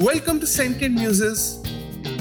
Welcome 0.00 0.38
to 0.38 0.46
Sentient 0.46 0.94
Muses, 0.94 1.60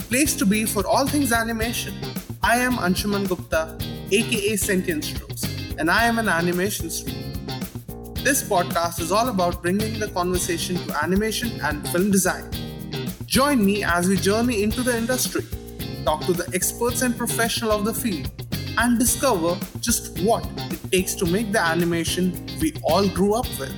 place 0.09 0.35
to 0.37 0.47
be 0.47 0.65
for 0.65 0.83
all 0.87 1.05
things 1.05 1.31
animation. 1.31 1.93
I 2.41 2.57
am 2.57 2.73
Anshuman 2.73 3.27
Gupta, 3.27 3.77
aka 4.11 4.55
Sentient 4.55 5.03
Strokes, 5.03 5.43
and 5.77 5.91
I 5.91 6.05
am 6.05 6.17
an 6.17 6.27
animation 6.27 6.89
student. 6.89 8.15
This 8.23 8.41
podcast 8.41 8.99
is 8.99 9.11
all 9.11 9.29
about 9.29 9.61
bringing 9.61 9.99
the 9.99 10.07
conversation 10.07 10.77
to 10.87 11.03
animation 11.03 11.51
and 11.61 11.87
film 11.89 12.09
design. 12.09 12.49
Join 13.27 13.63
me 13.63 13.83
as 13.83 14.07
we 14.07 14.15
journey 14.15 14.63
into 14.63 14.81
the 14.81 14.97
industry, 14.97 15.45
talk 16.03 16.25
to 16.25 16.33
the 16.33 16.49
experts 16.55 17.03
and 17.03 17.15
professionals 17.15 17.75
of 17.75 17.85
the 17.85 17.93
field, 17.93 18.31
and 18.79 18.97
discover 18.97 19.55
just 19.81 20.19
what 20.23 20.43
it 20.71 20.91
takes 20.91 21.13
to 21.13 21.27
make 21.27 21.51
the 21.51 21.61
animation 21.61 22.43
we 22.59 22.73
all 22.83 23.07
grew 23.07 23.35
up 23.35 23.47
with. 23.59 23.71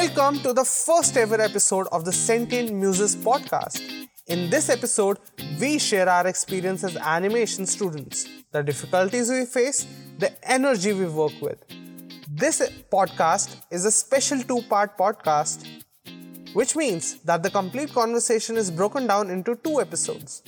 Welcome 0.00 0.40
to 0.44 0.54
the 0.54 0.64
first 0.64 1.18
ever 1.18 1.38
episode 1.38 1.86
of 1.92 2.06
the 2.06 2.10
Sentient 2.10 2.72
Muses 2.72 3.14
podcast. 3.14 3.82
In 4.28 4.48
this 4.48 4.70
episode, 4.70 5.18
we 5.60 5.78
share 5.78 6.08
our 6.08 6.26
experience 6.26 6.82
as 6.84 6.96
animation 6.96 7.66
students, 7.66 8.26
the 8.50 8.62
difficulties 8.62 9.28
we 9.28 9.44
face, 9.44 9.86
the 10.18 10.32
energy 10.50 10.94
we 10.94 11.04
work 11.04 11.34
with. 11.42 11.62
This 12.30 12.62
podcast 12.90 13.56
is 13.70 13.84
a 13.84 13.90
special 13.90 14.40
two 14.40 14.62
part 14.70 14.96
podcast, 14.96 15.68
which 16.54 16.74
means 16.74 17.16
that 17.24 17.42
the 17.42 17.50
complete 17.50 17.92
conversation 17.92 18.56
is 18.56 18.70
broken 18.70 19.06
down 19.06 19.28
into 19.28 19.54
two 19.56 19.82
episodes. 19.82 20.42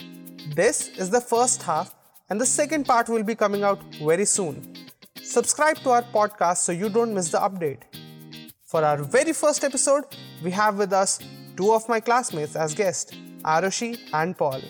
This 0.55 0.89
is 0.97 1.11
the 1.11 1.21
first 1.21 1.63
half, 1.63 1.95
and 2.31 2.41
the 2.41 2.47
second 2.47 2.87
part 2.87 3.11
will 3.11 3.23
be 3.23 3.35
coming 3.35 3.65
out 3.65 3.83
very 4.03 4.25
soon. 4.25 4.75
Subscribe 5.23 5.77
to 5.81 5.91
our 5.91 6.03
podcast 6.05 6.57
so 6.69 6.73
you 6.73 6.89
don't 6.89 7.13
miss 7.13 7.29
the 7.29 7.39
update. 7.39 7.83
For 8.73 8.83
our 8.83 9.03
very 9.05 9.35
first 9.35 9.65
episode, 9.65 10.05
we 10.43 10.51
have 10.53 10.79
with 10.79 10.95
us 10.95 11.19
two 11.59 11.75
of 11.75 11.87
my 11.91 12.01
classmates 12.01 12.57
as 12.57 12.75
guests, 12.75 13.13
Arushi 13.45 13.99
and 14.15 14.35
Paul. 14.35 14.63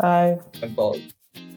Hi, 0.00 0.38
I'm 0.62 0.74
Paul. 0.74 0.98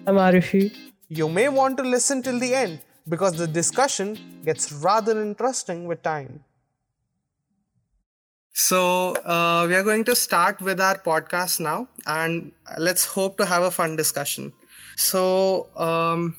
I'm 0.05 0.15
Arushi. 0.15 0.75
You 1.07 1.29
may 1.29 1.47
want 1.47 1.77
to 1.77 1.83
listen 1.83 2.21
till 2.21 2.37
the 2.37 2.53
end 2.53 2.81
because 3.07 3.37
the 3.37 3.47
discussion 3.47 4.17
gets 4.43 4.73
rather 4.73 5.21
interesting 5.21 5.85
with 5.85 6.03
time. 6.03 6.43
So, 8.51 9.13
uh, 9.23 9.67
we 9.69 9.75
are 9.75 9.83
going 9.83 10.03
to 10.03 10.17
start 10.17 10.59
with 10.59 10.81
our 10.81 10.97
podcast 10.97 11.61
now, 11.61 11.87
and 12.07 12.51
let's 12.77 13.05
hope 13.05 13.37
to 13.37 13.45
have 13.45 13.63
a 13.63 13.71
fun 13.71 13.95
discussion. 13.95 14.51
So, 14.97 15.69
um, 15.77 16.35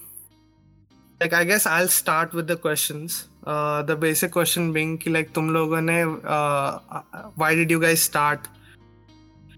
like, 1.18 1.32
I 1.32 1.44
guess 1.44 1.64
I'll 1.64 1.88
start 1.88 2.34
with 2.34 2.46
the 2.46 2.58
questions. 2.58 3.29
Uh, 3.47 3.81
the 3.83 3.95
basic 3.95 4.31
question 4.31 4.71
being 4.73 4.97
कि 4.97 5.11
like 5.11 5.33
तुम 5.33 5.49
लोगों 5.49 5.81
ने 5.81 5.97
uh, 6.37 7.01
why 7.35 7.53
did 7.55 7.69
you 7.69 7.79
guys 7.79 8.01
start 8.01 8.47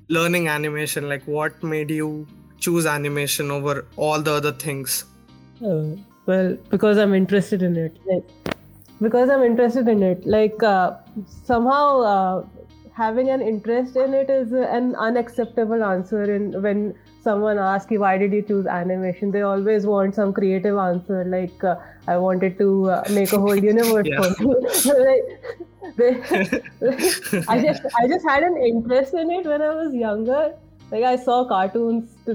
learning 0.10 0.50
animation 0.56 1.08
like 1.10 1.30
what 1.36 1.64
made 1.64 1.90
you 1.90 2.10
choose 2.66 2.86
animation 2.86 3.50
over 3.50 3.86
all 4.08 4.26
the 4.30 4.34
other 4.42 4.52
things 4.66 5.04
Uh, 5.66 5.96
well, 6.28 6.56
because 6.70 6.98
I'm 6.98 7.14
interested 7.14 7.64
in 7.64 7.78
it. 7.78 7.98
Like, 8.06 8.56
because 9.02 9.30
I'm 9.30 9.44
interested 9.44 9.88
in 9.88 10.04
it. 10.04 10.26
Like, 10.26 10.62
uh, 10.62 10.98
somehow 11.44 12.02
uh, 12.02 12.46
having 12.94 13.30
an 13.30 13.42
interest 13.42 13.96
in 13.96 14.14
it 14.14 14.30
is 14.30 14.52
an 14.52 14.96
unacceptable 14.96 15.84
answer. 15.84 16.24
In 16.36 16.62
when 16.62 16.94
someone 17.23 17.59
asks 17.59 17.91
you 17.91 18.01
why 18.01 18.19
did 18.19 18.33
you 18.33 18.43
choose 18.43 18.67
animation, 18.67 19.31
they 19.31 19.43
always 19.43 19.87
want 19.87 20.15
some 20.15 20.33
creative 20.33 20.77
answer. 20.77 21.25
Like, 21.25 21.63
uh, 21.65 21.77
I 22.09 22.17
wanted 22.19 22.59
to 22.59 22.91
uh, 22.91 23.05
make 23.11 23.33
a 23.33 23.39
whole 23.39 23.57
universe 23.73 24.07
Yeah. 24.07 24.23
for 24.23 24.43
you. 24.43 24.61
like, 25.09 25.25
they, 25.97 26.11
I 27.49 27.61
just 27.63 27.83
I 28.01 28.09
just 28.09 28.27
had 28.29 28.43
an 28.43 28.57
interest 28.57 29.15
in 29.15 29.31
it 29.31 29.47
when 29.47 29.63
I 29.63 29.75
was 29.75 29.95
younger. 29.95 30.55
Like 30.91 31.05
I 31.05 31.17
saw 31.17 31.45
cartoons, 31.49 32.11
the, 32.27 32.35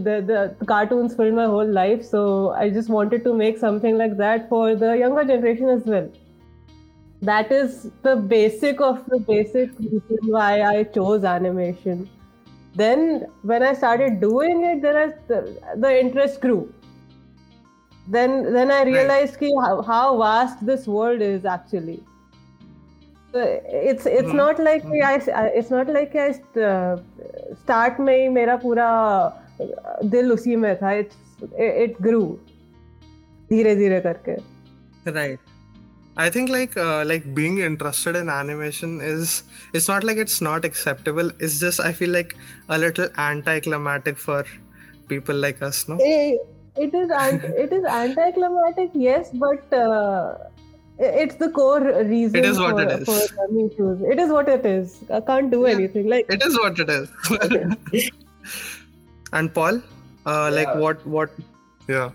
the 0.60 0.66
cartoons 0.66 1.16
filled 1.16 1.36
my 1.36 1.46
whole 1.46 1.68
life, 1.80 2.04
so 2.04 2.52
I 2.52 2.70
just 2.70 2.90
wanted 2.90 3.24
to 3.26 3.34
make 3.34 3.58
something 3.60 3.98
like 3.98 4.18
that 4.18 4.50
for 4.50 4.76
the 4.76 4.98
younger 4.98 5.24
generation 5.24 5.70
as 5.70 5.84
well. 5.86 6.10
That 7.22 7.52
is 7.52 7.92
the 8.04 8.16
basic 8.16 8.80
of 8.82 9.06
the 9.08 9.20
basic 9.20 9.78
reason 9.80 10.18
why 10.24 10.62
I 10.62 10.84
chose 10.84 11.24
animation. 11.24 12.10
Then 12.80 13.06
when 13.52 13.64
I 13.64 13.74
started 13.74 14.20
doing 14.22 14.64
it, 14.72 14.82
then 14.82 14.98
I, 15.04 15.06
the, 15.28 15.38
the 15.86 16.00
interest 16.00 16.42
grew. 16.42 16.60
Then 18.16 18.36
then 18.54 18.72
I 18.72 18.84
realized 18.90 19.40
ki 19.40 19.50
how, 19.64 19.82
how 19.82 20.18
vast 20.20 20.66
this 20.66 20.86
world 20.88 21.22
is 21.22 21.46
actually. 21.54 21.98
So 23.34 23.42
it's 23.88 24.06
it's 24.06 24.32
Mhm. 24.34 24.38
not 24.42 24.62
like 24.68 24.86
कि 24.92 25.02
I 25.08 25.48
it's 25.62 25.72
not 25.78 25.90
like 25.98 26.16
I 26.26 26.30
uh, 26.68 26.98
start 27.64 28.00
में 28.00 28.14
ही 28.18 28.30
मेरा 28.38 28.56
पूरा 28.66 28.88
uh, 29.66 30.06
दिल 30.14 30.32
उसी 30.34 30.56
में 30.66 30.74
था 30.84 30.94
it 31.02 31.18
it 31.72 32.02
grew 32.08 32.24
धीरे 33.52 33.76
धीरे 33.76 34.00
करके 34.08 34.38
right 35.18 35.47
i 36.24 36.30
think 36.36 36.50
like 36.50 36.76
uh, 36.78 37.04
like 37.12 37.26
being 37.40 37.58
interested 37.70 38.16
in 38.22 38.30
animation 38.36 39.00
is 39.10 39.44
it's 39.80 39.88
not 39.92 40.04
like 40.10 40.18
it's 40.26 40.40
not 40.48 40.66
acceptable 40.70 41.32
it's 41.48 41.60
just 41.64 41.80
i 41.80 41.92
feel 42.00 42.10
like 42.20 42.36
a 42.70 42.78
little 42.84 43.10
anticlimactic 43.30 44.18
for 44.28 44.40
people 45.14 45.36
like 45.46 45.62
us 45.62 45.88
no 45.92 45.98
it, 46.00 46.40
it 46.86 46.94
is 47.02 47.12
anti- 47.12 47.56
it 47.66 47.72
is 47.80 47.86
anticlimactic 48.00 48.90
yes 48.94 49.30
but 49.46 49.74
uh, 49.82 50.38
it's 51.00 51.36
the 51.36 51.50
core 51.52 51.82
reason 52.12 52.36
It 52.40 52.46
is 52.46 52.60
what 52.60 52.72
for, 52.76 52.82
it 52.84 52.92
is. 53.02 53.06
for 53.08 53.36
learning 53.40 53.70
shoes. 53.78 54.00
It 54.12 54.20
is 54.20 54.32
what 54.32 54.48
it 54.50 54.66
is. 54.66 54.96
I 55.12 55.20
can't 55.28 55.52
do 55.52 55.60
Yeah. 55.68 55.74
anything. 55.76 56.08
Like 56.14 56.26
it 56.36 56.42
is 56.48 56.58
what 56.58 56.80
it 56.80 56.90
is 56.90 57.12
and 59.34 59.54
paul 59.54 59.80
uh, 60.26 60.50
like 60.58 60.68
Yeah. 60.74 60.80
what 60.86 61.06
what 61.18 61.30
yeah 61.88 62.10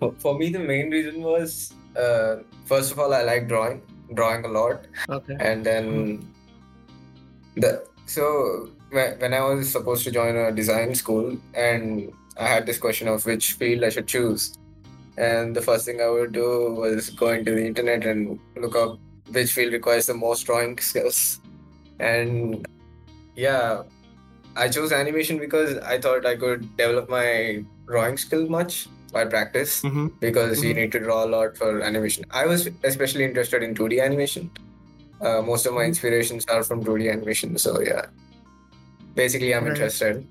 For, 0.00 0.12
for 0.24 0.32
me, 0.38 0.46
the 0.54 0.58
main 0.58 0.90
reason 0.90 1.22
was 1.22 1.72
uh, 2.06 2.34
first 2.66 2.92
of 2.92 2.98
all, 2.98 3.14
I 3.14 3.22
like 3.22 3.48
drawing, 3.48 3.80
drawing 4.12 4.44
a 4.44 4.48
lot, 4.48 4.84
okay. 5.08 5.36
And 5.40 5.64
then 5.64 6.28
the 7.56 7.86
so 8.06 8.68
when 8.90 9.18
when 9.18 9.34
I 9.34 9.40
was 9.40 9.70
supposed 9.70 10.04
to 10.04 10.10
join 10.10 10.36
a 10.36 10.52
design 10.52 10.94
school, 10.94 11.36
and 11.54 12.12
I 12.36 12.46
had 12.46 12.66
this 12.66 12.78
question 12.78 13.08
of 13.08 13.24
which 13.24 13.52
field 13.52 13.84
I 13.84 13.88
should 13.88 14.06
choose, 14.06 14.54
and 15.16 15.56
the 15.56 15.62
first 15.62 15.86
thing 15.86 16.00
I 16.00 16.08
would 16.08 16.32
do 16.32 16.74
was 16.74 17.10
go 17.10 17.30
into 17.30 17.54
the 17.54 17.64
internet 17.64 18.04
and 18.04 18.38
look 18.56 18.76
up 18.76 18.98
which 19.30 19.52
field 19.52 19.72
requires 19.72 20.06
the 20.06 20.14
most 20.14 20.44
drawing 20.44 20.78
skills, 20.90 21.40
and 21.98 22.66
yeah, 23.34 23.82
I 24.56 24.68
chose 24.68 24.92
animation 24.92 25.38
because 25.38 25.78
I 25.78 26.00
thought 26.00 26.26
I 26.26 26.36
could 26.36 26.76
develop 26.76 27.08
my 27.08 27.64
drawing 27.86 28.16
skill 28.16 28.48
much 28.48 28.88
by 29.15 29.25
practice 29.25 29.81
mm-hmm. 29.81 30.07
because 30.19 30.63
you 30.63 30.73
Mhm. 30.73 30.75
need 30.81 30.91
to 30.93 30.99
draw 31.05 31.23
a 31.25 31.29
lot 31.35 31.57
for 31.57 31.69
animation. 31.81 32.25
I 32.31 32.45
was 32.45 32.67
especially 32.91 33.25
interested 33.25 33.63
in 33.63 33.73
2D 33.75 33.99
animation. 34.01 34.49
Uh, 35.21 35.41
most 35.41 35.65
of 35.65 35.73
my 35.73 35.83
Mhm. 35.83 35.89
inspirations 35.93 36.45
are 36.57 36.63
from 36.63 36.83
2D 36.85 37.09
animation, 37.15 37.57
so 37.57 37.79
yeah. 37.81 38.05
Basically, 39.15 39.53
I'm 39.53 39.65
Right. 39.65 39.73
interested. 39.75 40.25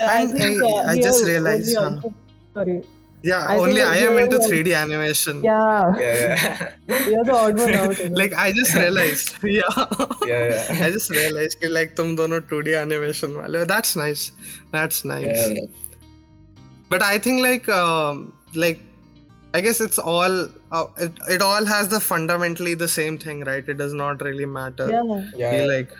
I- 0.00 0.26
think, 0.26 0.62
I- 0.62 0.66
uh, 0.66 0.90
I 0.90 0.94
we 0.94 1.00
just 1.02 1.22
are 1.24 1.26
realized, 1.26 1.76
only 1.76 1.90
huh? 1.90 1.96
also- 1.96 2.14
Sorry. 2.54 2.82
yeah 3.28 3.44
I 3.50 3.56
only 3.56 3.74
think 3.80 3.86
i 3.90 3.98
you're 4.00 4.12
am 4.12 4.18
into 4.24 4.38
very- 4.38 4.62
3d 4.62 4.74
animation 4.80 5.42
Yeah, 5.42 5.94
Yeah, 5.98 6.16
yeah, 6.88 7.06
you're 7.10 7.24
the 7.28 7.32
odd 7.34 7.58
one 7.58 7.74
out. 7.74 7.98
you 7.98 8.08
know. 8.10 8.16
like 8.20 8.34
i 8.42 8.52
just 8.58 8.74
realized 8.80 9.30
yeah 9.42 9.84
yeah, 10.30 10.42
yeah. 10.52 10.84
I 10.86 10.90
just 10.96 11.10
realized 11.10 11.58
कि 11.62 11.70
like 11.76 11.96
तुम 12.00 12.14
दोनों 12.20 12.40
2D 12.52 12.76
animation 12.82 13.34
वाले 13.40 13.58
हो. 13.62 13.66
That's 13.72 13.96
nice. 14.02 14.24
That's 14.76 15.04
nice. 15.04 15.26
yeah. 15.26 15.64
But 16.88 17.02
I 17.02 17.18
think 17.18 17.42
like 17.42 17.68
um, 17.68 18.32
like 18.54 18.80
I 19.52 19.60
guess 19.60 19.80
it's 19.80 19.98
all 19.98 20.48
uh, 20.72 20.86
it, 20.98 21.12
it 21.28 21.42
all 21.42 21.64
has 21.64 21.88
the 21.88 22.00
fundamentally 22.00 22.74
the 22.74 22.88
same 22.88 23.18
thing, 23.18 23.44
right? 23.44 23.68
It 23.68 23.78
does 23.78 23.94
not 23.94 24.20
really 24.22 24.46
matter. 24.46 24.88
yeah. 24.90 25.24
yeah, 25.36 25.50
Be 25.52 25.66
like 25.66 25.90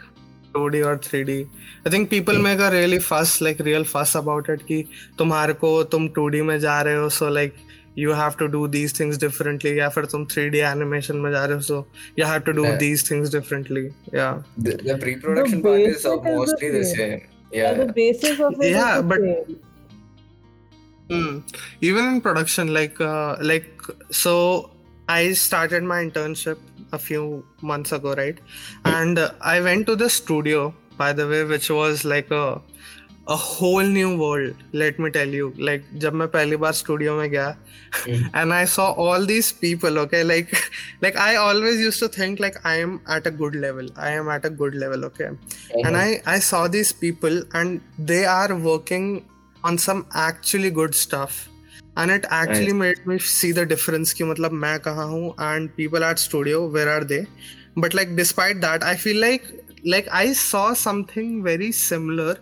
2D 0.54 0.84
or 0.86 0.96
3D. 0.98 1.48
I 1.86 1.90
think 1.90 2.10
people 2.10 2.38
make 2.38 2.58
a 2.60 2.70
really 2.70 2.98
fuss, 2.98 3.40
like 3.40 3.58
real 3.60 3.84
fuss 3.84 4.14
about 4.14 4.48
it 4.48 4.66
कि 4.66 4.86
तुम्हारे 5.18 5.54
को 5.62 5.72
तुम 5.94 6.08
2D 6.18 6.42
में 6.50 6.58
जा 6.60 6.80
रहे 6.82 6.94
हो 6.96 7.08
so 7.18 7.28
like 7.28 7.54
you 7.96 8.10
have 8.20 8.36
to 8.38 8.48
do 8.48 8.66
these 8.76 8.92
things 9.00 9.18
differently 9.24 9.72
या 9.78 9.88
फिर 9.96 10.06
तुम 10.12 10.24
3D 10.36 10.62
animation 10.70 11.20
में 11.24 11.30
जा 11.32 11.44
रहे 11.44 11.56
हो 11.58 11.62
so 11.70 11.84
you 12.16 12.24
have 12.32 12.44
to 12.44 12.52
do 12.60 12.64
Yeah. 12.68 12.76
these 12.86 13.02
things 13.10 13.30
differently. 13.30 13.84
Yeah. 14.12 14.42
The, 14.58 14.76
the 14.88 14.98
pre-production 15.04 15.62
part 15.62 15.80
is 15.80 16.02
basic 16.02 16.18
is 16.18 16.24
the 16.24 16.34
mostly 16.40 16.70
the 16.78 16.84
same. 16.84 16.96
same. 16.96 17.22
Yeah, 17.52 17.62
Yeah, 17.62 17.84
the 17.84 17.92
basis 17.92 18.40
of 18.40 18.54
it 18.60 18.66
is 18.66 18.76
Yeah, 18.76 18.96
the 18.96 19.02
but- 19.14 19.20
same. 19.28 19.60
Hmm. 21.10 21.40
Even 21.80 22.06
in 22.06 22.20
production, 22.20 22.72
like 22.72 23.00
uh, 23.00 23.36
like 23.40 23.70
so, 24.10 24.70
I 25.08 25.32
started 25.32 25.82
my 25.82 26.02
internship 26.02 26.58
a 26.92 26.98
few 26.98 27.44
months 27.60 27.92
ago, 27.92 28.14
right? 28.14 28.38
And 28.84 29.18
uh, 29.18 29.32
I 29.40 29.60
went 29.60 29.86
to 29.88 29.96
the 29.96 30.08
studio, 30.08 30.74
by 30.96 31.12
the 31.12 31.28
way, 31.28 31.44
which 31.44 31.68
was 31.70 32.04
like 32.04 32.30
a 32.30 32.62
a 33.26 33.36
whole 33.36 33.82
new 33.82 34.18
world 34.18 34.54
let 34.72 34.98
me 34.98 35.10
tell 35.10 35.28
you 35.28 35.52
like 35.56 35.84
जब 35.98 36.14
मैं 36.14 36.26
पहली 36.28 36.56
बार 36.64 36.72
studio 36.72 37.16
में 37.16 37.30
गया 37.30 37.56
and 38.34 38.52
I 38.52 38.64
saw 38.66 38.92
all 38.92 39.24
these 39.24 39.50
people 39.52 39.98
okay 40.00 40.22
like 40.24 40.50
like 41.00 41.16
I 41.16 41.36
always 41.36 41.80
used 41.80 42.00
to 42.00 42.08
think 42.08 42.40
like 42.40 42.58
I 42.66 42.74
am 42.76 43.00
at 43.06 43.26
a 43.26 43.30
good 43.30 43.54
level 43.54 43.88
I 43.96 44.10
am 44.10 44.28
at 44.28 44.44
a 44.44 44.50
good 44.50 44.74
level 44.74 45.06
okay 45.06 45.30
and 45.84 45.96
I 45.96 46.20
I 46.26 46.38
saw 46.38 46.66
these 46.68 46.92
people 46.92 47.42
and 47.54 47.80
they 47.98 48.24
are 48.26 48.54
working 48.54 49.24
on 49.63 49.77
some 49.77 50.05
actually 50.13 50.69
good 50.69 50.95
stuff 50.95 51.49
and 51.97 52.11
it 52.11 52.25
actually 52.29 52.73
right. 52.73 52.97
made 52.97 53.07
me 53.07 53.19
see 53.19 53.51
the 53.51 53.65
difference 53.65 54.13
कि 54.13 54.23
मतलब 54.23 54.51
मैं 54.65 54.79
कहाँ 54.79 55.07
हूँ 55.07 55.33
and 55.39 55.75
people 55.75 56.03
at 56.03 56.19
studio 56.19 56.67
where 56.67 56.89
are 56.89 57.03
they 57.03 57.25
but 57.77 57.93
like 57.93 58.15
despite 58.15 58.61
that 58.61 58.83
I 58.83 58.95
feel 58.95 59.21
like 59.21 59.49
like 59.85 60.07
I 60.11 60.33
saw 60.33 60.73
something 60.73 61.43
very 61.43 61.71
similar 61.71 62.37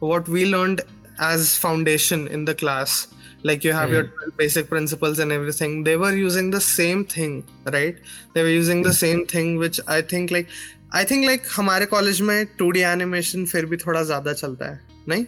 what 0.00 0.28
we 0.28 0.46
learned 0.46 0.82
as 1.18 1.56
foundation 1.56 2.26
in 2.28 2.44
the 2.44 2.54
class 2.54 3.08
like 3.42 3.64
you 3.64 3.72
have 3.72 3.90
mm. 3.90 3.92
your 3.92 4.32
basic 4.36 4.68
principles 4.68 5.18
and 5.18 5.32
everything 5.32 5.84
they 5.84 5.96
were 5.96 6.14
using 6.14 6.50
the 6.50 6.60
same 6.60 7.04
thing 7.04 7.44
right 7.72 7.96
they 8.34 8.42
were 8.42 8.54
using 8.56 8.82
the 8.82 8.92
same 8.92 9.24
thing 9.26 9.56
which 9.56 9.80
i 9.86 10.00
think 10.02 10.30
like 10.30 10.48
i 10.92 11.04
think 11.04 11.26
like 11.26 11.44
हमारे 11.56 11.86
college 11.86 12.20
में 12.20 12.46
2D 12.60 12.84
animation 12.94 13.46
फिर 13.46 13.66
भी 13.66 13.76
थोड़ा 13.76 14.02
ज़्यादा 14.02 14.32
चलता 14.32 14.70
है 14.70 14.80
नहीं? 15.08 15.26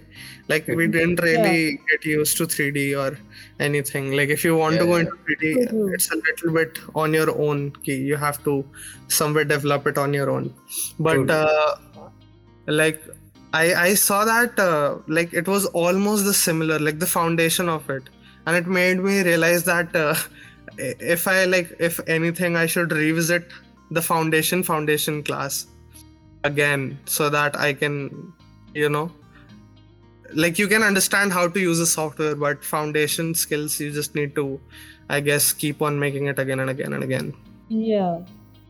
Like 0.53 0.67
we 0.79 0.87
didn't 0.95 1.21
really 1.27 1.79
get 1.91 2.05
used 2.05 2.37
to 2.39 2.47
3D 2.47 2.85
or 3.03 3.19
anything. 3.67 4.11
Like 4.21 4.33
if 4.37 4.45
you 4.45 4.57
want 4.57 4.79
to 4.83 4.87
go 4.91 4.97
into 5.03 5.17
3D 5.29 5.53
Mhm. 5.61 5.95
it's 5.95 6.11
a 6.17 6.19
little 6.29 6.53
bit 6.59 6.81
on 7.05 7.15
your 7.19 7.31
own 7.47 7.63
you 7.85 8.17
have 8.25 8.43
to 8.49 8.57
somewhere 9.21 9.45
develop 9.45 9.87
it 9.93 10.03
on 10.05 10.19
your 10.19 10.29
own. 10.35 10.51
But 11.09 11.31
uh, 11.31 11.77
like 12.81 13.01
I 13.53 13.65
I 13.85 13.95
saw 13.95 14.25
that 14.25 14.59
uh, 14.59 14.99
like 15.19 15.33
it 15.43 15.49
was 15.55 15.67
almost 15.85 16.25
the 16.25 16.35
similar 16.41 16.79
like 16.89 17.01
the 17.05 17.11
foundation 17.15 17.69
of 17.69 17.89
it, 17.91 18.13
and 18.47 18.57
it 18.57 18.71
made 18.81 19.03
me 19.09 19.17
realize 19.23 19.65
that 19.71 19.97
uh, 19.97 20.15
if 21.17 21.27
I 21.35 21.45
like 21.55 21.75
if 21.91 22.01
anything 22.19 22.57
I 22.57 22.67
should 22.67 22.93
revisit 22.93 23.49
the 23.99 24.03
foundation 24.09 24.63
foundation 24.63 25.23
class 25.31 25.67
again 26.45 26.99
so 27.05 27.29
that 27.39 27.59
I 27.69 27.73
can 27.81 27.97
you 28.75 28.89
know 28.89 29.11
like 30.34 30.58
you 30.60 30.68
can 30.68 30.84
understand 30.84 31.32
how 31.34 31.48
to 31.48 31.60
use 31.60 31.80
a 31.80 31.86
software 31.86 32.36
but 32.36 32.64
foundation 32.64 33.34
skills 33.36 33.80
you 33.80 33.92
just 33.92 34.16
need 34.16 34.34
to 34.36 34.60
I 35.10 35.20
guess 35.20 35.54
keep 35.54 35.82
on 35.82 36.00
making 36.00 36.26
it 36.28 36.40
again 36.40 36.60
and 36.60 36.70
again 36.70 36.94
and 36.94 37.04
again. 37.04 37.34
Yeah. 37.70 38.20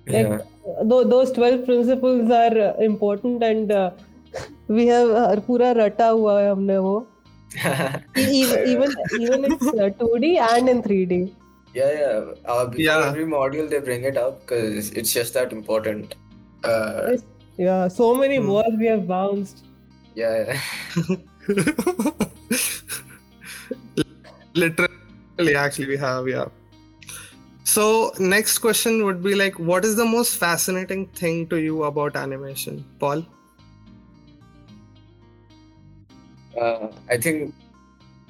Yeah. 0.07 0.39
Though 0.83 1.03
those 1.03 1.31
12 1.31 1.65
principles 1.65 2.29
are 2.29 2.57
uh, 2.69 2.73
important 2.87 3.41
and 3.43 3.71
uh, 3.71 3.91
we 4.67 4.87
have 4.87 5.09
uh, 5.09 5.35
पूरा 5.47 5.71
रटा 5.79 6.07
हुआ 6.07 6.39
है 6.41 6.51
हमने 6.51 6.77
वो 6.87 6.95
E- 7.55 8.27
even 8.27 8.65
even 8.73 8.95
even 9.25 9.45
it's 9.51 9.67
uh, 9.67 9.89
2D 10.01 10.31
and 10.49 10.67
in 10.69 10.81
3D. 10.83 11.19
Yeah, 11.73 11.91
yeah. 11.99 12.33
Uh, 12.45 12.65
before 12.65 12.79
Yeah. 12.85 13.05
every 13.11 13.25
module, 13.25 13.69
they 13.69 13.79
bring 13.79 14.03
it 14.03 14.17
up 14.17 14.41
because 14.41 14.91
it's 14.91 15.13
just 15.13 15.33
that 15.39 15.53
important. 15.59 16.15
Uh, 16.63 17.15
Yeah, 17.57 17.87
so 17.87 18.13
many 18.23 18.37
Hmm. 18.37 18.49
walls 18.55 18.75
we 18.83 18.87
have 18.93 19.07
bounced. 19.07 19.63
yeah, 20.15 20.59
Literally, 24.54 25.54
actually, 25.56 25.86
we 25.88 25.96
have, 25.96 26.28
yeah. 26.28 26.46
So, 27.64 28.12
next 28.18 28.58
question 28.58 29.04
would 29.04 29.22
be 29.22 29.34
like, 29.34 29.58
what 29.58 29.84
is 29.84 29.96
the 29.96 30.04
most 30.04 30.36
fascinating 30.36 31.06
thing 31.08 31.46
to 31.48 31.56
you 31.56 31.84
about 31.84 32.16
animation, 32.16 32.84
Paul? 32.98 33.24
uh, 36.60 36.88
I 37.08 37.16
think 37.16 37.54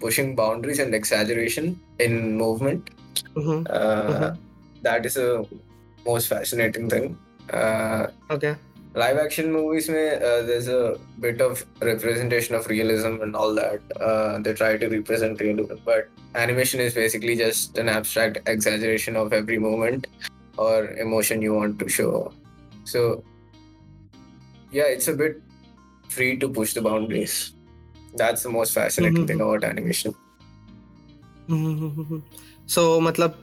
pushing 0.01 0.35
boundaries 0.37 0.79
and 0.79 0.95
exaggeration 0.95 1.81
in 1.99 2.37
movement. 2.37 2.91
hmm 3.35 3.63
Uh, 3.69 4.31
Mhm. 4.31 4.39
that 4.83 5.07
is 5.07 5.17
a 5.17 5.45
most 6.07 6.29
fascinating 6.29 6.89
thing. 6.91 7.19
Uh, 7.53 8.07
Okay. 8.31 8.57
Live 8.95 9.19
action 9.19 9.53
movies 9.53 9.89
mein, 9.89 10.15
uh, 10.23 10.43
there's 10.43 10.69
a 10.69 10.99
bit 11.21 11.41
of 11.41 11.65
representation 11.81 12.55
of 12.55 12.67
realism 12.67 13.21
and 13.23 13.37
all 13.37 13.55
that. 13.55 13.81
Uh, 14.01 14.39
they 14.39 14.53
try 14.53 14.77
to 14.77 14.89
represent 14.89 15.41
realism 15.41 15.75
but 15.85 16.09
animation 16.35 16.81
is 16.81 16.95
basically 16.95 17.37
just 17.37 17.79
an 17.79 17.89
abstract 17.89 18.39
exaggeration 18.47 19.17
of 19.17 19.33
every 19.33 19.59
moment 19.59 20.07
or 20.57 20.91
emotion 20.93 21.41
you 21.41 21.55
want 21.55 21.79
to 21.79 21.89
show. 21.89 22.33
So 22.85 23.23
yeah 24.73 24.85
it's 24.85 25.09
a 25.09 25.15
bit 25.15 25.41
free 26.09 26.37
to 26.39 26.49
push 26.49 26.75
the 26.75 26.83
boundaries. 26.83 27.53
That's 28.17 28.43
the 28.43 28.51
most 28.51 28.75
fascinating 28.75 29.27
thing 29.27 29.41
about 29.41 29.63
animation. 29.63 30.15
Mhm. 31.49 32.23
So, 32.67 33.01
matlab, 33.01 33.35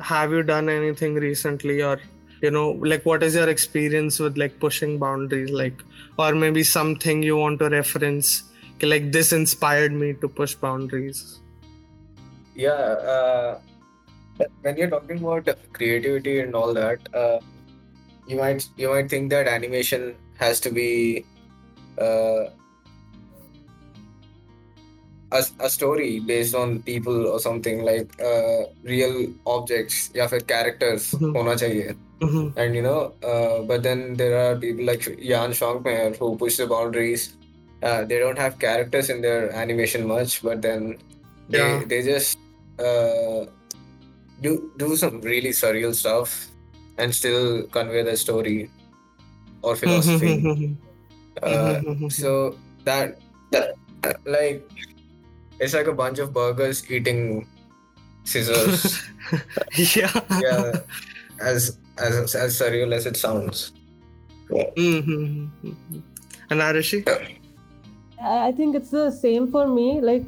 have 0.00 0.32
you 0.32 0.42
done 0.42 0.68
anything 0.68 1.14
recently, 1.14 1.82
or 1.82 2.00
you 2.42 2.50
know, 2.50 2.72
like, 2.72 3.06
what 3.06 3.22
is 3.22 3.34
your 3.34 3.48
experience 3.48 4.18
with 4.18 4.36
like 4.36 4.58
pushing 4.60 4.98
boundaries, 4.98 5.50
like, 5.50 5.82
or 6.18 6.34
maybe 6.34 6.62
something 6.62 7.22
you 7.22 7.36
want 7.36 7.60
to 7.60 7.70
reference, 7.70 8.44
like 8.82 9.12
this 9.12 9.32
inspired 9.32 9.92
me 9.92 10.14
to 10.14 10.28
push 10.28 10.54
boundaries. 10.54 11.40
yeah 12.54 12.70
uh, 13.12 13.60
when 14.62 14.76
you're 14.76 14.90
talking 14.90 15.18
about 15.18 15.46
creativity 15.72 16.40
and 16.40 16.54
all 16.54 16.74
that 16.74 16.98
uh, 17.14 17.38
you 18.26 18.36
might 18.36 18.66
you 18.76 18.88
might 18.88 19.08
think 19.08 19.30
that 19.30 19.48
animation 19.48 20.14
has 20.42 20.60
to 20.60 20.70
be 20.70 21.24
uh, 21.98 22.44
a, 25.32 25.42
a 25.66 25.68
story 25.70 26.20
based 26.20 26.54
on 26.54 26.82
people 26.82 27.26
or 27.26 27.38
something 27.40 27.82
like 27.82 28.10
uh, 28.20 28.64
real 28.84 29.14
objects 29.46 30.10
या 30.16 30.26
for 30.32 30.40
characters 30.52 31.10
mm-hmm. 31.14 31.36
होना 31.36 31.54
चाहिए। 31.62 31.94
mm-hmm. 32.22 32.58
And 32.58 32.74
you 32.74 32.82
know 32.82 33.12
uh, 33.30 33.62
but 33.62 33.82
then 33.82 34.14
there 34.14 34.36
are 34.42 34.56
people 34.56 34.84
like 34.84 35.08
Jan 35.30 35.56
Švankmajer 35.60 36.16
who 36.18 36.36
push 36.36 36.58
the 36.58 36.66
boundaries. 36.66 37.34
Uh, 37.82 38.04
they 38.04 38.18
don't 38.18 38.38
have 38.38 38.58
characters 38.58 39.10
in 39.10 39.22
their 39.22 39.50
animation 39.52 40.06
much 40.06 40.42
but 40.42 40.62
then 40.62 40.98
they, 41.48 41.58
yeah. 41.58 41.82
they 41.84 42.02
just 42.02 42.38
uh, 42.78 43.46
do 44.40 44.70
do 44.76 44.94
some 44.96 45.20
really 45.22 45.50
surreal 45.50 45.94
stuff 45.94 46.46
and 46.98 47.14
still 47.14 47.64
convey 47.78 48.02
the 48.02 48.16
story 48.16 48.70
or 49.62 49.74
mm-hmm. 49.74 49.80
philosophy. 49.80 50.34
Mm-hmm. 50.42 50.72
Uh, 51.42 52.08
so 52.08 52.56
that, 52.84 53.18
that 53.50 53.74
like 54.26 54.62
it's 55.60 55.74
like 55.74 55.86
a 55.86 55.92
bunch 55.92 56.18
of 56.18 56.32
burgers 56.32 56.90
eating 56.90 57.46
scissors 58.24 59.02
yeah. 59.96 60.12
yeah 60.40 60.72
as 61.40 61.76
as 61.98 62.34
as 62.34 62.58
surreal 62.58 62.92
as 62.94 63.06
it 63.06 63.16
sounds 63.16 63.72
Mhm. 64.52 65.48
And 66.50 66.60
Arushi? 66.60 66.98
I 67.08 68.48
I 68.48 68.52
think 68.52 68.76
it's 68.76 68.90
the 68.90 69.10
same 69.10 69.50
for 69.50 69.66
me. 69.66 70.00
Like 70.00 70.24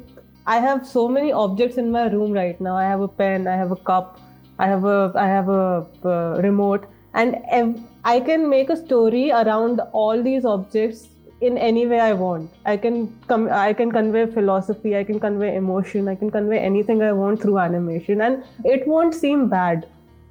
I 0.47 0.57
have 0.59 0.85
so 0.87 1.07
many 1.07 1.31
objects 1.31 1.77
in 1.77 1.91
my 1.91 2.07
room 2.13 2.31
right 2.31 2.59
now. 2.59 2.75
I 2.75 2.85
have 2.85 3.01
a 3.01 3.07
pen, 3.07 3.47
I 3.47 3.55
have 3.55 3.71
a 3.71 3.75
cup, 3.75 4.19
I 4.57 4.67
have 4.67 4.85
a 4.85 5.11
I 5.15 5.27
have 5.27 5.49
a 5.49 5.85
uh, 6.13 6.41
remote, 6.47 6.87
and 7.13 7.37
ev- 7.59 7.79
I 8.03 8.19
can 8.19 8.49
make 8.49 8.69
a 8.69 8.77
story 8.77 9.31
around 9.31 9.81
all 9.91 10.23
these 10.29 10.45
objects 10.45 11.07
in 11.47 11.57
any 11.57 11.85
way 11.87 11.99
I 11.99 12.13
want. 12.13 12.51
I 12.65 12.75
can 12.77 12.99
come. 13.27 13.47
I 13.51 13.73
can 13.73 13.91
convey 13.91 14.25
philosophy. 14.37 14.95
I 14.97 15.03
can 15.03 15.19
convey 15.19 15.55
emotion. 15.55 16.07
I 16.07 16.15
can 16.15 16.31
convey 16.31 16.59
anything 16.59 17.01
I 17.01 17.11
want 17.23 17.41
through 17.41 17.57
animation, 17.59 18.21
and 18.21 18.43
it 18.75 18.87
won't 18.87 19.13
seem 19.23 19.47
bad. 19.49 19.87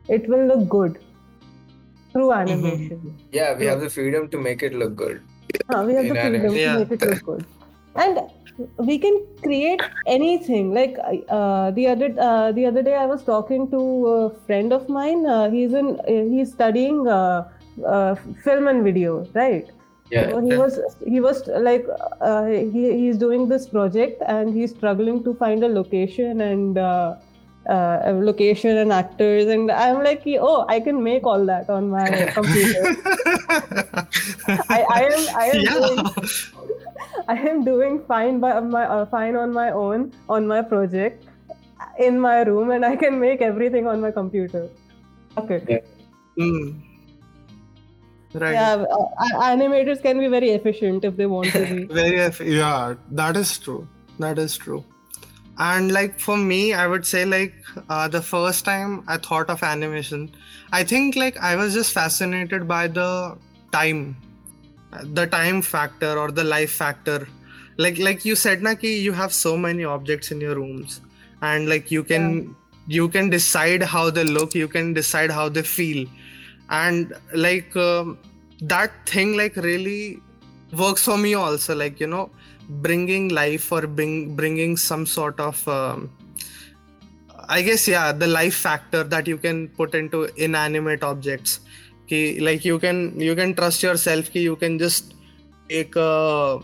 It 0.08 0.28
will 0.28 0.46
look 0.52 0.68
good 0.78 0.98
through 2.12 2.32
animation. 2.32 2.98
yeah 3.36 3.54
we 3.60 3.66
have 3.66 3.80
the 3.84 3.88
freedom 3.92 4.26
to 4.32 4.38
make 4.48 4.62
it 4.66 4.74
look 4.82 4.96
good 4.96 5.22
Huh, 5.70 5.82
we 5.86 5.94
have 5.94 6.04
In 6.04 6.14
the 6.14 6.20
freedom 6.20 6.40
anime. 6.40 6.54
to 6.54 6.60
Yeah. 6.60 6.76
make 6.78 6.90
it 6.92 7.02
look 7.02 7.22
good, 7.24 7.44
and 7.96 8.18
we 8.88 8.98
can 9.04 9.14
create 9.42 9.80
anything. 10.06 10.72
Like 10.74 10.98
uh, 11.38 11.70
the 11.78 11.86
other 11.92 12.08
uh, 12.26 12.52
the 12.58 12.66
other 12.70 12.82
day, 12.82 12.94
I 12.94 13.06
was 13.06 13.24
talking 13.24 13.70
to 13.70 13.80
a 14.14 14.30
friend 14.48 14.72
of 14.78 14.88
mine. 14.88 15.24
Uh, 15.36 15.50
he's 15.54 15.72
in 15.72 15.88
uh, 16.00 16.18
he's 16.34 16.52
studying 16.52 17.00
uh, 17.08 17.48
uh, 17.94 18.14
film 18.44 18.68
and 18.68 18.84
video, 18.84 19.14
right? 19.34 19.70
Yeah 20.10 20.30
So 20.30 20.40
he 20.40 20.56
was 20.56 20.78
he 21.06 21.20
was 21.20 21.46
like 21.46 21.86
uh, 22.20 22.44
he, 22.46 22.92
he's 23.00 23.16
doing 23.16 23.48
this 23.48 23.66
project 23.66 24.22
and 24.26 24.54
he's 24.54 24.70
struggling 24.70 25.24
to 25.24 25.34
find 25.34 25.64
a 25.64 25.68
location 25.68 26.40
and 26.40 26.78
uh, 26.78 27.16
uh, 27.68 27.98
a 28.04 28.12
location 28.12 28.76
and 28.76 28.92
actors 28.92 29.46
and 29.46 29.70
I'm 29.70 30.04
like 30.04 30.22
oh 30.26 30.66
I 30.68 30.80
can 30.80 31.02
make 31.02 31.24
all 31.24 31.44
that 31.46 31.70
on 31.70 31.88
my 31.88 32.08
computer. 32.34 32.96
I, 34.68 34.84
I 34.90 35.02
am 35.04 35.22
I 35.36 35.46
am 35.46 35.64
doing. 35.64 36.34
I 37.28 37.34
am 37.34 37.64
doing 37.64 38.02
fine 38.06 38.40
by 38.40 38.60
my 38.60 38.84
uh, 38.84 39.06
fine 39.06 39.36
on 39.36 39.52
my 39.52 39.70
own 39.70 40.12
on 40.28 40.46
my 40.46 40.60
project 40.60 41.24
in 41.98 42.18
my 42.20 42.42
room 42.42 42.70
and 42.70 42.84
I 42.84 42.96
can 42.96 43.18
make 43.18 43.40
everything 43.40 43.86
on 43.86 44.00
my 44.00 44.10
computer. 44.10 44.68
Okay. 45.38 45.62
Yeah. 45.68 45.80
Mm. 46.38 46.93
Right. 48.34 48.52
Yeah, 48.52 48.84
uh, 48.98 49.40
animators 49.40 50.02
can 50.02 50.18
be 50.18 50.28
very 50.28 50.50
efficient 50.50 51.04
if 51.04 51.16
they 51.16 51.26
want 51.26 51.52
to 51.52 51.66
be. 51.66 51.84
very 52.02 52.20
eff- 52.20 52.40
yeah 52.40 52.94
that 53.12 53.36
is 53.36 53.58
true. 53.58 53.86
That 54.18 54.38
is 54.38 54.56
true. 54.56 54.84
And 55.56 55.92
like 55.92 56.18
for 56.18 56.36
me 56.36 56.74
i 56.74 56.84
would 56.92 57.06
say 57.06 57.24
like 57.24 57.54
uh, 57.88 58.08
the 58.08 58.20
first 58.20 58.64
time 58.64 59.04
i 59.06 59.16
thought 59.16 59.48
of 59.48 59.62
animation 59.62 60.24
i 60.72 60.82
think 60.82 61.14
like 61.14 61.36
i 61.50 61.54
was 61.54 61.74
just 61.74 61.92
fascinated 61.92 62.66
by 62.66 62.88
the 62.88 63.36
time 63.70 64.16
the 65.02 65.26
time 65.26 65.62
factor 65.62 66.18
or 66.18 66.30
the 66.30 66.44
life 66.44 66.72
factor. 66.72 67.28
Like 67.76 67.98
like 67.98 68.24
you 68.24 68.36
said 68.36 68.62
na 68.62 68.74
ki 68.74 68.96
you 69.04 69.12
have 69.12 69.32
so 69.32 69.56
many 69.56 69.84
objects 69.84 70.30
in 70.30 70.40
your 70.40 70.54
rooms 70.54 71.00
and 71.42 71.68
like 71.68 71.90
you 71.90 72.04
can 72.04 72.54
you 72.86 73.08
can 73.08 73.30
decide 73.30 73.82
how 73.82 74.10
they 74.10 74.22
look 74.24 74.54
you 74.54 74.68
can 74.68 74.92
decide 74.94 75.30
how 75.30 75.48
they 75.48 75.62
feel 75.62 76.06
and 76.70 77.12
like 77.32 77.74
um, 77.76 78.18
that 78.60 78.90
thing 79.06 79.36
like 79.36 79.56
really 79.56 80.20
works 80.76 81.04
for 81.04 81.16
me 81.16 81.34
also 81.34 81.74
like 81.74 82.00
you 82.00 82.06
know 82.06 82.30
bringing 82.68 83.28
life 83.28 83.70
or 83.70 83.86
bring, 83.86 84.34
bringing 84.34 84.76
some 84.76 85.04
sort 85.06 85.38
of 85.38 85.66
um, 85.68 86.10
i 87.48 87.60
guess 87.60 87.86
yeah 87.86 88.10
the 88.12 88.26
life 88.26 88.54
factor 88.54 89.04
that 89.04 89.26
you 89.26 89.36
can 89.36 89.68
put 89.68 89.94
into 89.94 90.24
inanimate 90.36 91.02
objects. 91.02 91.60
Ki, 92.06 92.38
like 92.40 92.66
you 92.66 92.78
can 92.78 93.18
you 93.18 93.34
can 93.34 93.54
trust 93.54 93.82
yourself 93.82 94.30
ki 94.30 94.40
you 94.40 94.56
can 94.56 94.78
just 94.78 95.14
take 95.70 95.96
a 95.96 96.60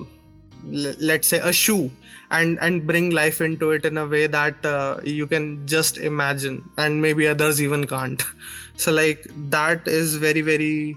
let's 0.64 1.28
say 1.28 1.38
a 1.38 1.52
shoe 1.52 1.90
and 2.30 2.58
and 2.60 2.86
bring 2.86 3.10
life 3.10 3.40
into 3.40 3.70
it 3.70 3.84
in 3.84 3.96
a 3.96 4.06
way 4.06 4.26
that 4.26 4.64
uh, 4.64 5.00
you 5.02 5.26
can 5.26 5.66
just 5.66 5.96
imagine 5.96 6.62
and 6.76 7.00
maybe 7.00 7.26
others 7.26 7.62
even 7.62 7.86
can't 7.86 8.22
so 8.80 8.92
like 8.92 9.26
that 9.56 9.86
is 9.86 10.16
very 10.16 10.40
very 10.40 10.96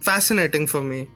fascinating 0.00 0.66
for 0.66 0.82
me 0.82 1.06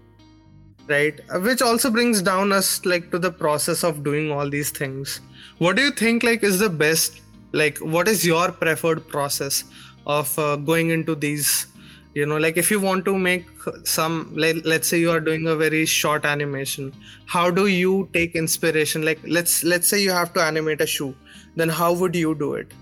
right? 0.88 1.20
Which 1.42 1.62
also 1.62 1.90
brings 1.90 2.22
down 2.22 2.52
us 2.52 2.84
like 2.84 3.10
to 3.10 3.18
the 3.18 3.30
process 3.30 3.84
of 3.84 4.02
doing 4.02 4.32
all 4.32 4.48
these 4.48 4.70
things. 4.70 5.20
What 5.58 5.76
do 5.76 5.82
you 5.82 5.90
think 5.90 6.22
like 6.22 6.42
is 6.42 6.58
the 6.58 6.70
best 6.70 7.20
like 7.52 7.78
what 7.78 8.08
is 8.08 8.26
your 8.26 8.52
preferred 8.52 9.06
process 9.08 9.64
of 10.06 10.38
uh, 10.38 10.56
going 10.56 10.90
into 10.90 11.14
these 11.14 11.66
you 12.14 12.26
know 12.26 12.36
like 12.36 12.56
if 12.56 12.70
you 12.70 12.80
want 12.80 13.04
to 13.06 13.16
make 13.16 13.46
some 13.84 14.32
like, 14.34 14.56
let's 14.64 14.86
say 14.88 14.98
you 14.98 15.10
are 15.10 15.20
doing 15.20 15.46
a 15.46 15.56
very 15.56 15.86
short 15.86 16.24
animation 16.26 16.92
how 17.26 17.50
do 17.50 17.66
you 17.66 18.08
take 18.12 18.34
inspiration? 18.34 19.02
Like 19.04 19.20
let's 19.24 19.64
let's 19.64 19.88
say 19.88 20.00
you 20.00 20.10
have 20.10 20.32
to 20.34 20.42
animate 20.42 20.80
a 20.80 20.86
shoe 20.86 21.14
then 21.56 21.68
how 21.68 21.92
would 21.94 22.14
you 22.14 22.34
do 22.34 22.54
it 22.54 22.72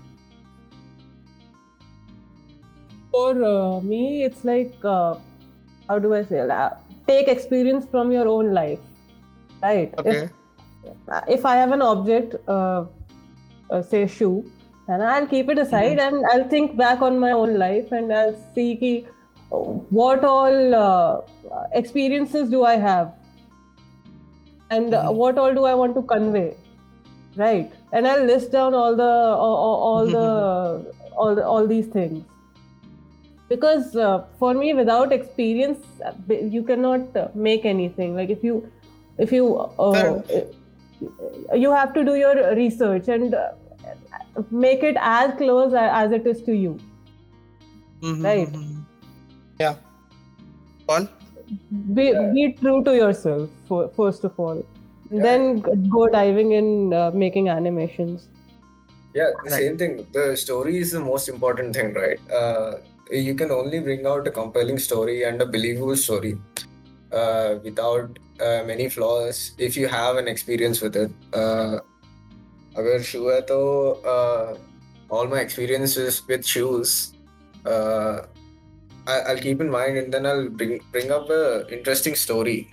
For 3.17 3.29
uh, 3.43 3.79
me, 3.81 4.23
it's 4.23 4.43
like 4.45 4.73
uh, 4.85 5.15
how 5.89 5.97
do 5.99 6.13
I 6.13 6.23
say 6.23 6.45
that? 6.45 6.81
Take 7.07 7.27
experience 7.27 7.87
from 7.89 8.11
your 8.11 8.27
own 8.27 8.53
life, 8.53 8.79
right? 9.63 9.93
okay 10.01 10.17
If 10.17 11.31
if 11.37 11.45
I 11.51 11.55
have 11.59 11.71
an 11.77 11.81
object, 11.87 12.35
uh, 12.47 12.85
uh, 13.71 13.81
say 13.93 14.01
shoe, 14.17 14.45
and 14.87 15.01
I'll 15.13 15.25
keep 15.33 15.49
it 15.55 15.63
aside 15.63 16.03
and 16.07 16.29
I'll 16.33 16.47
think 16.53 16.77
back 16.83 17.01
on 17.09 17.17
my 17.23 17.31
own 17.31 17.57
life 17.63 17.91
and 18.01 18.13
I'll 18.19 18.37
see 18.53 18.67
ki, 18.83 18.93
what 20.01 20.23
all 20.35 20.77
uh, 20.83 21.21
experiences 21.81 22.49
do 22.55 22.63
I 22.75 22.77
have, 22.85 23.11
and 24.69 24.93
uh, 24.93 25.03
what 25.23 25.37
all 25.39 25.59
do 25.59 25.65
I 25.73 25.75
want 25.83 25.95
to 26.01 26.07
convey, 26.15 26.47
right? 27.35 27.73
And 27.91 28.07
I'll 28.07 28.25
list 28.31 28.51
down 28.51 28.73
all 28.85 28.95
the 28.95 29.11
all, 29.49 29.59
all- 29.67 29.83
all 29.91 30.09
the 30.17 30.25
all 31.25 31.35
the, 31.35 31.45
all 31.57 31.67
these 31.77 31.87
things 31.99 32.25
because 33.49 33.95
uh, 33.95 34.25
for 34.39 34.53
me 34.53 34.73
without 34.73 35.11
experience 35.13 35.79
uh, 36.05 36.13
you 36.29 36.63
cannot 36.63 37.15
uh, 37.15 37.27
make 37.33 37.65
anything 37.65 38.15
like 38.15 38.29
if 38.29 38.43
you 38.43 38.71
if 39.17 39.31
you 39.31 39.55
uh, 39.57 40.21
you 41.55 41.71
have 41.71 41.93
to 41.93 42.03
do 42.03 42.15
your 42.15 42.55
research 42.55 43.07
and 43.07 43.33
uh, 43.35 43.49
make 44.51 44.83
it 44.83 44.95
as 44.99 45.33
close 45.37 45.73
as 45.73 46.11
it 46.11 46.25
is 46.27 46.41
to 46.43 46.53
you 46.53 46.79
Mhm, 48.01 48.23
Right. 48.23 48.47
mhm. 48.47 48.85
yeah 49.59 49.75
paul 50.87 51.07
be, 51.93 52.05
be 52.33 52.57
true 52.61 52.83
to 52.83 52.95
yourself 52.95 53.49
for, 53.67 53.89
first 53.95 54.23
of 54.23 54.39
all 54.39 54.63
then 55.09 55.61
go 55.89 56.07
diving 56.07 56.51
in 56.51 56.93
uh, 56.93 57.11
making 57.11 57.49
animations 57.49 58.27
Yeah, 59.13 59.31
the 59.43 59.49
Right. 59.49 59.59
same 59.61 59.77
thing. 59.77 60.07
The 60.13 60.35
story 60.37 60.77
is 60.77 60.91
the 60.91 60.99
most 60.99 61.27
important 61.29 61.75
thing, 61.75 61.93
right? 61.93 62.19
Uh, 62.31 62.77
you 63.10 63.34
can 63.34 63.50
only 63.50 63.80
bring 63.80 64.06
out 64.06 64.26
a 64.26 64.30
compelling 64.30 64.78
story 64.78 65.24
and 65.24 65.40
a 65.42 65.46
believable 65.46 65.96
story 65.96 66.38
uh, 67.12 67.56
without 67.62 68.18
uh, 68.40 68.62
many 68.64 68.88
flaws 68.88 69.52
if 69.58 69.76
you 69.76 69.88
have 69.88 70.16
an 70.16 70.28
experience 70.28 70.80
with 70.80 70.96
it. 70.96 71.10
Uh, 71.32 71.78
अगर 72.78 73.02
शू 73.02 73.28
है 73.28 73.40
तो 73.48 73.56
uh, 74.12 74.58
all 75.16 75.26
my 75.32 75.40
experiences 75.40 76.20
with 76.28 76.46
shoes 76.46 76.92
uh, 77.66 78.22
I, 79.06 79.18
I'll 79.28 79.42
keep 79.46 79.60
in 79.60 79.70
mind 79.70 79.98
and 79.98 80.14
then 80.14 80.24
I'll 80.26 80.48
bring 80.48 80.80
bring 80.92 81.10
up 81.10 81.28
a 81.28 81.66
interesting 81.76 82.14
story 82.14 82.70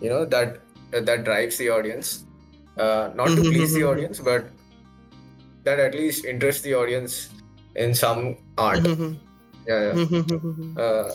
you 0.00 0.08
know 0.08 0.24
that 0.24 0.60
that 1.08 1.24
drives 1.24 1.58
the 1.58 1.68
audience 1.70 2.12
uh, 2.78 3.10
not 3.14 3.26
to 3.26 3.42
please 3.42 3.74
the 3.74 3.82
audience 3.84 4.20
but 4.20 4.46
that 5.64 5.80
at 5.80 5.94
least 5.94 6.24
interests 6.24 6.62
the 6.62 6.74
audience 6.74 7.30
in 7.74 7.94
some 7.94 8.36
art 8.56 8.80
Mhm, 8.80 9.16
yeah, 9.69 9.81
yeah. 9.87 9.93
mhm, 10.03 10.41
mhm. 10.49 10.69
Uh, 10.85 11.09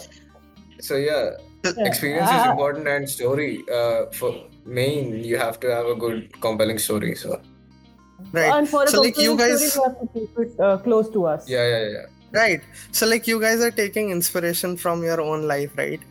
so 0.89 0.97
yeah 1.09 1.25
Yeah. 1.67 1.85
experience 1.91 2.31
is 2.37 2.41
Ah. 2.45 2.51
important 2.53 2.89
and 2.95 3.09
story 3.11 3.53
uh, 3.81 4.01
for 4.17 4.31
main 4.79 5.13
you 5.29 5.37
have 5.43 5.59
to 5.67 5.71
have 5.77 5.87
a 5.93 5.95
good 6.07 6.19
compelling 6.47 6.81
story 6.87 7.15
so. 7.21 7.41
Right. 8.33 8.51
And 8.57 8.69
for 8.73 8.83
so 8.95 9.01
like 9.05 9.17
you 9.27 9.37
guys 9.39 9.63
story, 9.63 9.71
we 9.77 9.85
have 9.85 9.95
to 10.01 10.07
keep 10.17 10.43
it 10.45 10.61
uh, 10.67 10.77
close 10.89 11.09
to 11.15 11.25
us. 11.31 11.49
Yeah 11.55 11.65
yeah 11.75 11.85
yeah. 11.95 12.07
Right. 12.41 12.63
So 12.99 13.07
like 13.13 13.27
you 13.31 13.41
guys 13.45 13.65
are 13.69 13.71
taking 13.81 14.11
inspiration 14.17 14.77
from 14.85 15.03
your 15.09 15.21
own 15.25 15.47
life 15.53 15.81
right? 15.83 16.05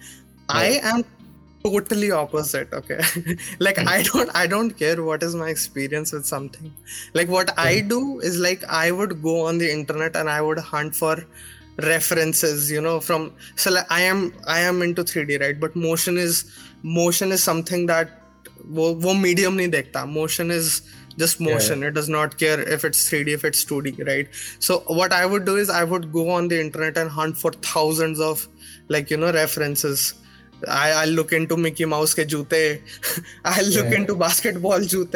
I 0.49 0.65
am 0.91 1.03
totally 1.65 2.09
opposite 2.11 2.73
okay? 2.81 2.99
Like 3.67 3.77
i 3.95 3.97
don't 4.09 4.31
i 4.41 4.45
don't 4.53 4.73
care 4.81 5.03
what 5.09 5.23
is 5.29 5.35
my 5.43 5.49
experience 5.55 6.11
with 6.17 6.25
something. 6.25 6.73
Like 7.19 7.29
what 7.37 7.53
i 7.65 7.79
do 7.93 8.01
is 8.31 8.39
like 8.47 8.65
i 8.81 8.91
would 8.91 9.15
go 9.27 9.35
on 9.51 9.61
the 9.65 9.69
internet 9.75 10.15
and 10.23 10.29
i 10.37 10.41
would 10.49 10.59
hunt 10.73 10.95
for 11.03 11.15
references 11.86 12.70
you 12.70 12.80
know 12.80 12.98
from 13.00 13.32
so 13.56 13.70
like 13.70 13.90
i 13.90 14.00
am 14.02 14.32
i 14.46 14.58
am 14.60 14.82
into 14.82 15.04
3d 15.04 15.40
right 15.40 15.60
but 15.60 15.76
motion 15.76 16.16
is 16.18 16.44
motion 16.82 17.30
is 17.32 17.42
something 17.42 17.86
that 17.86 18.14
वो 18.78 18.92
वो 19.02 19.12
medium 19.18 19.56
नहीं 19.56 19.68
देखता 19.70 20.04
motion 20.14 20.50
is 20.50 20.82
just 21.20 21.40
Yeah, 21.40 21.46
motion 21.52 21.82
it 21.88 21.94
does 21.94 22.08
not 22.08 22.36
care 22.38 22.60
if 22.76 22.84
it's 22.88 23.04
3d 23.10 23.36
if 23.38 23.44
it's 23.44 23.64
2d 23.64 24.06
right 24.08 24.28
so 24.66 24.78
what 25.00 25.12
i 25.12 25.24
would 25.34 25.44
do 25.50 25.56
is 25.56 25.70
i 25.70 25.84
would 25.92 26.12
go 26.12 26.28
on 26.38 26.48
the 26.48 26.60
internet 26.64 26.98
and 27.02 27.10
hunt 27.18 27.36
for 27.44 27.52
thousands 27.68 28.20
of 28.30 28.46
like 28.88 29.10
you 29.10 29.16
know 29.16 29.32
references 29.32 30.14
I, 30.66 30.90
I'll 30.90 31.10
look 31.16 31.32
into 31.32 31.56
Mickey 31.56 31.84
Mouse 31.84 32.14
ke 32.14 32.22
jute. 32.30 32.82
I'll 33.44 33.66
look 33.74 33.90
Yeah. 33.90 33.98
into 33.98 34.16
basketball 34.22 34.80
jute. 34.80 35.14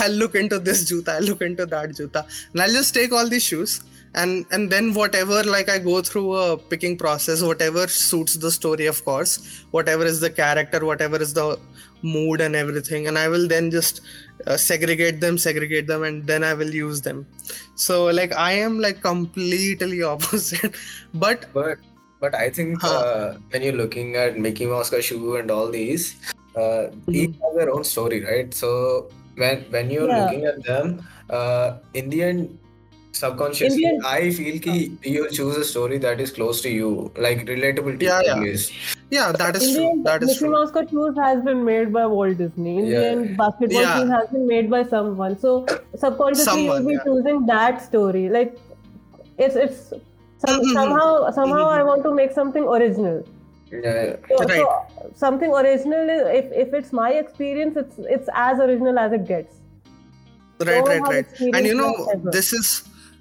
I'll 0.00 0.12
look 0.12 0.36
into 0.36 0.60
this 0.60 0.84
juta. 0.90 1.14
I'll 1.14 1.22
look 1.24 1.42
into 1.42 1.66
that 1.66 1.96
juta. 1.96 2.24
And 2.52 2.62
I'll 2.62 2.70
just 2.70 2.94
take 2.94 3.10
all 3.12 3.28
these 3.28 3.42
shoes 3.42 3.82
and 4.13 4.45
and 4.51 4.71
then 4.71 4.93
whatever 4.93 5.43
like 5.43 5.69
I 5.69 5.79
go 5.79 6.01
through 6.01 6.35
a 6.35 6.57
picking 6.57 6.97
process, 6.97 7.41
whatever 7.41 7.87
suits 7.87 8.35
the 8.35 8.51
story, 8.51 8.85
of 8.87 9.03
course, 9.05 9.65
whatever 9.71 10.05
is 10.05 10.19
the 10.19 10.29
character, 10.29 10.85
whatever 10.85 11.17
is 11.21 11.33
the 11.33 11.57
mood 12.03 12.41
and 12.41 12.55
everything, 12.55 13.07
and 13.07 13.17
I 13.17 13.27
will 13.27 13.47
then 13.47 13.71
just 13.71 14.01
uh, 14.47 14.57
segregate 14.57 15.21
them, 15.21 15.37
segregate 15.37 15.87
them, 15.87 16.03
and 16.03 16.25
then 16.27 16.43
I 16.43 16.53
will 16.53 16.69
use 16.73 17.01
them. 17.01 17.27
So 17.75 18.05
like 18.05 18.33
I 18.33 18.53
am 18.53 18.79
like 18.79 19.01
completely 19.01 20.03
opposite, 20.13 20.75
but 21.13 21.45
but 21.53 21.77
but 22.19 22.35
I 22.35 22.49
think 22.49 22.81
Huh. 22.81 22.89
uh, 22.89 23.37
when 23.49 23.61
you're 23.61 23.73
looking 23.73 24.15
at 24.15 24.37
Mickey 24.37 24.65
Mouse 24.65 24.89
ka 24.89 24.99
shoe 25.01 25.35
and 25.37 25.49
all 25.51 25.69
these, 25.69 26.15
uh, 26.55 26.87
each 27.11 27.35
have 27.41 27.55
their 27.55 27.71
own 27.73 27.83
story, 27.83 28.23
right? 28.23 28.53
So 28.53 29.09
when 29.35 29.65
when 29.69 29.89
you're 29.89 30.09
Yeah. 30.09 30.21
looking 30.23 30.45
at 30.45 30.63
them, 30.63 31.07
uh, 31.29 31.79
in 31.93 32.09
the 32.09 32.23
end, 32.23 32.57
subconsciously, 33.11 33.83
In 33.85 33.97
the 33.99 34.07
I 34.07 34.31
feel 34.31 34.59
ki 34.59 34.97
you'll 35.03 35.29
choose 35.29 35.57
a 35.57 35.63
story 35.63 35.97
that 35.99 36.19
is 36.19 36.31
close 36.31 36.61
to 36.61 36.69
you, 36.69 37.11
like 37.17 37.45
relatable 37.45 37.99
to 37.99 38.05
Yeah, 38.05 38.21
you. 38.21 38.45
yeah. 38.51 38.57
yeah, 39.09 39.31
that 39.31 39.55
is 39.55 39.67
in 39.67 39.73
the 39.73 39.79
true. 39.79 40.03
That 40.03 40.23
is 40.23 40.27
Mickey 40.29 40.39
true. 40.39 40.51
Mouse 40.51 40.71
ka 40.71 40.83
shoes 40.91 41.15
has 41.23 41.43
been 41.49 41.63
made 41.65 41.91
by 41.97 42.05
Walt 42.05 42.37
Disney. 42.37 42.77
In 42.79 42.85
the 42.85 43.01
Yeah. 43.01 43.35
basketball 43.41 43.81
Yeah. 43.81 43.97
shoes 43.99 44.09
has 44.17 44.29
been 44.29 44.47
made 44.47 44.69
by 44.69 44.83
someone. 44.93 45.37
So 45.39 45.65
subconsciously, 46.05 46.45
Someone, 46.45 46.77
you'll 46.81 46.87
be 46.87 46.93
yeah. 46.93 47.03
choosing 47.09 47.45
that 47.51 47.81
story. 47.89 48.23
Like 48.29 48.57
it's 49.37 49.55
it's 49.55 49.93
some, 50.45 50.59
Mhm. 50.61 50.73
somehow 50.73 51.31
somehow 51.31 51.63
Mhm. 51.67 51.77
I 51.79 51.83
want 51.91 52.03
to 52.09 52.13
make 52.23 52.31
something 52.41 52.67
original. 52.79 53.23
Yeah, 53.71 54.15
So, 54.29 54.43
Right. 54.45 54.57
so 54.57 55.09
something 55.25 55.53
original 55.63 56.09
is 56.17 56.23
if 56.43 56.51
if 56.67 56.73
it's 56.79 56.91
my 57.01 57.09
experience, 57.23 57.77
it's 57.83 57.99
it's 58.19 58.29
as 58.45 58.59
original 58.69 58.97
as 59.07 59.13
it 59.19 59.25
gets. 59.33 59.57
right 60.69 60.79
all 60.79 60.87
right 60.87 60.97
have 61.03 61.07
right 61.11 61.53
and 61.59 61.67
you 61.67 61.75
know 61.77 61.91
this 62.33 62.49
is 62.57 62.67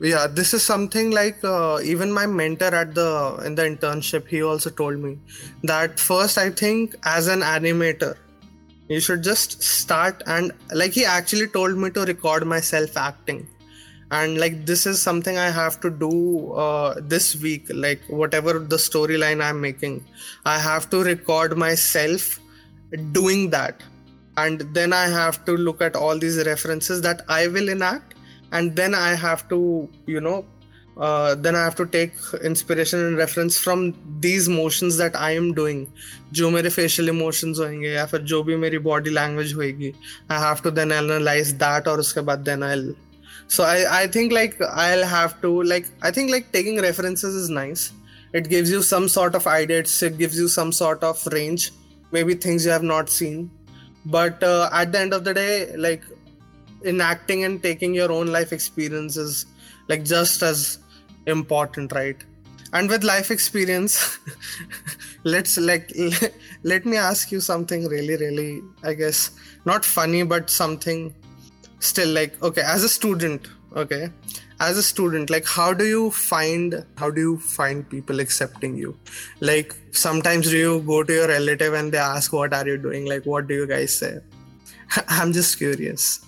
yeah 0.00 0.26
this 0.26 0.54
is 0.54 0.62
something 0.62 1.10
like 1.10 1.44
uh, 1.44 1.78
even 1.82 2.10
my 2.12 2.26
mentor 2.26 2.74
at 2.74 2.94
the 2.94 3.42
in 3.44 3.54
the 3.54 3.62
internship 3.62 4.26
he 4.26 4.42
also 4.42 4.70
told 4.70 4.98
me 4.98 5.18
that 5.62 6.00
first 6.00 6.38
i 6.38 6.48
think 6.48 6.94
as 7.04 7.28
an 7.28 7.40
animator 7.40 8.16
you 8.90 8.98
should 8.98 9.22
just 9.22 9.62
start 9.62 10.22
and 10.26 10.52
like 10.74 10.92
he 10.92 11.04
actually 11.04 11.46
told 11.46 11.78
me 11.78 11.90
to 11.90 12.04
record 12.04 12.44
myself 12.44 12.96
acting. 12.96 13.46
And 14.10 14.38
like 14.38 14.66
this 14.66 14.86
is 14.86 15.00
something 15.00 15.36
i 15.38 15.48
have 15.48 15.80
to 15.82 15.90
do 15.90 16.52
uh, 16.52 16.96
this 17.00 17.36
week 17.36 17.68
like 17.72 18.00
whatever 18.08 18.54
the 18.58 18.78
storyline 18.84 19.44
i'm 19.48 19.60
making 19.60 20.04
i 20.44 20.58
have 20.58 20.90
to 20.90 21.04
record 21.04 21.56
myself 21.56 22.40
doing 23.12 23.50
that. 23.50 23.84
And 24.36 24.62
then 24.74 24.92
i 24.92 25.06
have 25.06 25.44
to 25.44 25.56
look 25.68 25.80
at 25.80 25.94
all 25.94 26.18
these 26.18 26.44
references 26.44 27.00
that 27.02 27.22
i 27.28 27.46
will 27.46 27.68
enact 27.68 28.14
and 28.51 28.75
then 28.75 28.95
i 28.95 29.13
have 29.13 29.47
to 29.49 29.89
you 30.07 30.21
know 30.21 30.45
uh, 30.97 31.35
then 31.35 31.55
I 31.55 31.63
have 31.63 31.75
to 31.75 31.85
take 31.85 32.13
inspiration 32.43 32.99
and 32.99 33.17
reference 33.17 33.57
from 33.57 33.93
these 34.19 34.47
motions 34.47 34.97
that 34.97 35.15
I 35.15 35.31
am 35.31 35.53
doing 35.53 35.87
जो 36.33 36.49
मेरे 36.49 36.69
facial 36.71 37.09
emotions 37.09 37.59
होंगे 37.59 37.89
या 37.93 38.05
फिर 38.05 38.21
जो 38.31 38.43
भी 38.43 38.55
मेरी 38.55 38.79
body 38.83 39.13
language 39.17 39.53
होएगी 39.53 39.93
I 40.29 40.39
have 40.39 40.61
to 40.63 40.71
then 40.71 40.91
analyze 40.91 41.53
that 41.63 41.87
और 41.87 41.99
उसके 41.99 42.21
बाद 42.21 42.45
then 42.45 42.63
I'll 42.63 42.93
so 43.47 43.63
I, 43.63 44.03
I 44.03 44.07
think 44.07 44.31
like 44.31 44.59
I'll 44.61 45.05
have 45.05 45.41
to 45.41 45.61
like 45.63 45.87
I 46.01 46.11
think 46.11 46.31
like 46.31 46.51
taking 46.51 46.81
references 46.81 47.35
is 47.35 47.49
nice 47.49 47.91
it 48.33 48.49
gives 48.49 48.71
you 48.71 48.81
some 48.81 49.09
sort 49.09 49.35
of 49.35 49.47
idea 49.47 49.79
it 49.79 50.17
gives 50.17 50.39
you 50.39 50.47
some 50.47 50.71
sort 50.71 51.03
of 51.03 51.27
range 51.27 51.71
maybe 52.11 52.33
things 52.33 52.65
you 52.65 52.71
have 52.71 52.83
not 52.83 53.09
seen 53.09 53.51
but 54.05 54.41
uh, 54.43 54.69
at 54.71 54.91
the 54.91 54.99
end 54.99 55.13
of 55.13 55.23
the 55.25 55.33
day 55.33 55.75
like 55.75 56.03
enacting 56.84 57.44
and 57.44 57.62
taking 57.62 57.94
your 57.94 58.10
own 58.10 58.26
life 58.26 58.52
experiences 58.52 59.46
like 59.88 60.04
just 60.04 60.42
as 60.42 60.78
important 61.26 61.92
right? 61.92 62.24
And 62.72 62.88
with 62.88 63.02
life 63.02 63.30
experience 63.30 64.18
let's 65.24 65.58
like 65.58 65.92
let 66.62 66.86
me 66.86 66.96
ask 66.96 67.32
you 67.32 67.40
something 67.40 67.86
really 67.88 68.16
really 68.16 68.62
i 68.84 68.94
guess 68.94 69.32
not 69.66 69.84
funny 69.84 70.22
but 70.22 70.48
something 70.48 71.12
still 71.80 72.08
like 72.08 72.40
okay 72.42 72.62
as 72.62 72.84
a 72.84 72.88
student 72.88 73.48
okay? 73.76 74.10
As 74.58 74.76
a 74.76 74.82
student 74.82 75.30
like 75.30 75.46
how 75.46 75.72
do 75.72 75.86
you 75.86 76.10
find 76.10 76.84
how 76.96 77.10
do 77.10 77.20
you 77.20 77.38
find 77.38 77.88
people 77.88 78.20
accepting 78.20 78.76
you? 78.76 78.98
Like 79.40 79.74
sometimes 79.92 80.50
do 80.50 80.56
you 80.56 80.80
go 80.80 81.02
to 81.02 81.12
your 81.12 81.28
relative 81.28 81.74
and 81.74 81.92
they 81.92 81.98
ask 81.98 82.32
what 82.32 82.52
are 82.52 82.66
you 82.66 82.76
doing? 82.76 83.06
Like 83.06 83.24
what 83.24 83.46
do 83.46 83.54
you 83.54 83.66
guys 83.66 83.96
say? 83.96 84.18
I'm 85.08 85.32
just 85.32 85.56
curious 85.58 86.20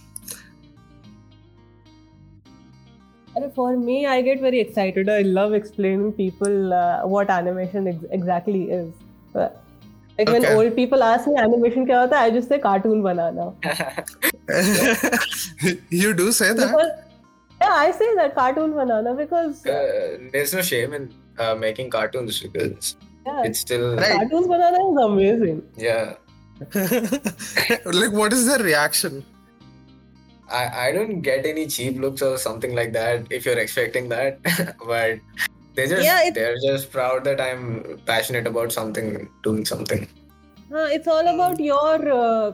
for 3.55 3.77
me, 3.77 4.07
I 4.07 4.23
get 4.23 4.41
very 4.41 4.61
excited. 4.61 5.09
I 5.09 5.23
love 5.23 5.55
explaining 5.55 6.13
people 6.13 6.73
uh, 6.73 7.05
what 7.07 7.31
animation 7.31 7.89
ex- 7.89 8.05
exactly 8.11 8.71
is. 8.71 8.95
Uh, 9.35 9.49
like 10.19 10.29
okay. 10.29 10.41
when 10.41 10.57
old 10.57 10.77
people 10.77 11.03
ask 11.03 11.27
me 11.27 11.37
animation 11.37 11.87
kya 11.87 12.03
hota, 12.03 12.17
I 12.17 12.31
just 12.31 12.49
say 12.49 12.59
cartoon 12.59 13.03
banana. 13.03 13.55
you 15.91 16.13
do 16.13 16.33
say 16.33 16.53
that? 16.53 16.67
Because, 16.67 16.91
yeah, 17.61 17.73
I 17.73 17.91
say 17.93 18.15
that 18.17 18.35
cartoon 18.35 18.73
banana 18.73 19.15
because 19.15 19.65
uh, 19.65 20.19
there's 20.33 20.53
no 20.53 20.61
shame 20.61 20.93
in 20.93 21.15
uh, 21.39 21.55
making 21.55 21.89
cartoons 21.91 22.41
because 22.41 22.97
yeah, 23.25 23.45
it's 23.45 23.61
still 23.61 23.97
right. 23.97 24.17
cartoons 24.17 24.49
banana 24.49 24.91
is 24.91 24.97
amazing. 25.07 25.63
Yeah. 25.77 26.17
like, 27.85 28.13
what 28.13 28.33
is 28.33 28.47
the 28.47 28.59
reaction? 28.63 29.25
I, 30.51 30.89
I 30.89 30.93
don't 30.93 31.21
get 31.21 31.47
any 31.47 31.67
cheap 31.67 31.99
looks 31.99 32.23
or 32.23 32.37
something 32.37 32.75
like 32.75 32.93
that 32.93 33.27
if 33.31 33.47
you're 33.47 33.59
expecting 33.59 34.09
that. 34.11 34.43
but 34.87 35.19
they 35.75 35.89
just 35.89 36.05
yeah, 36.05 36.31
they're 36.31 36.59
just 36.59 36.91
proud 36.91 37.25
that 37.25 37.41
I'm 37.41 38.01
passionate 38.07 38.47
about 38.47 38.73
something, 38.73 39.29
doing 39.43 39.65
something. 39.65 40.09
Uh, 40.73 40.89
it's 40.91 41.09
all 41.09 41.27
about 41.27 41.59
your. 41.61 42.13
Uh, 42.13 42.53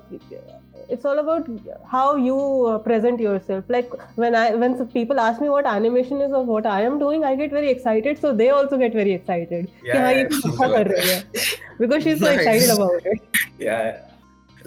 it's 0.89 1.05
all 1.05 1.19
about 1.19 1.47
how 1.87 2.17
you 2.17 2.67
uh, 2.67 2.79
present 2.79 3.21
yourself. 3.21 3.65
Like 3.69 3.93
when 4.17 4.35
I 4.35 4.55
when 4.55 4.87
people 4.89 5.21
ask 5.21 5.41
me 5.41 5.49
what 5.49 5.67
animation 5.67 6.21
is 6.21 6.33
or 6.33 6.45
what 6.45 6.67
I 6.67 6.83
am 6.83 6.99
doing, 6.99 7.25
I 7.25 7.35
get 7.35 7.51
very 7.51 7.71
excited. 7.71 8.19
So 8.21 8.35
they 8.35 8.51
also 8.51 8.79
get 8.79 8.93
very 8.93 9.13
excited. 9.13 9.71
Yeah, 9.83 10.11
yeah. 10.11 11.23
because 11.79 12.03
she's 12.05 12.21
so 12.21 12.31
excited 12.31 12.71
about 12.71 13.03
it. 13.05 13.21
Yeah 13.59 14.08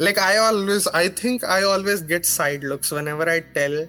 like 0.00 0.18
i 0.18 0.36
always 0.36 0.86
i 0.88 1.08
think 1.08 1.44
i 1.44 1.62
always 1.62 2.02
get 2.02 2.26
side 2.26 2.64
looks 2.64 2.90
whenever 2.90 3.28
i 3.28 3.40
tell 3.40 3.86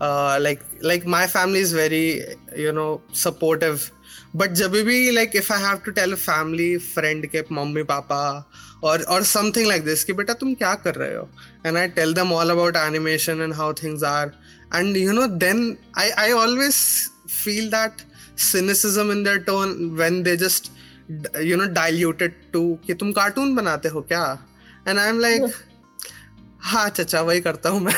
uh, 0.00 0.38
like 0.40 0.62
like 0.80 1.06
my 1.06 1.26
family 1.26 1.60
is 1.60 1.72
very 1.72 2.22
you 2.56 2.72
know 2.72 3.00
supportive 3.12 3.90
but 4.34 4.52
jabbi 4.52 5.14
like 5.14 5.34
if 5.34 5.50
i 5.50 5.58
have 5.58 5.82
to 5.84 5.92
tell 5.92 6.12
a 6.12 6.16
family 6.16 6.78
friend 6.78 7.28
ke 7.34 7.44
mummy 7.50 7.84
papa 7.84 8.44
or 8.82 8.98
or 9.08 9.22
something 9.22 9.66
like 9.66 9.84
this 9.84 10.04
ki 10.04 10.16
beta 10.20 10.34
tum 10.40 10.56
kya 10.62 10.72
kar 10.86 10.94
rahe 11.02 11.14
ho 11.18 11.28
and 11.64 11.78
i 11.78 11.86
tell 12.00 12.12
them 12.20 12.32
all 12.38 12.50
about 12.56 12.76
animation 12.76 13.44
and 13.46 13.54
how 13.54 13.72
things 13.82 14.02
are 14.02 14.34
and 14.72 14.96
you 14.96 15.12
know 15.12 15.28
then 15.46 15.62
i 16.04 16.08
i 16.26 16.30
always 16.32 16.80
feel 17.42 17.70
that 17.76 18.04
cynicism 18.36 19.10
in 19.10 19.22
their 19.22 19.40
tone 19.50 19.96
when 19.96 20.22
they 20.24 20.36
just 20.36 20.72
you 21.50 21.56
know 21.56 21.68
dilute 21.78 22.26
it 22.28 22.34
to 22.52 22.64
कि 22.86 22.94
तुम 23.00 23.12
cartoon 23.12 23.54
बनाते 23.54 23.88
हो 23.94 24.02
क्या 24.10 24.24
and 24.88 24.98
I 24.98 25.08
am 25.08 25.20
like 25.20 25.52
हाँ 26.72 26.88
चचा 26.88 27.20
वही 27.22 27.40
करता 27.40 27.68
हूँ 27.68 27.80
मैं 27.80 27.94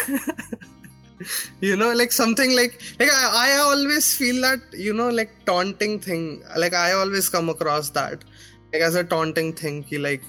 you 1.61 1.77
know 1.81 1.93
like 1.99 2.13
something 2.13 2.51
like 2.57 2.75
like 3.01 3.11
I, 3.11 3.29
I 3.43 3.53
always 3.67 4.09
feel 4.17 4.41
that 4.43 4.75
you 4.87 4.95
know 4.97 5.09
like 5.19 5.31
taunting 5.47 5.95
thing 6.07 6.25
like 6.65 6.75
I 6.75 6.93
always 6.93 7.29
come 7.37 7.49
across 7.49 7.89
that 7.91 8.25
like 8.73 8.83
as 8.89 8.99
a 9.03 9.05
taunting 9.13 9.53
thing 9.61 9.79
ki 9.85 9.99
like 9.99 10.27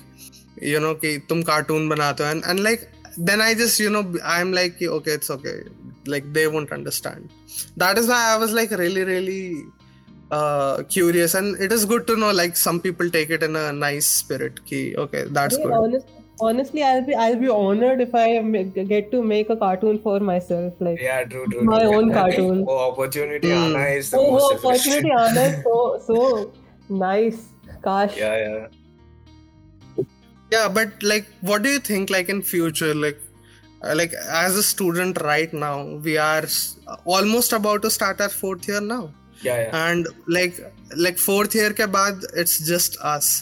you 0.73 0.79
know 0.85 0.93
कि 1.01 1.17
तुम 1.29 1.41
cartoon 1.49 1.89
बनाते 1.89 2.23
हो 2.23 2.29
and 2.35 2.47
and 2.53 2.63
like 2.69 2.87
then 3.31 3.41
I 3.41 3.53
just 3.63 3.79
you 3.79 3.89
know 3.89 4.05
I'm 4.35 4.53
like 4.59 4.81
okay 4.99 5.17
it's 5.19 5.29
okay 5.37 5.57
like 6.15 6.31
they 6.39 6.47
won't 6.55 6.71
understand 6.71 7.29
that 7.83 7.97
is 7.97 8.07
why 8.07 8.21
I 8.33 8.37
was 8.45 8.53
like 8.61 8.71
really 8.85 9.03
really 9.03 9.41
uh, 10.32 10.82
curious 10.88 11.34
and 11.34 11.60
it 11.60 11.72
is 11.72 11.84
good 11.84 12.06
to 12.06 12.16
know 12.16 12.32
like 12.32 12.56
some 12.56 12.80
people 12.80 13.08
take 13.10 13.30
it 13.30 13.42
in 13.42 13.54
a 13.54 13.72
nice 13.72 14.06
spirit 14.06 14.64
ki 14.70 14.82
okay 15.04 15.24
that's 15.38 15.58
yeah, 15.58 15.64
good. 15.64 15.72
honest, 15.78 16.06
honestly 16.48 16.82
i'll 16.90 17.04
be 17.08 17.14
i'll 17.24 17.40
be 17.42 17.50
honored 17.54 18.00
if 18.04 18.14
i 18.14 18.26
get 18.92 19.10
to 19.10 19.22
make 19.22 19.50
a 19.50 19.56
cartoon 19.64 19.98
for 20.06 20.18
myself 20.20 20.84
like 20.86 21.00
yeah 21.08 21.22
true 21.34 21.46
true 21.52 21.64
my 21.72 21.80
true. 21.80 21.94
own 21.96 22.12
cartoon. 22.12 22.64
oh 22.68 22.78
opportunity 22.90 23.48
mm. 23.48 23.64
Anna 23.64 23.84
is 23.98 24.10
the 24.10 24.18
oh, 24.18 24.30
most 24.32 24.64
opportunity 24.64 25.10
Anna 25.10 25.40
is 25.40 25.62
so 25.64 26.00
so 26.06 26.52
nice. 26.88 27.48
Gosh. 27.82 28.16
Yeah 28.16 28.68
yeah. 29.96 30.04
Yeah 30.50 30.68
but 30.68 31.02
like 31.02 31.26
what 31.40 31.62
do 31.62 31.70
you 31.70 31.78
think 31.78 32.10
like 32.10 32.28
in 32.28 32.42
future 32.42 32.94
like 32.94 33.20
uh, 33.82 33.94
like 33.96 34.12
as 34.42 34.56
a 34.56 34.62
student 34.62 35.20
right 35.20 35.52
now 35.52 35.76
we 36.08 36.16
are 36.16 36.44
almost 37.04 37.52
about 37.52 37.82
to 37.82 37.90
start 37.90 38.20
our 38.20 38.28
fourth 38.28 38.68
year 38.68 38.80
now 38.80 39.10
yeah, 39.42 39.90
and 39.90 40.06
like 40.26 40.60
like 40.96 41.18
fourth 41.18 41.54
year 41.54 41.72
ke 41.72 41.88
baad 41.96 42.28
it's 42.44 42.58
just 42.72 43.00
us 43.14 43.32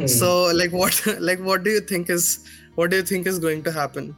Hmm. 0.00 0.06
So 0.06 0.46
like 0.54 0.72
what 0.72 1.06
like 1.20 1.40
what 1.40 1.62
do 1.64 1.70
you 1.70 1.80
think 1.80 2.10
is 2.10 2.44
what 2.74 2.90
do 2.90 2.96
you 2.96 3.02
think 3.02 3.26
is 3.26 3.38
going 3.38 3.62
to 3.64 3.72
happen? 3.72 4.16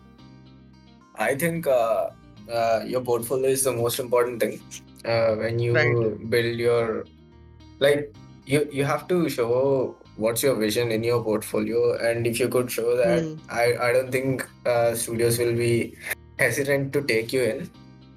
I 1.16 1.35
think 1.35 1.66
uh, 1.66 2.11
uh, 2.50 2.83
your 2.87 3.00
portfolio 3.00 3.50
is 3.50 3.64
the 3.64 3.72
most 3.72 3.98
important 3.98 4.40
thing 4.40 4.61
uh, 5.05 5.35
when 5.35 5.59
you 5.59 5.74
right. 5.74 6.31
build 6.31 6.57
your 6.57 7.05
like 7.81 8.14
you 8.46 8.68
you 8.72 8.85
have 8.85 9.09
to 9.09 9.28
show 9.28 9.96
what's 10.16 10.42
your 10.42 10.55
vision 10.55 10.92
in 10.92 11.02
your 11.02 11.22
portfolio 11.24 11.83
and 12.09 12.26
if 12.26 12.38
you 12.38 12.48
could 12.48 12.70
show 12.70 12.96
that 12.96 13.22
mm. 13.22 13.38
I, 13.48 13.88
I 13.88 13.92
don't 13.92 14.12
think 14.12 14.46
uh, 14.66 14.94
studios 14.94 15.38
will 15.38 15.55
be 15.55 15.96
hesitant 16.38 16.92
to 16.92 17.02
take 17.02 17.33
you 17.33 17.42
in 17.42 17.70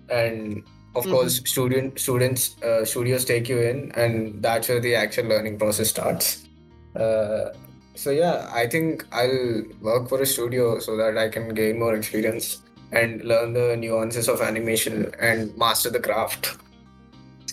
and 0.10 0.64
of 0.96 1.04
mm-hmm. 1.04 1.12
course 1.12 1.38
student 1.46 2.00
students 2.00 2.62
uh, 2.64 2.86
studios 2.86 3.26
take 3.26 3.50
you 3.50 3.60
in 3.60 3.92
and 3.96 4.42
that's 4.42 4.70
where 4.70 4.80
the 4.80 4.96
actual 4.96 5.26
learning 5.26 5.58
process 5.58 5.90
starts 5.90 6.48
uh, 6.96 7.50
so 7.96 8.12
yeah, 8.12 8.50
I 8.54 8.68
think 8.68 9.06
I'll 9.12 9.64
work 9.82 10.10
for 10.10 10.22
a 10.22 10.26
studio 10.26 10.80
so 10.80 10.98
that 10.98 11.18
I 11.18 11.30
can 11.30 11.54
gain 11.54 11.80
more 11.80 11.96
experience 11.96 12.62
and 12.92 13.24
learn 13.24 13.54
the 13.54 13.76
nuances 13.78 14.28
of 14.28 14.42
animation 14.42 15.12
and 15.20 15.58
master 15.58 15.90
the 15.90 16.00
craft. 16.00 16.58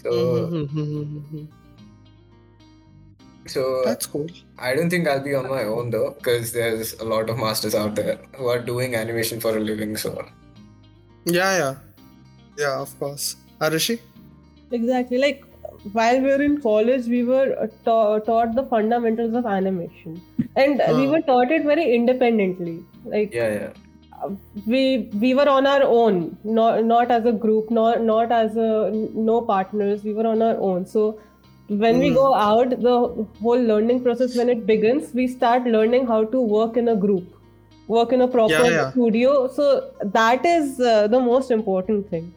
So, 0.02 0.10
mm-hmm. 0.10 1.44
so 3.46 3.82
that's 3.84 4.06
cool. 4.06 4.26
I 4.58 4.74
don't 4.74 4.90
think 4.90 5.06
I'll 5.06 5.22
be 5.22 5.34
on 5.34 5.48
my 5.48 5.62
own 5.62 5.90
though, 5.90 6.10
because 6.18 6.52
there's 6.52 6.94
a 6.94 7.04
lot 7.04 7.30
of 7.30 7.38
masters 7.38 7.76
out 7.76 7.94
there 7.94 8.18
who 8.36 8.48
are 8.48 8.58
doing 8.58 8.96
animation 8.96 9.38
for 9.40 9.56
a 9.56 9.60
living. 9.60 9.96
So, 9.96 10.28
yeah, 11.24 11.56
yeah, 11.56 11.74
yeah, 12.58 12.80
of 12.80 12.98
course. 12.98 13.36
Arushi? 13.60 13.98
Exactly. 14.70 15.18
Like 15.18 15.44
while 15.92 16.20
we 16.20 16.28
were 16.28 16.42
in 16.42 16.60
college, 16.60 17.06
we 17.06 17.24
were 17.24 17.56
uh, 17.60 17.66
ta- 17.84 18.18
taught 18.20 18.54
the 18.54 18.64
fundamentals 18.64 19.34
of 19.34 19.46
animation, 19.46 20.20
and 20.56 20.82
we 20.96 21.08
were 21.08 21.20
taught 21.22 21.50
it 21.50 21.64
very 21.64 21.94
independently. 21.94 22.78
Like 23.04 23.32
yeah, 23.34 23.52
yeah. 23.52 24.28
we 24.66 25.10
we 25.24 25.34
were 25.34 25.48
on 25.48 25.66
our 25.66 25.82
own, 25.82 26.36
not 26.44 26.84
not 26.84 27.10
as 27.10 27.24
a 27.26 27.32
group, 27.32 27.70
not 27.70 28.02
not 28.02 28.32
as 28.32 28.56
a 28.56 28.90
no 29.14 29.40
partners. 29.42 30.04
We 30.04 30.14
were 30.14 30.26
on 30.26 30.42
our 30.42 30.56
own. 30.70 30.86
So 30.86 31.04
when 31.68 31.98
we 31.98 32.10
Mm. 32.10 32.14
go 32.14 32.34
out, 32.34 32.70
the 32.88 32.96
whole 33.42 33.62
learning 33.72 34.02
process 34.02 34.36
when 34.36 34.48
it 34.54 34.66
begins, 34.66 35.12
we 35.14 35.26
start 35.34 35.66
learning 35.76 36.06
how 36.06 36.24
to 36.36 36.40
work 36.40 36.76
in 36.76 36.88
a 36.88 36.96
group, 36.96 37.24
work 37.88 38.12
in 38.12 38.20
a 38.22 38.28
proper 38.28 38.52
Yeah, 38.52 38.70
yeah. 38.78 38.90
studio. 38.90 39.36
So 39.58 39.68
that 40.16 40.44
is 40.44 40.80
uh, 40.80 41.06
the 41.08 41.20
most 41.20 41.50
important 41.50 42.08
thing. 42.10 42.32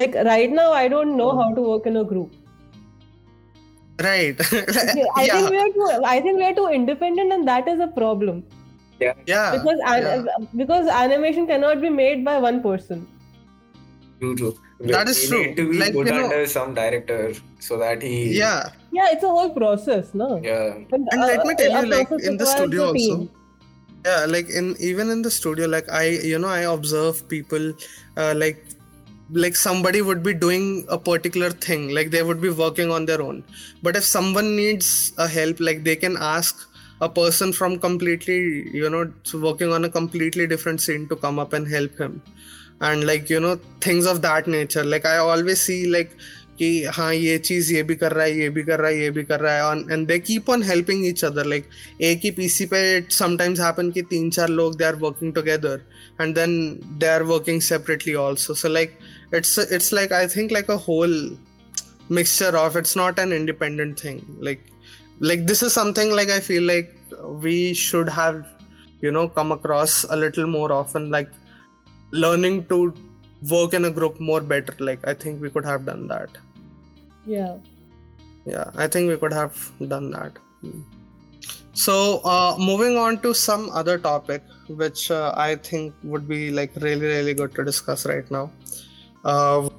Like 0.00 0.14
right 0.14 0.50
now, 0.50 0.72
I 0.72 0.88
don't 0.88 1.16
know 1.16 1.30
how 1.36 1.52
to 1.54 1.60
work 1.60 1.86
in 1.86 1.96
a 1.96 2.04
group. 2.04 2.32
Right. 4.00 4.36
I 4.52 5.24
yeah. 5.24 5.32
think 5.34 5.50
we 5.50 5.58
are 5.58 5.72
too. 5.72 6.02
I 6.04 6.20
think 6.20 6.38
we 6.38 6.44
are 6.44 6.54
too 6.54 6.68
independent, 6.68 7.32
and 7.32 7.48
that 7.48 7.66
is 7.66 7.80
a 7.80 7.88
problem. 7.88 8.44
Yeah. 9.00 9.14
yeah. 9.26 9.52
because 9.56 9.80
an- 9.86 10.02
yeah. 10.02 10.46
because 10.56 10.88
animation 10.88 11.46
cannot 11.46 11.80
be 11.80 11.88
made 11.88 12.24
by 12.24 12.38
one 12.38 12.60
person 12.62 13.06
True, 14.20 14.34
true. 14.34 14.58
That 14.80 15.04
We- 15.06 15.10
is 15.12 15.20
we 15.22 15.28
true. 15.28 15.54
To 15.58 15.70
be 15.70 15.78
Like, 15.78 15.92
put 15.92 16.08
you 16.08 16.14
know- 16.14 16.24
under 16.24 16.46
some 16.48 16.74
director 16.74 17.32
so 17.60 17.78
that 17.78 18.02
he. 18.02 18.36
Yeah. 18.38 18.70
yeah 18.90 19.12
it's 19.12 19.22
a 19.22 19.28
whole 19.28 19.50
process 19.50 20.14
no 20.14 20.40
Yeah. 20.42 20.74
and, 20.92 21.06
And 21.12 21.20
let 21.20 21.46
me 21.46 21.54
tell 21.54 21.84
you, 21.84 21.90
like, 21.92 22.10
in 22.30 22.36
the 22.38 22.46
studio 22.46 22.86
a 22.86 22.88
also, 22.88 23.28
yeah 24.06 24.26
like 24.26 24.50
in 24.50 24.74
even 24.80 25.10
in 25.10 25.22
the 25.22 25.30
studio 25.30 25.66
like 25.76 25.88
i 26.00 26.04
you 26.32 26.38
know 26.38 26.48
i 26.48 26.60
observe 26.72 27.22
people 27.28 27.72
uh, 28.16 28.34
like 28.42 28.58
like 29.31 29.55
somebody 29.55 30.01
would 30.01 30.21
be 30.21 30.33
doing 30.33 30.85
a 30.89 30.97
particular 30.97 31.49
thing 31.49 31.89
like 31.89 32.11
they 32.11 32.21
would 32.21 32.41
be 32.41 32.49
working 32.49 32.91
on 32.91 33.05
their 33.05 33.21
own 33.21 33.43
but 33.81 33.95
if 33.95 34.03
someone 34.03 34.55
needs 34.55 35.13
a 35.17 35.27
help 35.27 35.59
like 35.59 35.83
they 35.83 35.95
can 35.95 36.17
ask 36.17 36.69
a 37.01 37.09
person 37.09 37.51
from 37.51 37.79
completely 37.79 38.69
you 38.73 38.89
know 38.89 39.11
working 39.47 39.71
on 39.71 39.85
a 39.85 39.89
completely 39.89 40.45
different 40.45 40.79
scene 40.81 41.07
to 41.07 41.15
come 41.15 41.39
up 41.39 41.53
and 41.53 41.67
help 41.67 41.97
him 41.97 42.21
and 42.81 43.05
like 43.05 43.29
you 43.29 43.39
know 43.39 43.55
things 43.79 44.05
of 44.05 44.21
that 44.21 44.45
nature 44.47 44.83
like 44.83 45.05
i 45.05 45.17
always 45.17 45.61
see 45.61 45.87
like 45.87 46.11
कि 46.59 46.83
हाँ 46.95 47.13
ये 47.13 47.37
चीज 47.37 47.71
ये 47.71 47.81
भी 47.83 47.95
कर 47.95 48.11
रहा 48.11 48.25
है 48.25 48.39
ये 48.39 48.49
भी 48.55 48.63
कर 48.63 48.79
रहा 48.79 48.89
है 48.89 48.99
ये 49.01 49.09
भी 49.11 49.23
कर 49.23 49.39
रहा 49.39 49.53
है 49.53 49.93
and 49.93 50.07
they 50.07 50.17
keep 50.19 50.49
on 50.49 50.63
helping 50.63 51.05
each 51.07 51.23
other 51.25 51.45
like 51.45 51.69
एक 52.09 52.19
ही 52.23 52.31
पीसी 52.31 52.65
पे 52.73 52.81
समटाइम्स 53.11 53.59
हैपन 53.59 53.89
कि 53.91 54.01
तीन 54.09 54.29
चार 54.37 54.49
लोग 54.49 54.77
they 54.77 54.85
are 54.85 54.95
working 55.03 55.33
together 55.33 55.81
and 56.21 56.35
then 56.35 56.53
they 56.99 57.07
are 57.07 57.23
working 57.31 57.61
separately 57.69 58.13
also 58.25 58.53
so 58.53 58.69
like 58.69 58.97
it's 59.32 59.58
it's 59.58 59.92
like 59.92 60.12
i 60.12 60.26
think 60.26 60.50
like 60.50 60.68
a 60.68 60.76
whole 60.76 61.14
mixture 62.08 62.56
of 62.56 62.76
it's 62.76 62.96
not 62.96 63.18
an 63.18 63.32
independent 63.32 64.00
thing. 64.00 64.24
Like 64.40 64.64
like 65.20 65.46
this 65.46 65.62
is 65.62 65.72
something 65.72 66.10
like 66.12 66.30
i 66.30 66.40
feel 66.40 66.62
like 66.62 66.94
we 67.42 67.74
should 67.74 68.08
have 68.08 68.46
you 69.00 69.10
know 69.10 69.28
come 69.28 69.52
across 69.52 70.04
a 70.04 70.16
little 70.16 70.46
more 70.46 70.72
often 70.72 71.10
like 71.10 71.30
learning 72.12 72.66
to 72.66 72.94
work 73.50 73.74
in 73.74 73.84
a 73.84 73.90
group 73.90 74.18
more 74.20 74.40
better. 74.40 74.74
Like 74.78 75.06
i 75.06 75.14
think 75.14 75.42
we 75.42 75.50
could 75.50 75.64
have 75.64 75.84
done 75.84 76.06
that. 76.08 76.30
Yeah. 77.26 77.56
Yeah 78.46 78.70
i 78.76 78.86
think 78.86 79.10
we 79.10 79.16
could 79.16 79.32
have 79.32 79.72
done 79.88 80.10
that. 80.12 80.32
So 81.72 82.20
uh, 82.24 82.56
moving 82.58 82.96
on 82.96 83.20
to 83.20 83.32
some 83.32 83.70
other 83.70 83.98
topic 83.98 84.42
which 84.68 85.10
uh, 85.10 85.32
i 85.36 85.54
think 85.54 85.94
would 86.02 86.26
be 86.28 86.50
like 86.50 86.72
really 86.76 87.06
really 87.06 87.34
good 87.34 87.54
to 87.54 87.64
discuss 87.64 88.06
right 88.06 88.30
now 88.30 88.50
uh, 89.27 89.69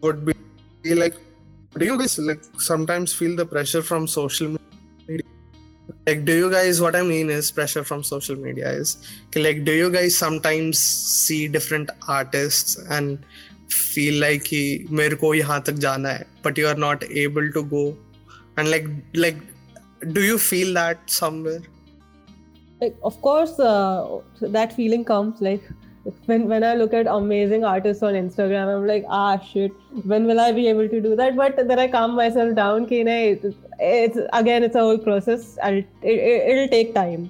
would 0.00 0.24
be 0.24 0.94
like 0.94 1.14
do 1.78 1.86
you 1.86 1.98
guys 1.98 2.18
like 2.18 2.42
sometimes 2.58 3.12
feel 3.12 3.36
the 3.36 3.46
pressure 3.46 3.82
from 3.82 4.06
social 4.06 4.48
media 4.48 5.24
like 6.06 6.24
do 6.24 6.34
you 6.36 6.50
guys 6.50 6.80
what 6.80 6.96
i 6.96 7.02
mean 7.02 7.30
is 7.30 7.50
pressure 7.50 7.84
from 7.84 8.02
social 8.02 8.36
media 8.36 8.70
is 8.70 8.96
like 9.36 9.64
do 9.64 9.72
you 9.72 9.90
guys 9.90 10.16
sometimes 10.16 10.78
see 10.78 11.48
different 11.48 11.90
artists 12.08 12.76
and 12.90 13.24
feel 13.68 14.20
like 14.20 14.42
कि 14.44 14.86
मेरे 14.90 15.16
को 15.16 15.34
यहाँ 15.34 15.60
तक 15.66 15.74
जाना 15.84 16.08
है 16.08 16.26
but 16.44 16.58
you 16.58 16.66
are 16.66 16.78
not 16.86 17.04
able 17.24 17.50
to 17.52 17.62
go 17.74 17.84
and 18.56 18.70
like 18.70 18.88
like 19.14 19.38
do 20.16 20.24
you 20.24 20.38
feel 20.38 20.74
that 20.74 20.98
somewhere 21.06 21.62
like 22.80 22.96
of 23.02 23.20
course 23.22 23.58
uh, 23.58 24.18
that 24.58 24.72
feeling 24.72 25.04
comes 25.04 25.40
like 25.40 25.70
when 26.25 26.47
when 26.47 26.63
i 26.63 26.73
look 26.75 26.93
at 26.93 27.07
amazing 27.07 27.63
artists 27.65 28.03
on 28.03 28.13
instagram 28.13 28.73
i'm 28.73 28.85
like 28.87 29.05
ah 29.09 29.37
shit 29.39 29.71
when 30.11 30.25
will 30.25 30.39
i 30.39 30.51
be 30.51 30.67
able 30.67 30.87
to 30.87 31.01
do 31.01 31.15
that 31.15 31.35
but 31.35 31.55
then 31.67 31.79
i 31.79 31.87
calm 31.87 32.15
myself 32.15 32.55
down 32.55 32.85
ki, 32.85 33.01
it's, 33.01 33.45
it's 33.79 34.17
again 34.33 34.63
it's 34.63 34.75
a 34.75 34.79
whole 34.79 34.97
process 34.97 35.57
it, 35.63 35.87
it, 36.01 36.19
it'll 36.51 36.67
take 36.67 36.93
time 36.93 37.29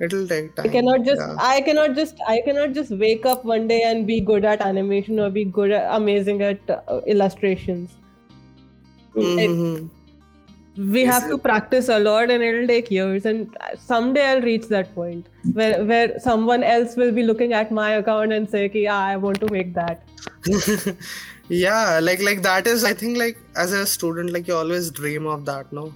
it'll 0.00 0.26
take 0.26 0.54
time 0.56 0.66
I 0.66 0.68
cannot 0.68 1.04
just 1.04 1.20
yeah. 1.20 1.36
I 1.38 1.60
cannot 1.60 1.94
just 1.94 2.16
I 2.26 2.40
cannot 2.44 2.72
just 2.72 2.90
wake 2.90 3.26
up 3.26 3.44
one 3.44 3.68
day 3.68 3.82
and 3.82 4.06
be 4.06 4.20
good 4.20 4.44
at 4.44 4.60
animation 4.60 5.20
or 5.20 5.30
be 5.30 5.44
good 5.44 5.70
at 5.70 5.94
amazing 5.96 6.42
at 6.42 6.58
uh, 6.68 7.00
illustrations. 7.06 7.94
Mhm. 9.14 9.88
We 10.76 11.04
Yes, 11.04 11.12
have 11.14 11.30
to 11.30 11.38
practice 11.38 11.88
a 11.88 11.98
lot 12.00 12.30
and 12.30 12.42
it'll 12.42 12.66
take 12.66 12.90
years 12.90 13.26
and 13.26 13.56
someday 13.78 14.26
I'll 14.26 14.40
reach 14.42 14.66
that 14.68 14.92
point 14.94 15.28
where 15.52 15.84
where 15.84 16.18
someone 16.18 16.64
else 16.64 16.96
will 16.96 17.12
be 17.12 17.22
looking 17.22 17.52
at 17.52 17.70
my 17.70 17.92
account 17.92 18.32
and 18.32 18.50
say 18.50 18.68
ki, 18.68 18.82
yeah, 18.84 18.98
I 18.98 19.16
want 19.16 19.40
to 19.40 19.50
make 19.52 19.74
that. 19.74 20.02
yeah 21.48 22.00
like 22.02 22.22
like 22.22 22.42
that 22.42 22.66
is 22.66 22.84
i 22.84 22.94
think 22.94 23.18
like 23.18 23.38
as 23.56 23.72
a 23.72 23.86
student 23.86 24.32
like 24.32 24.48
you 24.48 24.54
always 24.54 24.90
dream 24.90 25.26
of 25.26 25.44
that 25.44 25.72
no? 25.72 25.92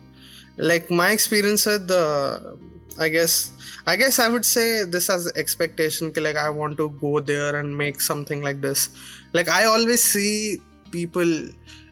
Like 0.57 0.91
my 0.91 1.13
experience 1.13 1.67
with 1.67 1.87
the 1.87 2.59
i 2.99 3.09
guess 3.09 3.53
i 3.87 3.95
guess 3.95 4.19
i 4.19 4.29
would 4.29 4.45
say 4.45 4.85
this 4.85 5.09
as 5.09 5.31
expectation 5.37 6.13
like 6.17 6.37
i 6.37 6.51
want 6.51 6.77
to 6.79 6.91
go 7.01 7.21
there 7.21 7.57
and 7.57 7.77
make 7.77 8.01
something 8.01 8.43
like 8.43 8.61
this. 8.61 8.89
Like 9.33 9.49
i 9.49 9.65
always 9.65 10.03
see 10.03 10.61
people 10.91 11.49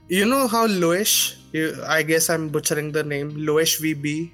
you 0.10 0.26
know 0.26 0.48
how 0.48 0.68
loish 0.68 1.16
you, 1.54 1.66
i 1.88 2.02
guess 2.04 2.30
i'm 2.30 2.50
butchering 2.50 2.92
the 2.92 3.04
name 3.04 3.32
loish 3.50 3.76
vb 3.86 4.32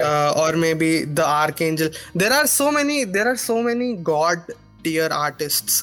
uh, 0.00 0.32
or 0.36 0.56
maybe 0.56 1.04
the 1.04 1.26
archangel 1.26 1.88
there 2.14 2.32
are 2.32 2.46
so 2.46 2.70
many 2.70 3.04
there 3.04 3.28
are 3.32 3.36
so 3.36 3.62
many 3.62 3.94
god 4.12 4.38
tier 4.84 5.08
artists 5.10 5.82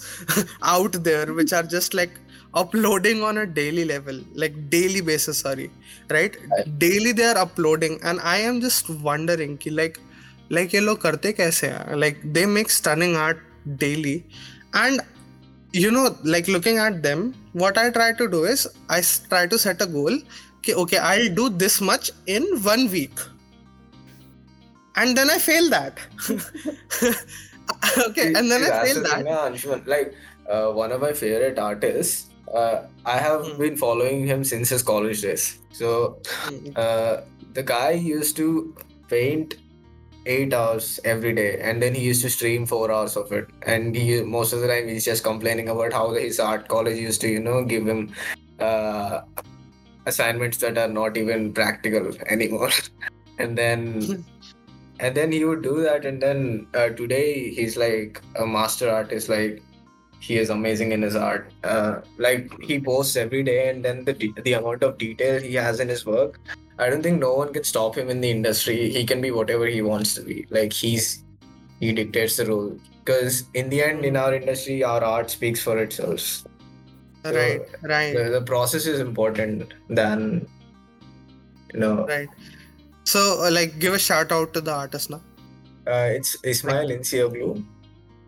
out 0.61 0.93
there 1.03 1.33
which 1.33 1.53
are 1.53 1.63
just 1.63 1.93
like 1.93 2.11
uploading 2.53 3.23
on 3.23 3.37
a 3.37 3.45
daily 3.45 3.85
level 3.85 4.19
like 4.33 4.55
daily 4.69 5.01
basis 5.01 5.39
sorry 5.39 5.69
right 6.09 6.35
Right. 6.51 6.79
daily 6.79 7.11
they 7.13 7.25
are 7.25 7.37
uploading 7.37 7.99
and 8.03 8.19
i 8.21 8.37
am 8.37 8.59
just 8.61 8.89
wondering 9.09 9.57
ki 9.57 9.69
like 9.81 9.99
like 10.55 10.73
ये 10.73 10.79
लोग 10.79 11.01
करते 11.01 11.31
कैसे 11.33 11.67
हैं 11.67 11.95
like 12.03 12.17
they 12.37 12.45
make 12.55 12.69
stunning 12.77 13.15
art 13.25 13.43
daily 13.83 14.15
and 14.73 15.01
you 15.82 15.90
know 15.90 16.04
like 16.34 16.48
looking 16.48 16.78
at 16.78 17.02
them 17.06 17.22
what 17.52 17.78
i 17.78 17.90
try 17.96 18.12
to 18.20 18.28
do 18.34 18.44
is 18.52 18.66
i 18.88 19.00
try 19.30 19.46
to 19.46 19.58
set 19.58 19.80
a 19.82 19.86
goal 19.86 20.14
okay, 20.58 20.74
okay 20.74 20.98
i'll 20.98 21.32
do 21.40 21.48
this 21.48 21.80
much 21.80 22.10
in 22.26 22.44
one 22.72 22.88
week 22.90 23.18
and 24.96 25.16
then 25.16 25.30
i 25.30 25.38
fail 25.38 25.68
that 25.70 25.98
okay 28.08 28.32
and 28.34 28.50
then 28.50 28.62
i 28.64 28.70
fail 28.86 29.02
that 29.02 29.24
Anshuman. 29.24 29.86
Like 29.86 30.14
uh, 30.48 30.70
one 30.72 30.92
of 30.92 31.00
my 31.00 31.12
favorite 31.12 31.58
artists, 31.58 32.30
uh, 32.54 32.82
I 33.04 33.18
have 33.18 33.44
Hmm. 33.46 33.58
been 33.58 33.76
following 33.76 34.24
him 34.26 34.44
since 34.44 34.68
his 34.68 34.82
college 34.82 35.22
days. 35.22 35.58
So 35.72 36.20
uh, 36.76 37.22
the 37.54 37.62
guy 37.62 37.90
used 37.90 38.36
to 38.36 38.74
paint 39.08 39.54
eight 40.26 40.52
hours 40.52 41.00
every 41.04 41.32
day, 41.32 41.58
and 41.60 41.82
then 41.82 41.94
he 41.94 42.02
used 42.02 42.22
to 42.22 42.30
stream 42.30 42.66
four 42.66 42.90
hours 42.92 43.16
of 43.16 43.32
it. 43.32 43.48
And 43.62 43.94
he 43.94 44.22
most 44.22 44.52
of 44.52 44.60
the 44.60 44.68
time 44.68 44.88
he's 44.88 45.04
just 45.04 45.24
complaining 45.24 45.68
about 45.68 45.92
how 45.92 46.12
his 46.12 46.40
art 46.40 46.68
college 46.68 46.98
used 46.98 47.20
to, 47.22 47.28
you 47.28 47.40
know, 47.40 47.64
give 47.64 47.86
him 47.86 48.12
uh, 48.60 49.20
assignments 50.06 50.58
that 50.58 50.78
are 50.78 50.88
not 50.88 51.16
even 51.16 51.52
practical 51.52 52.12
anymore. 52.28 52.70
and 53.38 53.56
then 53.56 54.24
and 55.00 55.14
then 55.14 55.30
he 55.30 55.44
would 55.44 55.62
do 55.62 55.82
that 55.82 56.04
and 56.06 56.22
then 56.22 56.66
uh, 56.74 56.88
today 56.88 57.50
he's 57.50 57.76
like 57.76 58.22
a 58.36 58.46
master 58.46 58.88
artist 58.90 59.28
like 59.28 59.62
he 60.20 60.38
is 60.38 60.48
amazing 60.50 60.92
in 60.92 61.02
his 61.02 61.14
art 61.14 61.52
uh, 61.64 62.00
like 62.18 62.50
he 62.62 62.80
posts 62.80 63.16
every 63.16 63.42
day 63.42 63.68
and 63.68 63.84
then 63.84 64.04
the 64.04 64.12
de- 64.12 64.34
the 64.44 64.54
amount 64.54 64.82
of 64.82 64.96
detail 64.96 65.40
he 65.40 65.54
has 65.54 65.80
in 65.80 65.88
his 65.88 66.06
work 66.06 66.40
I 66.78 66.90
don't 66.90 67.02
think 67.02 67.20
no 67.20 67.34
one 67.34 67.52
can 67.52 67.64
stop 67.64 67.96
him 67.96 68.10
in 68.10 68.20
the 68.20 68.30
industry. 68.30 68.90
He 68.90 69.04
can 69.04 69.20
be 69.20 69.30
whatever 69.30 69.66
he 69.66 69.82
wants 69.82 70.14
to 70.14 70.22
be. 70.22 70.46
Like 70.50 70.72
he's 70.72 71.24
he 71.80 71.92
dictates 71.92 72.36
the 72.36 72.46
role. 72.46 72.78
Because 73.04 73.44
in 73.54 73.68
the 73.70 73.82
end, 73.82 74.04
in 74.04 74.16
our 74.16 74.34
industry, 74.34 74.82
our 74.82 75.02
art 75.02 75.30
speaks 75.30 75.62
for 75.62 75.78
itself. 75.78 76.44
right, 77.24 77.60
so, 77.60 77.88
right. 77.88 78.16
The, 78.16 78.30
the, 78.30 78.42
process 78.42 78.86
is 78.86 79.00
important 79.00 79.74
than 79.88 80.46
you 81.72 81.80
know. 81.80 82.06
Right. 82.06 82.28
So, 83.04 83.44
uh, 83.44 83.50
like, 83.50 83.78
give 83.78 83.94
a 83.94 83.98
shout 83.98 84.32
out 84.32 84.52
to 84.54 84.60
the 84.60 84.72
artist 84.72 85.10
now. 85.10 85.22
Uh, 85.86 86.10
it's 86.10 86.36
Ismail 86.42 86.88
right. 86.88 87.00
Inceoglu. 87.00 87.64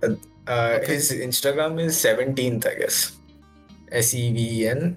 Uh, 0.03 0.15
uh, 0.47 0.79
okay. 0.81 0.95
His 0.95 1.11
Instagram 1.11 1.81
is 1.81 1.97
17th, 1.97 2.67
I 2.67 2.75
guess. 2.75 3.17
S 3.91 4.15
E 4.15 4.33
V 4.33 4.63
E 4.63 4.69
N 4.69 4.97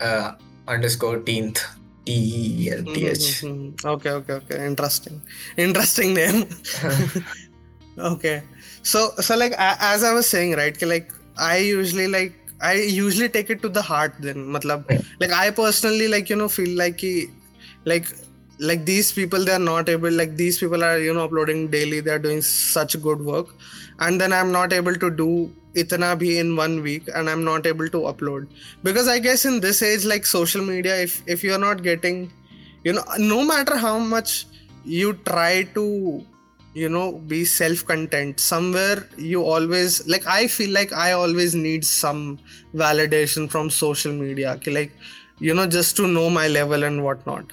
uh, 0.00 0.32
underscore 0.66 1.20
10th. 1.20 1.64
T-E-L-T-H. 2.06 3.44
Okay, 3.84 4.10
okay, 4.10 4.32
okay. 4.32 4.66
Interesting. 4.66 5.20
Interesting 5.56 6.14
name. 6.14 6.48
okay. 7.98 8.42
So, 8.82 9.10
so 9.20 9.36
like 9.36 9.54
as 9.58 10.02
I 10.02 10.12
was 10.12 10.26
saying, 10.26 10.56
right? 10.56 10.80
Like 10.82 11.12
I 11.36 11.58
usually 11.58 12.08
like 12.08 12.34
I 12.60 12.74
usually 12.74 13.28
take 13.28 13.50
it 13.50 13.62
to 13.62 13.68
the 13.68 13.82
heart. 13.82 14.14
Then, 14.20 14.46
matlab, 14.46 14.84
like 15.20 15.32
I 15.32 15.50
personally 15.50 16.08
like 16.08 16.30
you 16.30 16.36
know 16.36 16.48
feel 16.48 16.76
like 16.76 17.02
like 17.84 18.06
like 18.60 18.84
these 18.84 19.10
people 19.10 19.44
they 19.44 19.52
are 19.52 19.66
not 19.66 19.88
able 19.88 20.10
like 20.10 20.36
these 20.36 20.58
people 20.58 20.84
are 20.84 20.98
you 20.98 21.14
know 21.14 21.24
uploading 21.24 21.68
daily 21.68 22.00
they 22.00 22.10
are 22.10 22.18
doing 22.18 22.42
such 22.42 23.00
good 23.02 23.20
work. 23.20 23.54
And 23.98 24.20
then 24.20 24.32
i'm 24.32 24.52
not 24.52 24.72
able 24.72 24.94
to 24.94 25.10
do 25.10 25.52
itna 25.74 26.10
bhi 26.20 26.38
in 26.42 26.56
one 26.56 26.82
week 26.82 27.08
and 27.14 27.30
i'm 27.30 27.44
not 27.44 27.66
able 27.66 27.88
to 27.88 27.98
upload. 28.12 28.48
Because 28.82 29.08
i 29.08 29.18
guess 29.18 29.44
in 29.44 29.60
this 29.60 29.82
age 29.82 30.04
like 30.04 30.26
social 30.26 30.64
media 30.64 30.96
if 31.08 31.22
if 31.26 31.44
you're 31.44 31.62
not 31.66 31.82
getting 31.82 32.30
you 32.84 32.92
know 32.92 33.04
no 33.18 33.44
matter 33.44 33.76
how 33.76 33.98
much 33.98 34.46
you 34.84 35.12
try 35.30 35.62
to 35.78 36.24
you 36.74 36.88
know 36.88 37.12
be 37.12 37.44
self 37.44 37.84
content 37.84 38.38
somewhere 38.40 39.06
you 39.16 39.42
always 39.42 40.06
like 40.06 40.26
i 40.26 40.46
feel 40.46 40.70
like 40.70 40.92
i 40.92 41.12
always 41.12 41.54
need 41.54 41.84
some 41.84 42.38
validation 42.74 43.50
from 43.50 43.68
social 43.68 44.12
media 44.12 44.58
like 44.68 44.92
you 45.40 45.52
know 45.52 45.66
just 45.66 45.96
to 45.96 46.06
know 46.06 46.30
my 46.30 46.46
level 46.46 46.84
and 46.84 47.02
whatnot 47.02 47.44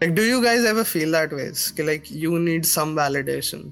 like 0.00 0.14
do 0.14 0.24
you 0.24 0.42
guys 0.42 0.64
ever 0.64 0.84
feel 0.84 1.10
that 1.10 1.32
way 1.32 1.50
like 1.84 2.10
you 2.10 2.38
need 2.38 2.66
some 2.66 2.94
validation 2.96 3.70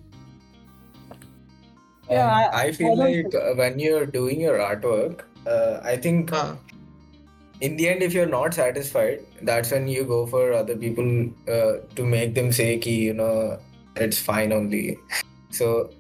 yeah 2.11 2.29
i, 2.29 2.65
I 2.65 2.73
feel 2.73 3.01
I 3.03 3.07
like 3.07 3.35
uh, 3.35 3.55
when 3.55 3.79
you're 3.79 4.07
doing 4.07 4.41
your 4.41 4.59
artwork 4.59 5.23
uh, 5.47 5.81
i 5.83 5.97
think 5.97 6.33
uh. 6.33 6.57
in 7.67 7.77
the 7.79 7.89
end 7.91 8.03
if 8.07 8.13
you're 8.15 8.33
not 8.33 8.55
satisfied 8.55 9.23
that's 9.49 9.73
when 9.73 9.89
you 9.89 10.05
go 10.05 10.27
for 10.27 10.53
other 10.59 10.77
people 10.77 11.09
uh, 11.55 11.73
to 11.97 12.05
make 12.05 12.35
them 12.35 12.53
say 12.59 12.69
ki 12.79 12.95
you 13.07 13.15
know 13.21 13.59
it's 14.01 14.19
fine 14.19 14.53
only. 14.53 14.99
So 15.51 15.91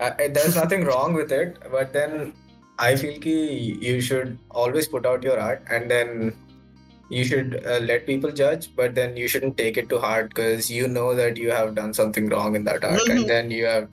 uh, 0.00 0.12
there's 0.30 0.56
nothing 0.62 0.84
wrong 0.84 1.14
with 1.14 1.32
it, 1.32 1.58
but 1.70 1.92
then 1.92 2.32
I 2.78 2.96
feel 2.96 3.18
ki 3.20 3.78
you 3.80 4.00
should 4.00 4.38
always 4.50 4.88
put 4.88 5.06
out 5.06 5.22
your 5.22 5.38
art 5.38 5.62
and 5.68 5.90
then 5.90 6.34
you 7.08 7.24
should 7.24 7.62
uh, 7.66 7.78
let 7.80 8.06
people 8.06 8.30
judge, 8.30 8.74
but 8.76 8.94
then 8.94 9.16
you 9.16 9.28
shouldn't 9.28 9.56
take 9.56 9.76
it 9.76 9.88
to 9.90 9.98
heart 9.98 10.28
because 10.30 10.70
you 10.70 10.88
know 10.88 11.14
that 11.14 11.36
you 11.36 11.50
have 11.50 11.74
done 11.74 11.94
something 11.94 12.28
wrong 12.28 12.54
in 12.54 12.64
that 12.64 12.84
art, 12.84 13.08
and 13.08 13.28
then 13.28 13.50
you 13.50 13.64
have. 13.66 13.88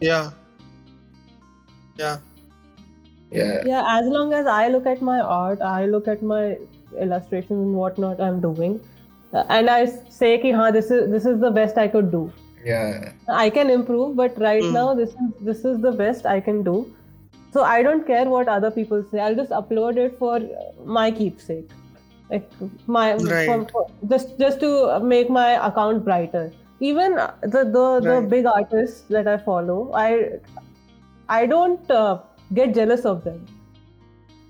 Yeah. 0.00 0.30
Yeah. 1.96 2.18
Yeah. 3.30 3.62
Yeah. 3.66 3.84
As 3.98 4.06
long 4.06 4.32
as 4.32 4.46
I 4.46 4.68
look 4.68 4.86
at 4.86 5.02
my 5.02 5.20
art, 5.20 5.60
I 5.60 5.86
look 5.86 6.08
at 6.08 6.22
my 6.22 6.58
illustrations 6.98 7.62
and 7.62 7.74
whatnot 7.74 8.20
I'm 8.20 8.40
doing, 8.40 8.80
uh, 9.32 9.44
and 9.48 9.70
I 9.70 9.86
say 10.10 10.38
ki, 10.38 10.52
ha, 10.52 10.70
this 10.70 10.90
is 10.90 11.10
this 11.10 11.26
is 11.26 11.40
the 11.40 11.50
best 11.50 11.78
I 11.78 11.88
could 11.88 12.10
do 12.10 12.32
yeah 12.64 13.12
i 13.28 13.48
can 13.48 13.70
improve 13.70 14.16
but 14.16 14.38
right 14.38 14.62
mm. 14.62 14.72
now 14.72 14.94
this 14.94 15.10
is 15.10 15.34
this 15.40 15.64
is 15.64 15.80
the 15.80 15.92
best 15.92 16.26
i 16.26 16.40
can 16.40 16.62
do 16.62 16.76
so 17.52 17.62
i 17.62 17.82
don't 17.82 18.06
care 18.06 18.24
what 18.34 18.48
other 18.48 18.70
people 18.70 19.04
say 19.10 19.20
i'll 19.20 19.34
just 19.34 19.50
upload 19.50 19.96
it 19.96 20.18
for 20.18 20.40
my 20.84 21.10
keepsake 21.10 21.70
like 22.29 22.49
my 22.87 23.15
right. 23.15 23.47
for, 23.47 23.65
for, 23.71 23.87
just 24.09 24.37
just 24.39 24.59
to 24.59 24.99
make 24.99 25.29
my 25.29 25.49
account 25.67 26.03
brighter 26.03 26.51
even 26.79 27.15
the 27.15 27.63
the, 27.75 27.85
the 28.07 28.15
big 28.29 28.45
artists 28.45 29.01
that 29.09 29.27
i 29.27 29.37
follow 29.37 29.91
i 29.93 30.29
i 31.29 31.45
don't 31.45 31.91
uh, 31.91 32.19
get 32.53 32.73
jealous 32.73 33.05
of 33.05 33.23
them 33.23 33.45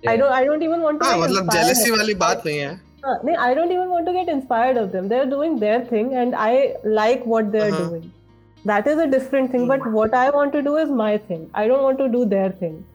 yeah. 0.01 0.11
i 0.11 0.17
don't 0.17 0.31
i 0.31 0.43
don't 0.43 0.63
even 0.63 0.81
want 0.81 0.99
to 0.99 1.05
हाँ, 1.05 1.17
मतलब 1.17 1.51
jealousy 1.51 1.91
वाली 1.97 2.13
बात 2.25 2.45
नहीं 2.45 2.59
है 2.59 2.81
I 3.05 3.53
don't 3.53 3.71
even 3.75 3.89
want 3.89 4.05
to 4.05 4.13
get 4.13 4.29
inspired 4.29 4.77
of 4.77 4.93
them. 4.93 5.07
They're 5.09 5.29
doing 5.31 5.59
their 5.59 5.79
thing, 5.87 6.13
and 6.19 6.35
I 6.43 6.75
like 6.85 7.25
what 7.25 7.51
they're 7.51 7.73
uh-huh. 7.73 7.89
doing. 7.89 8.13
That 8.69 8.87
is 8.87 8.97
a 8.97 9.07
different 9.07 9.51
thing. 9.51 9.67
But 9.71 9.85
what 9.95 10.13
I 10.13 10.29
want 10.29 10.53
to 10.53 10.61
do 10.67 10.77
is 10.77 10.93
my 10.99 11.17
thing. 11.17 11.49
I 11.53 11.67
don't 11.67 11.83
want 11.83 11.97
to 12.03 12.07
do 12.07 12.23
their 12.25 12.51
thing. 12.61 12.85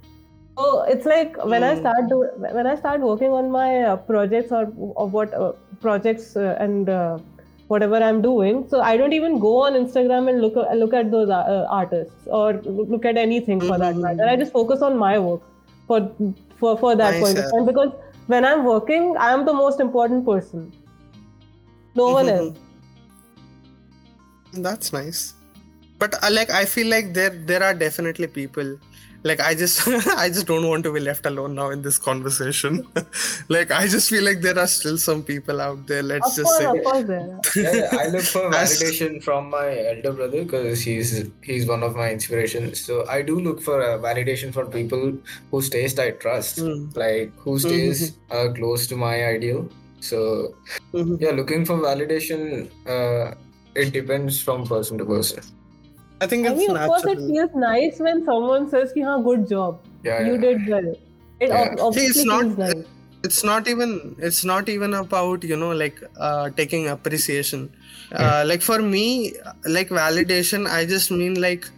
So 0.58 0.84
it's 0.84 1.06
like 1.06 1.38
when 1.44 1.64
I 1.64 1.74
hmm. 1.74 1.80
start 1.80 2.10
do 2.10 2.30
when 2.38 2.68
I 2.68 2.76
start 2.76 3.02
working 3.02 3.32
on 3.32 3.50
my 3.52 3.84
uh, 3.84 3.96
projects 3.96 4.52
or, 4.52 4.72
or 4.78 5.08
what 5.08 5.34
uh, 5.34 5.54
projects 5.82 6.36
uh, 6.36 6.58
and 6.60 6.90
uh, 6.90 7.18
whatever 7.68 7.96
I'm 7.96 8.22
doing. 8.22 8.68
So 8.70 8.82
I 8.82 8.96
don't 8.98 9.14
even 9.14 9.40
go 9.40 9.64
on 9.64 9.74
Instagram 9.74 10.30
and 10.30 10.42
look 10.42 10.56
look 10.76 10.94
at 10.94 11.10
those 11.10 11.30
uh, 11.30 11.66
artists 11.70 12.28
or 12.28 12.54
look 12.64 13.06
at 13.06 13.18
anything 13.18 13.60
for 13.60 13.68
mm-hmm. 13.68 13.82
that 13.82 13.96
matter. 13.96 14.30
I 14.30 14.36
just 14.36 14.52
focus 14.52 14.82
on 14.82 14.98
my 14.98 15.18
work 15.18 15.42
for 15.88 16.00
for 16.60 16.78
for 16.78 16.96
that 16.96 17.14
nice, 17.16 17.24
point 17.24 17.38
of 17.40 17.52
time 17.52 17.66
because 17.66 17.92
when 18.28 18.46
I'm 18.46 18.64
working, 18.64 19.16
I'm 19.18 19.46
the 19.46 19.54
most 19.54 19.80
important 19.80 20.26
person. 20.26 20.72
No 21.96 22.10
one 22.10 22.28
mm-hmm. 22.28 22.38
else. 22.38 22.58
That's 24.54 24.94
nice. 24.94 25.34
But 25.98 26.24
uh, 26.24 26.30
like 26.32 26.52
I 26.52 26.66
feel 26.66 26.88
like 26.88 27.14
there 27.14 27.32
there 27.32 27.64
are 27.64 27.74
definitely 27.74 28.28
people 28.28 28.78
like 29.24 29.40
i 29.40 29.54
just 29.56 29.88
i 30.18 30.28
just 30.28 30.48
don't 30.48 30.68
want 30.68 30.84
to 30.84 30.92
be 30.92 31.00
left 31.00 31.26
alone 31.26 31.56
now 31.56 31.70
in 31.70 31.82
this 31.82 31.98
conversation. 31.98 32.86
Like 33.50 33.72
i 33.72 33.88
just 33.88 34.10
feel 34.10 34.24
like 34.24 34.42
there 34.42 34.58
are 34.58 34.68
still 34.68 34.98
some 34.98 35.24
people 35.24 35.62
out 35.62 35.86
there. 35.88 36.04
Let's 36.04 36.32
of 36.32 36.36
just 36.36 36.46
course, 36.46 36.58
say 36.58 36.66
of 36.66 36.84
course 36.84 37.04
there 37.08 37.40
yeah, 37.56 37.98
i 38.00 38.08
look 38.08 38.24
for 38.24 38.42
validation 38.58 39.22
from 39.24 39.50
my 39.50 39.68
elder 39.92 40.14
brother 40.14 40.44
because 40.44 40.82
he's 40.82 41.30
he's 41.42 41.68
one 41.68 41.84
of 41.84 41.96
my 41.96 42.10
inspirations 42.12 42.80
so 42.80 43.06
i 43.08 43.22
do 43.22 43.40
look 43.40 43.62
for 43.62 43.82
a 43.82 44.00
validation 44.00 44.54
for 44.54 44.66
people 44.66 45.18
whose 45.52 45.70
taste 45.70 46.00
i 46.00 46.12
trust. 46.12 46.60
Mm. 46.60 46.96
like 46.96 47.34
whose 47.38 47.64
taste 47.64 48.14
mm-hmm. 48.14 48.38
are 48.38 48.54
close 48.54 48.88
to 48.88 48.96
my 48.96 49.26
ideal. 49.26 49.70
So 50.00 50.56
mm-hmm. 50.94 51.16
yeah 51.20 51.32
looking 51.32 51.66
for 51.66 51.78
validation 51.78 52.70
uh, 52.88 53.36
it 53.76 53.92
depends 53.92 54.42
from 54.42 54.66
person 54.66 54.98
to 54.98 55.06
person 55.06 55.44
I 56.24 56.28
think 56.28 56.48
I 56.48 56.54
mean, 56.54 56.76
of 56.76 56.88
course, 56.88 57.06
it 57.06 57.18
feels 57.30 57.56
nice 57.64 58.00
when 58.00 58.26
someone 58.26 58.70
says, 58.74 58.94
"Ki, 58.98 59.06
good 59.30 59.48
job, 59.50 59.80
yeah, 60.04 60.22
you 60.28 60.34
yeah. 60.34 60.46
did 60.46 60.68
well." 60.74 60.92
It 61.40 61.50
yeah. 61.50 61.76
obviously 61.88 62.22
it's 62.22 62.26
not, 62.26 62.44
feels 62.44 62.58
nice. 62.58 62.86
It's 63.30 63.44
not 63.50 63.68
even. 63.74 64.16
It's 64.30 64.44
not 64.52 64.70
even 64.70 64.94
about 65.00 65.44
you 65.52 65.58
know 65.64 65.72
like 65.82 66.00
uh, 66.30 66.50
taking 66.62 66.88
appreciation. 66.94 67.70
Uh, 68.12 68.44
like 68.46 68.62
for 68.62 68.80
me, 68.82 69.34
like 69.66 69.90
validation, 69.90 70.70
I 70.70 70.86
just 70.86 71.12
mean 71.12 71.40
like 71.48 71.70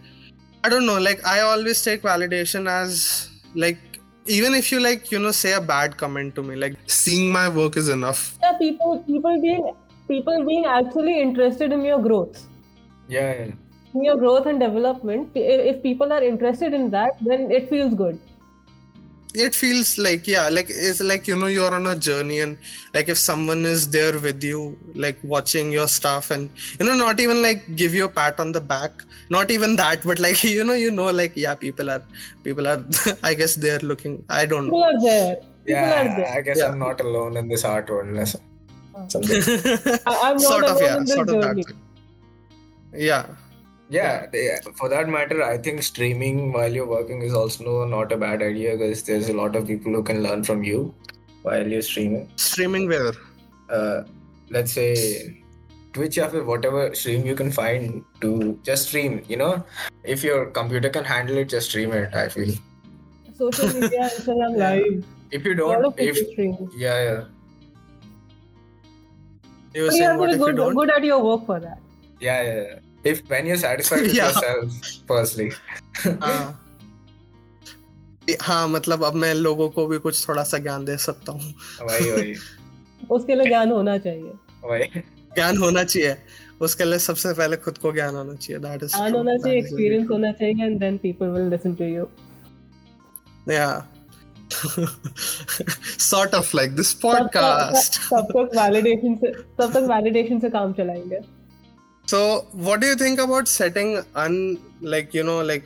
I 0.63 0.69
don't 0.75 0.85
know. 0.85 0.99
Like 0.99 1.25
I 1.33 1.41
always 1.41 1.81
take 1.89 2.01
validation 2.03 2.71
as 2.77 3.29
like 3.53 3.77
even 4.25 4.53
if 4.53 4.71
you 4.71 4.79
like 4.79 5.11
you 5.11 5.19
know 5.19 5.31
say 5.31 5.53
a 5.53 5.61
bad 5.61 5.97
comment 5.97 6.35
to 6.35 6.43
me, 6.43 6.55
like 6.55 6.77
seeing 6.87 7.31
my 7.31 7.47
work 7.47 7.77
is 7.77 7.89
enough. 7.89 8.25
Yeah, 8.41 8.57
people 8.63 9.03
people 9.11 9.41
being 9.41 9.69
people 10.07 10.43
being 10.45 10.65
actually 10.65 11.21
interested 11.21 11.71
in 11.71 11.85
your 11.91 12.01
growth. 12.09 12.47
Yeah. 13.07 13.33
yeah 13.45 13.51
your 14.03 14.17
growth 14.17 14.45
and 14.45 14.59
development 14.59 15.29
if 15.35 15.81
people 15.81 16.11
are 16.11 16.23
interested 16.23 16.73
in 16.73 16.89
that 16.89 17.17
then 17.21 17.51
it 17.51 17.69
feels 17.69 17.93
good 17.93 18.19
it 19.35 19.53
feels 19.53 19.97
like 19.97 20.27
yeah 20.27 20.47
like 20.49 20.69
it's 20.69 21.01
like 21.01 21.27
you 21.27 21.35
know 21.35 21.47
you're 21.47 21.73
on 21.73 21.85
a 21.87 21.95
journey 21.95 22.39
and 22.39 22.57
like 22.93 23.09
if 23.09 23.17
someone 23.17 23.65
is 23.65 23.89
there 23.89 24.17
with 24.19 24.43
you 24.43 24.77
like 24.93 25.17
watching 25.23 25.71
your 25.71 25.87
stuff 25.87 26.31
and 26.31 26.49
you 26.79 26.85
know 26.85 26.95
not 26.95 27.19
even 27.19 27.41
like 27.41 27.63
give 27.75 27.93
you 27.93 28.05
a 28.05 28.09
pat 28.09 28.39
on 28.39 28.51
the 28.51 28.61
back 28.61 29.03
not 29.29 29.51
even 29.51 29.75
that 29.75 30.01
but 30.03 30.19
like 30.19 30.43
you 30.55 30.63
know 30.63 30.73
you 30.73 30.91
know 30.91 31.11
like 31.11 31.33
yeah 31.35 31.55
people 31.55 31.89
are 31.89 32.03
people 32.43 32.67
are 32.67 32.83
i 33.23 33.33
guess 33.33 33.55
they're 33.55 33.85
looking 33.91 34.23
i 34.29 34.45
don't 34.45 34.67
know 34.67 34.71
people 34.71 34.83
are 34.83 35.01
there 35.01 35.35
people 35.35 35.81
yeah 35.81 36.01
are 36.01 36.17
there. 36.17 36.37
i 36.37 36.41
guess 36.41 36.59
yeah. 36.59 36.67
i'm 36.67 36.79
not 36.79 37.01
alone 37.01 37.37
in 37.37 37.47
this 37.47 37.63
art 37.63 37.89
world 37.89 38.07
unless 38.07 38.35
oh. 38.95 39.07
I, 40.07 40.31
am 40.31 40.37
not 40.37 40.41
sort 40.41 40.63
alone 40.63 40.75
of 40.75 40.81
yeah 40.81 40.97
in 40.97 41.05
this 41.05 41.13
sort 41.13 41.27
journey. 41.27 41.61
of 41.61 41.67
that 41.67 41.75
yeah 42.93 43.25
yeah, 43.89 44.25
they, 44.31 44.57
for 44.75 44.89
that 44.89 45.07
matter, 45.07 45.43
I 45.43 45.57
think 45.57 45.83
streaming 45.83 46.51
while 46.51 46.71
you're 46.71 46.87
working 46.87 47.21
is 47.21 47.33
also 47.33 47.85
not 47.85 48.11
a 48.11 48.17
bad 48.17 48.41
idea 48.41 48.77
because 48.77 49.03
there's 49.03 49.29
a 49.29 49.33
lot 49.33 49.55
of 49.55 49.67
people 49.67 49.93
who 49.93 50.01
can 50.03 50.23
learn 50.23 50.43
from 50.43 50.63
you 50.63 50.93
while 51.43 51.67
you're 51.67 51.83
streaming. 51.83 52.29
Streaming 52.35 52.87
where? 52.87 53.13
Uh, 53.69 54.03
let's 54.49 54.71
say 54.71 55.43
Twitch 55.93 56.17
or 56.17 56.43
whatever 56.43 56.93
stream 56.95 57.25
you 57.25 57.35
can 57.35 57.51
find 57.51 58.03
to 58.21 58.59
just 58.63 58.87
stream. 58.87 59.23
You 59.27 59.37
know, 59.37 59.63
if 60.03 60.23
your 60.23 60.47
computer 60.47 60.89
can 60.89 61.03
handle 61.03 61.37
it, 61.37 61.49
just 61.49 61.69
stream 61.69 61.91
it. 61.93 62.13
I 62.13 62.29
feel. 62.29 62.55
Social 63.35 63.67
media, 63.67 64.09
Instagram 64.17 64.57
Live. 64.57 65.05
If 65.29 65.45
you 65.45 65.53
don't, 65.53 65.93
if 65.99 66.17
stream. 66.17 66.69
yeah, 66.75 67.03
yeah. 67.03 67.23
You 69.75 69.83
were 69.83 69.91
saying 69.91 70.17
what 70.17 70.31
if 70.31 70.39
good, 70.39 70.47
you 70.47 70.55
don't? 70.55 70.75
good 70.75 70.89
at 70.89 71.03
your 71.03 71.21
work 71.21 71.45
for 71.45 71.59
that. 71.59 71.79
Yeah, 72.19 72.41
yeah. 72.41 72.61
yeah 72.61 72.79
if 73.05 73.21
when 73.31 73.45
you're 73.45 73.57
satisfied 73.57 74.01
with 74.01 74.13
yeah. 74.13 74.29
yourself 74.29 74.71
firstly. 75.11 75.51
हाँ। 76.23 76.61
हाँ 78.41 78.67
मतलब 78.67 79.03
अब 79.03 79.13
मैं 79.13 79.33
लोगों 79.33 79.69
को 79.69 79.87
भी 79.87 79.97
कुछ 79.97 80.29
थोड़ा 80.29 80.43
सा 80.43 80.57
ज्ञान 80.57 80.85
दे 80.85 80.97
सकता 80.97 81.31
हूँ। 81.31 81.53
वही 81.81 82.11
वही। 82.11 82.35
उसके 83.11 83.35
लिए 83.35 83.47
ज्ञान 83.47 83.71
होना 83.71 83.97
चाहिए। 83.97 84.31
वही। 84.63 84.99
ज्ञान 85.35 85.57
होना 85.57 85.83
चाहिए। 85.83 86.17
उसके 86.61 86.83
लिए 86.83 86.99
सबसे 86.99 87.33
पहले 87.33 87.57
खुद 87.57 87.77
को 87.77 87.91
ज्ञान 87.91 88.15
होना 88.15 88.33
चाहिए। 88.33 88.61
दैट 88.61 88.83
इज़ 88.83 88.95
ज्ञान 88.95 89.15
होना 89.15 89.37
चाहिए 89.37 89.59
एक्सपीरियंस 89.59 90.07
होना 90.11 90.31
चाहिए 90.31 90.65
and 90.65 90.79
then 90.79 90.97
people 90.97 91.25
will 91.25 91.49
listen 91.49 91.75
to 91.75 91.85
you 91.85 92.07
या 93.51 93.87
sort 95.97 96.33
of 96.33 96.51
like 96.55 96.73
this 96.75 96.91
podcast. 97.05 97.97
तब 97.97 98.27
तक 98.31 98.49
वैलिडेशन 98.57 99.15
से 99.15 99.31
तब 99.31 99.73
तक 99.73 99.87
वैलिडेशन 99.91 100.39
से 100.39 100.49
काम 100.49 100.73
चलाएँगे। 100.73 101.34
So, 102.07 102.45
what 102.51 102.81
do 102.81 102.87
you 102.87 102.95
think 102.95 103.19
about 103.19 103.47
setting 103.47 104.03
un 104.15 104.59
like 104.81 105.13
you 105.13 105.23
know 105.23 105.41
like 105.41 105.63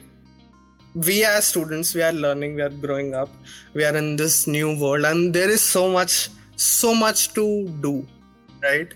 we 0.95 1.23
as 1.25 1.47
students 1.47 1.93
we 1.93 2.02
are 2.02 2.13
learning 2.13 2.56
we 2.56 2.62
are 2.62 2.75
growing 2.84 3.13
up 3.13 3.30
we 3.73 3.84
are 3.84 3.95
in 3.95 4.15
this 4.15 4.47
new 4.47 4.80
world 4.80 5.06
and 5.06 5.34
there 5.34 5.49
is 5.49 5.62
so 5.62 5.91
much 5.91 6.30
so 6.56 6.95
much 6.95 7.34
to 7.34 7.67
do 7.82 8.08
right? 8.63 8.93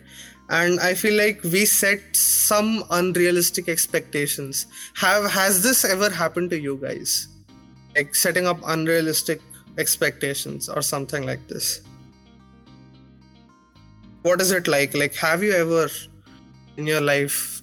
And 0.50 0.80
i 0.80 0.94
feel 0.94 1.18
like 1.18 1.44
we 1.44 1.66
set 1.66 2.16
some 2.16 2.84
unrealistic 2.92 3.70
expectations. 3.70 4.68
Have 4.96 5.30
has 5.32 5.64
this 5.64 5.84
ever 5.84 6.10
happened 6.10 6.50
to 6.52 6.60
you 6.60 6.78
guys? 6.78 7.28
Like 7.96 8.16
setting 8.16 8.48
up 8.48 8.60
unrealistic 8.66 9.42
expectations 9.78 10.70
or 10.70 10.82
something 10.82 11.26
like 11.26 11.48
this? 11.48 11.82
What 14.22 14.42
is 14.42 14.52
it 14.52 14.68
like? 14.68 14.94
Like 14.94 15.16
have 15.16 15.44
you 15.44 15.54
ever 15.54 15.90
in 16.78 16.88
your 16.88 17.02
life 17.02 17.62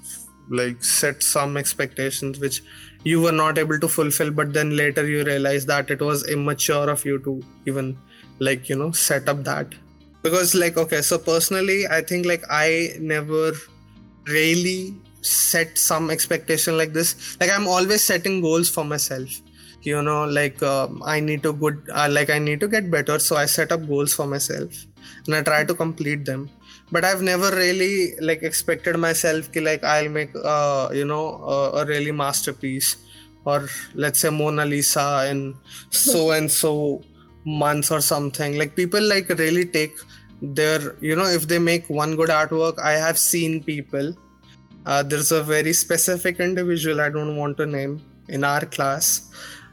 like 0.51 0.83
set 0.83 1.23
some 1.23 1.57
expectations 1.57 2.39
which 2.41 2.63
you 3.05 3.21
were 3.21 3.33
not 3.33 3.59
able 3.59 3.79
to 3.79 3.89
fulfill 3.89 4.31
but 4.31 4.53
then 4.53 4.77
later 4.77 5.07
you 5.07 5.25
realize 5.25 5.65
that 5.67 5.91
it 5.91 6.01
was 6.01 6.29
immature 6.29 6.91
of 6.91 7.05
you 7.05 7.19
to 7.21 7.41
even 7.67 7.97
like 8.41 8.69
you 8.69 8.77
know 8.77 8.91
set 8.91 9.29
up 9.29 9.45
that. 9.45 9.75
Because 10.23 10.55
like 10.55 10.77
okay 10.77 11.01
so 11.01 11.19
personally 11.19 11.87
i 11.89 12.03
think 12.03 12.27
like 12.27 12.43
i 12.51 12.91
never 12.99 13.53
really 14.27 14.95
set 15.23 15.79
some 15.79 16.11
expectation 16.11 16.77
like 16.77 16.93
this. 16.93 17.37
Like 17.41 17.51
i'm 17.51 17.67
always 17.67 18.03
setting 18.03 18.41
goals 18.41 18.69
for 18.69 18.85
myself. 18.85 19.29
You 19.83 20.03
know 20.03 20.25
like 20.27 20.63
um, 20.63 21.03
i 21.07 21.21
need 21.21 21.43
to 21.43 21.55
good 21.55 21.83
uh, 21.95 22.07
like 22.11 22.29
i 22.29 22.39
need 22.39 22.61
to 22.61 22.69
get 22.69 22.91
better 22.91 23.19
so 23.19 23.37
i 23.37 23.47
set 23.47 23.73
up 23.73 23.87
goals 23.89 24.13
for 24.13 24.27
myself 24.27 24.85
and 25.25 25.35
i 25.35 25.43
try 25.43 25.65
to 25.65 25.75
complete 25.75 26.27
them 26.27 26.51
but 26.93 27.05
i've 27.05 27.23
never 27.23 27.51
really 27.57 28.15
like 28.21 28.43
expected 28.43 28.97
myself 28.99 29.53
ki, 29.53 29.61
like 29.61 29.85
i'll 29.85 30.09
make 30.09 30.31
uh, 30.45 30.89
you 30.93 31.05
know 31.05 31.27
a, 31.45 31.83
a 31.83 31.85
really 31.87 32.13
masterpiece. 32.13 32.97
Or 33.47 33.69
let's 33.95 34.19
say 34.21 34.29
mona 34.29 34.67
lisa 34.67 35.27
in 35.31 35.57
so 35.89 36.31
and 36.37 36.51
so 36.51 37.03
months 37.47 37.91
or 37.91 38.03
something. 38.03 38.59
Like 38.59 38.77
people 38.77 39.01
like 39.03 39.31
really 39.31 39.65
take 39.65 39.95
their 40.43 40.97
you 41.01 41.17
know 41.17 41.25
if 41.25 41.49
they 41.49 41.59
make 41.59 41.89
one 41.89 42.17
good 42.17 42.31
artwork 42.31 42.79
i 42.79 42.93
have 42.93 43.19
seen 43.19 43.63
people. 43.63 44.15
Uh, 44.87 45.03
there's 45.03 45.31
a 45.31 45.43
very 45.43 45.75
specific 45.75 46.41
individual 46.41 47.03
i 47.03 47.09
don't 47.11 47.37
want 47.37 47.57
to 47.59 47.67
name 47.67 48.01
in 48.29 48.43
our 48.43 48.65
class 48.65 49.31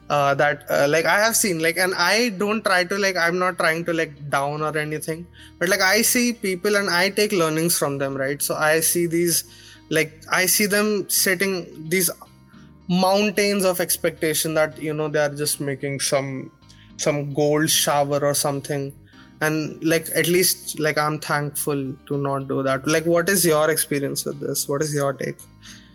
uh, 0.10 0.34
that 0.34 0.64
uh, 0.70 0.88
like 0.90 1.06
i 1.06 1.20
have 1.20 1.36
seen 1.36 1.60
like 1.60 1.78
and 1.78 1.94
i 1.96 2.30
don't 2.30 2.64
try 2.64 2.84
to 2.84 2.98
like 2.98 3.18
i'm 3.18 3.38
not 3.38 3.58
trying 3.58 3.84
to 3.84 3.94
like 3.94 4.30
down 4.30 4.62
or 4.62 4.78
anything 4.78 5.26
but 5.60 5.70
like 5.70 5.82
i 5.82 6.02
see 6.02 6.34
people 6.34 6.76
and 6.76 6.90
i 6.90 7.10
take 7.10 7.32
learnings 7.32 7.78
from 7.78 7.98
them 7.98 8.16
right? 8.16 8.42
So 8.42 8.56
i 8.56 8.80
see 8.80 9.06
these 9.06 9.44
like 9.90 10.14
i 10.32 10.46
see 10.46 10.66
them 10.66 11.10
setting 11.10 11.90
these 11.90 12.10
mountains 12.88 13.66
of 13.66 13.82
expectation 13.82 14.54
that 14.54 14.82
you 14.82 14.94
know 14.94 15.08
they 15.08 15.20
are 15.20 15.34
just 15.34 15.60
making 15.60 16.00
some 16.00 16.52
some 16.98 17.34
gold 17.34 17.70
shower 17.70 18.20
or 18.20 18.34
something. 18.34 18.94
And 19.40 19.84
like 19.84 20.08
at 20.16 20.28
least 20.28 20.80
like 20.80 20.98
i'm 20.98 21.20
thankful 21.20 21.94
to 22.08 22.18
not 22.18 22.48
do 22.48 22.64
that. 22.64 22.88
Like 22.88 23.06
what 23.06 23.30
is 23.30 23.46
your 23.46 23.70
experience 23.70 24.26
with 24.26 24.40
this? 24.40 24.68
What 24.68 24.82
is 24.82 24.94
your 24.94 25.14
take 25.14 25.38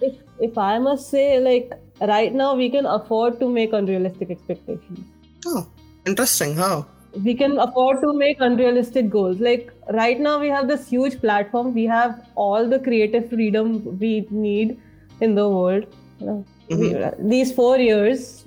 if 0.02 0.16
if 0.40 0.58
i 0.58 0.78
must 0.78 1.10
say 1.10 1.26
like 1.40 1.72
right 2.08 2.34
now 2.34 2.54
we 2.54 2.68
can 2.70 2.86
afford 2.86 3.38
to 3.40 3.48
make 3.48 3.72
unrealistic 3.72 4.30
expectations. 4.30 5.00
Oh 5.46 5.66
interesting 6.06 6.54
how 6.56 6.86
we 7.24 7.34
can 7.34 7.58
afford 7.58 8.00
to 8.00 8.12
make 8.12 8.40
unrealistic 8.40 9.10
goals. 9.10 9.38
Like 9.38 9.70
right 9.92 10.18
now 10.18 10.38
we 10.38 10.48
have 10.48 10.68
this 10.68 10.88
huge 10.88 11.20
platform. 11.20 11.74
We 11.74 11.84
have 11.84 12.26
all 12.34 12.68
the 12.68 12.78
creative 12.78 13.28
freedom 13.28 13.98
we 13.98 14.26
need 14.30 14.80
in 15.20 15.34
the 15.34 15.48
world. 15.48 15.86
You 16.20 16.26
know, 16.26 16.44
mm-hmm. 16.70 17.28
these 17.28 17.52
four 17.52 17.78
years 17.78 18.44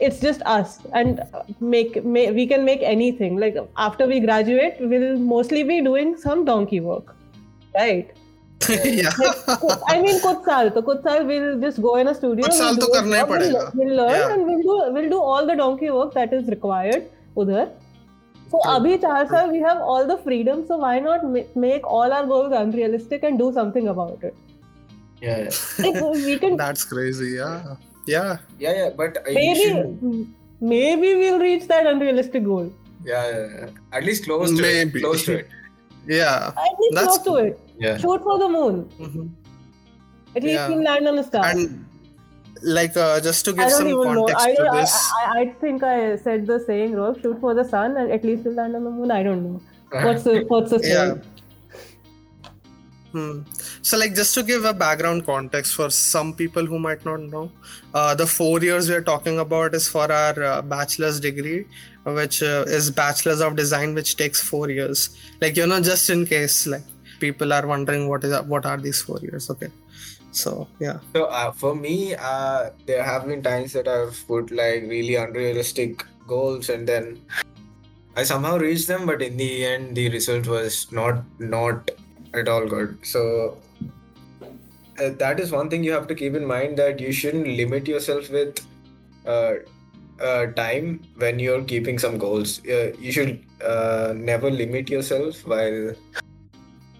it's 0.00 0.20
just 0.20 0.42
us. 0.42 0.78
And 0.92 1.22
make, 1.60 2.04
make 2.04 2.34
we 2.34 2.46
can 2.46 2.64
make 2.64 2.82
anything. 2.82 3.36
Like 3.36 3.56
after 3.76 4.06
we 4.06 4.20
graduate 4.20 4.76
we'll 4.80 5.18
mostly 5.18 5.62
be 5.64 5.82
doing 5.82 6.16
some 6.16 6.44
donkey 6.44 6.80
work. 6.80 7.16
Right 7.74 8.14
yeah. 8.68 9.10
I 9.86 10.00
mean, 10.02 10.20
Kotsal. 10.20 10.72
So 10.74 10.82
Kotsal 10.82 11.26
will 11.26 11.60
just 11.60 11.80
go 11.80 11.96
in 11.96 12.08
a 12.08 12.14
studio. 12.14 12.44
Kotsal 12.46 12.78
to 12.78 12.88
karna 12.92 13.24
padega. 13.26 13.74
We'll, 13.74 13.96
learn 13.96 14.10
yeah. 14.10 14.32
and 14.32 14.46
we'll 14.46 14.62
do, 14.62 14.92
we'll 14.92 15.10
do 15.10 15.20
all 15.20 15.46
the 15.46 15.54
donkey 15.56 15.90
work 15.90 16.14
that 16.14 16.32
is 16.32 16.48
required. 16.48 17.08
Udhar. 17.36 17.70
So 18.50 18.60
True. 18.62 18.72
abhi 18.72 19.00
Chahar 19.00 19.52
we 19.52 19.60
have 19.60 19.78
all 19.80 20.06
the 20.06 20.18
freedom. 20.18 20.66
So 20.66 20.76
why 20.78 20.98
not 20.98 21.24
make 21.56 21.86
all 21.86 22.12
our 22.12 22.26
goals 22.26 22.52
unrealistic 22.52 23.22
and 23.22 23.38
do 23.38 23.52
something 23.52 23.88
about 23.88 24.18
it? 24.22 24.34
Yeah. 25.20 25.50
yeah. 25.78 26.10
we 26.10 26.38
can. 26.38 26.56
That's 26.64 26.84
crazy. 26.84 27.30
Yeah. 27.36 27.76
Yeah. 28.06 28.38
Yeah, 28.58 28.72
yeah. 28.72 28.90
But 28.96 29.18
maybe 29.26 30.26
maybe 30.60 31.14
we'll 31.14 31.38
reach 31.38 31.68
that 31.68 31.86
unrealistic 31.86 32.44
goal. 32.44 32.72
Yeah, 33.04 33.30
yeah, 33.30 33.46
yeah. 33.58 33.68
At 33.92 34.04
least 34.04 34.24
close 34.24 34.50
maybe. 34.50 34.90
to 34.90 34.98
it. 34.98 35.02
Close 35.02 35.24
to 35.26 35.38
it 35.38 35.48
yeah 36.06 36.52
at 36.56 36.78
least 36.80 36.94
That's 36.94 37.06
close 37.06 37.18
to 37.18 37.24
cool. 37.24 37.36
it 37.36 37.60
Yeah. 37.78 37.96
shoot 37.98 38.22
for 38.22 38.38
the 38.38 38.48
moon 38.48 38.88
Mhm. 38.98 39.30
at 40.36 40.42
least 40.42 40.54
Yeah. 40.54 40.68
we'll 40.68 40.82
land 40.82 41.08
on 41.08 41.18
a 41.18 41.24
star 41.24 41.44
and 41.46 41.84
like 42.62 42.96
uh, 42.96 43.20
just 43.20 43.44
to 43.44 43.52
give 43.52 43.70
some 43.70 43.90
context 44.02 44.44
I, 44.46 44.50
to 44.54 44.62
don't, 44.64 44.74
I, 44.76 44.80
this 44.80 44.94
I, 45.24 45.40
I 45.40 45.44
think 45.60 45.82
I 45.84 46.16
said 46.16 46.44
the 46.46 46.58
saying 46.58 46.94
wrong. 46.96 47.14
Shoot 47.22 47.38
for 47.40 47.54
the 47.54 47.64
sun, 47.64 47.96
and 47.96 48.10
at 48.10 48.24
least 48.24 48.42
we'll 48.44 48.54
land 48.54 48.74
on 48.74 48.82
the 48.82 48.90
moon. 48.90 49.12
I 49.12 49.22
don't 49.22 49.44
know. 49.44 49.60
What's 50.06 50.24
the 50.24 50.44
what's 50.48 50.70
the 50.72 50.80
yeah 50.82 50.94
saying? 50.94 51.22
Hmm. 53.12 53.40
So, 53.80 53.96
like, 53.96 54.14
just 54.14 54.34
to 54.34 54.42
give 54.42 54.64
a 54.64 54.74
background 54.74 55.24
context 55.24 55.74
for 55.74 55.88
some 55.88 56.34
people 56.34 56.66
who 56.66 56.78
might 56.78 57.04
not 57.04 57.20
know, 57.20 57.50
uh, 57.94 58.14
the 58.14 58.26
four 58.26 58.60
years 58.60 58.90
we're 58.90 59.02
talking 59.02 59.38
about 59.38 59.74
is 59.74 59.88
for 59.88 60.10
our 60.12 60.42
uh, 60.42 60.60
bachelor's 60.62 61.18
degree, 61.18 61.66
which 62.04 62.42
uh, 62.42 62.64
is 62.66 62.90
bachelor's 62.90 63.40
of 63.40 63.56
design, 63.56 63.94
which 63.94 64.16
takes 64.16 64.42
four 64.42 64.68
years. 64.68 65.16
Like, 65.40 65.56
you 65.56 65.66
know, 65.66 65.80
just 65.80 66.10
in 66.10 66.26
case, 66.26 66.66
like, 66.66 66.82
people 67.18 67.52
are 67.52 67.66
wondering 67.66 68.08
what 68.08 68.24
is 68.24 68.40
what 68.42 68.66
are 68.66 68.76
these 68.76 69.02
four 69.02 69.18
years? 69.20 69.50
Okay, 69.50 69.68
so 70.30 70.68
yeah, 70.78 70.98
So 71.14 71.24
uh, 71.24 71.52
for 71.52 71.74
me, 71.74 72.14
uh, 72.14 72.70
there 72.86 73.02
have 73.02 73.26
been 73.26 73.42
times 73.42 73.72
that 73.72 73.88
I've 73.88 74.24
put 74.26 74.50
like 74.50 74.82
really 74.82 75.16
unrealistic 75.16 76.04
goals, 76.26 76.68
and 76.68 76.86
then 76.86 77.20
I 78.16 78.22
somehow 78.24 78.58
reached 78.58 78.88
them, 78.88 79.06
but 79.06 79.22
in 79.22 79.36
the 79.36 79.64
end, 79.64 79.96
the 79.96 80.08
result 80.10 80.46
was 80.46 80.90
not 80.92 81.22
not 81.38 81.90
at 82.34 82.48
all 82.48 82.66
good. 82.66 82.98
So 83.04 83.58
uh, 85.00 85.10
that 85.18 85.40
is 85.40 85.52
one 85.52 85.70
thing 85.70 85.84
you 85.84 85.92
have 85.92 86.06
to 86.08 86.14
keep 86.14 86.34
in 86.34 86.44
mind 86.44 86.76
that 86.78 87.00
you 87.00 87.12
shouldn't 87.12 87.46
limit 87.46 87.86
yourself 87.86 88.30
with 88.30 88.60
uh, 89.26 89.54
uh, 90.20 90.46
time 90.46 91.00
when 91.16 91.38
you're 91.38 91.62
keeping 91.64 91.98
some 91.98 92.18
goals. 92.18 92.60
Uh, 92.66 92.92
you 92.98 93.12
should 93.12 93.44
uh, 93.64 94.12
never 94.16 94.50
limit 94.50 94.88
yourself 94.90 95.46
while 95.46 95.94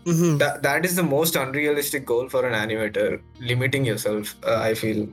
Mhm. 0.07 0.39
that 0.39 0.63
that 0.63 0.85
is 0.87 0.97
the 0.97 1.03
most 1.03 1.37
unrealistic 1.37 2.07
goal 2.07 2.29
for 2.29 2.47
an 2.49 2.55
animator 2.59 3.21
limiting 3.41 3.85
yourself 3.85 4.35
uh, 4.47 4.61
i 4.69 4.73
feel 4.75 5.07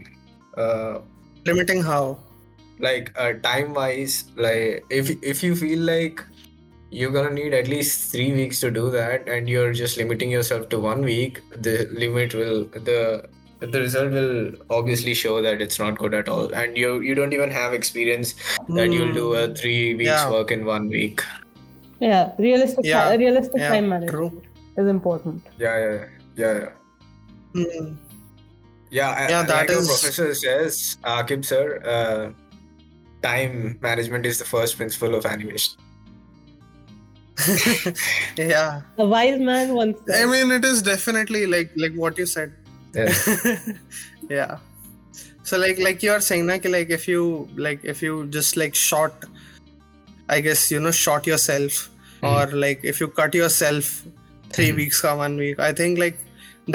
uh, 0.57 0.99
limiting 1.45 1.81
how? 1.81 2.17
like 2.79 3.11
uh, 3.17 3.33
time 3.47 3.73
wise 3.73 4.25
like 4.35 4.85
if 4.89 5.09
if 5.33 5.43
you 5.43 5.55
feel 5.55 5.79
like 5.79 6.23
you're 6.99 7.11
gonna 7.15 7.31
need 7.37 7.53
at 7.59 7.67
least 7.75 8.11
three 8.11 8.31
weeks 8.39 8.59
to 8.63 8.69
do 8.75 8.83
that 8.91 9.27
and 9.35 9.49
you're 9.53 9.71
just 9.79 9.97
limiting 10.01 10.29
yourself 10.35 10.67
to 10.73 10.79
one 10.85 11.01
week 11.11 11.39
the 11.67 11.73
limit 12.03 12.33
will 12.41 12.59
the 12.89 12.99
the 13.73 13.79
result 13.85 14.11
will 14.17 14.35
obviously 14.77 15.13
show 15.23 15.33
that 15.47 15.61
it's 15.65 15.79
not 15.83 15.97
good 16.03 16.13
at 16.19 16.29
all 16.35 16.53
and 16.61 16.77
you 16.83 16.91
you 17.07 17.15
don't 17.19 17.33
even 17.39 17.51
have 17.57 17.73
experience 17.79 18.33
that 18.79 18.91
you'll 18.97 19.13
do 19.19 19.27
a 19.41 19.47
Hmm. 19.47 19.53
three 19.61 19.81
weeks 20.01 20.09
Yeah. 20.11 20.29
work 20.37 20.51
in 20.57 20.65
one 20.75 20.87
week 20.99 21.25
Yeah, 21.99 22.23
realistic. 22.45 22.85
Yeah, 22.87 23.03
ti- 23.11 23.17
realistic 23.25 23.59
yeah, 23.61 23.69
time 23.73 23.85
management 23.89 24.43
is 24.81 24.87
important. 24.93 25.45
yeah 25.65 25.75
yeah 25.83 26.01
yeah, 26.43 26.55
yeah. 26.63 26.73
Hmm. 27.59 27.85
Yeah, 28.95 29.11
I- 29.21 29.29
Yeah, 29.29 29.39
I- 29.39 29.45
that 29.51 29.55
like 29.61 29.69
our 29.75 29.77
is- 29.83 29.87
professor 29.91 30.27
says, 30.41 30.97
Akib 31.13 31.45
sir, 31.51 31.63
uh, 31.93 32.23
time 33.27 33.55
management 33.87 34.25
is 34.31 34.37
the 34.43 34.47
first 34.51 34.77
principle 34.81 35.15
of 35.19 35.25
animation. 35.25 35.73
yeah, 38.37 38.81
A 38.97 39.05
wise 39.05 39.39
man 39.39 39.73
once 39.75 39.97
I 40.13 40.25
mean, 40.25 40.51
it 40.51 40.63
is 40.65 40.81
definitely 40.81 41.45
like 41.47 41.71
like 41.75 41.93
what 41.93 42.17
you 42.17 42.25
said. 42.25 42.53
Yeah. 42.93 43.13
yeah 44.29 44.57
so 45.43 45.57
like 45.57 45.77
like 45.79 46.01
you 46.01 46.11
are 46.11 46.21
saying 46.21 46.45
na, 46.45 46.57
ki, 46.57 46.69
like 46.69 46.89
if 46.89 47.07
you 47.07 47.47
like 47.55 47.83
if 47.83 48.01
you 48.01 48.25
just 48.35 48.55
like 48.57 48.73
shot 48.73 49.25
i 50.29 50.39
guess 50.45 50.71
you 50.71 50.79
know 50.79 50.91
shot 50.91 51.27
yourself 51.27 51.89
or 52.23 52.47
like 52.63 52.79
if 52.83 53.01
you 53.01 53.07
cut 53.09 53.35
yourself 53.35 53.91
3 54.53 54.69
Mhm. 54.71 54.75
weeks 54.77 55.03
or 55.03 55.15
one 55.17 55.35
week 55.43 55.59
i 55.59 55.71
think 55.81 55.99
like 55.99 56.17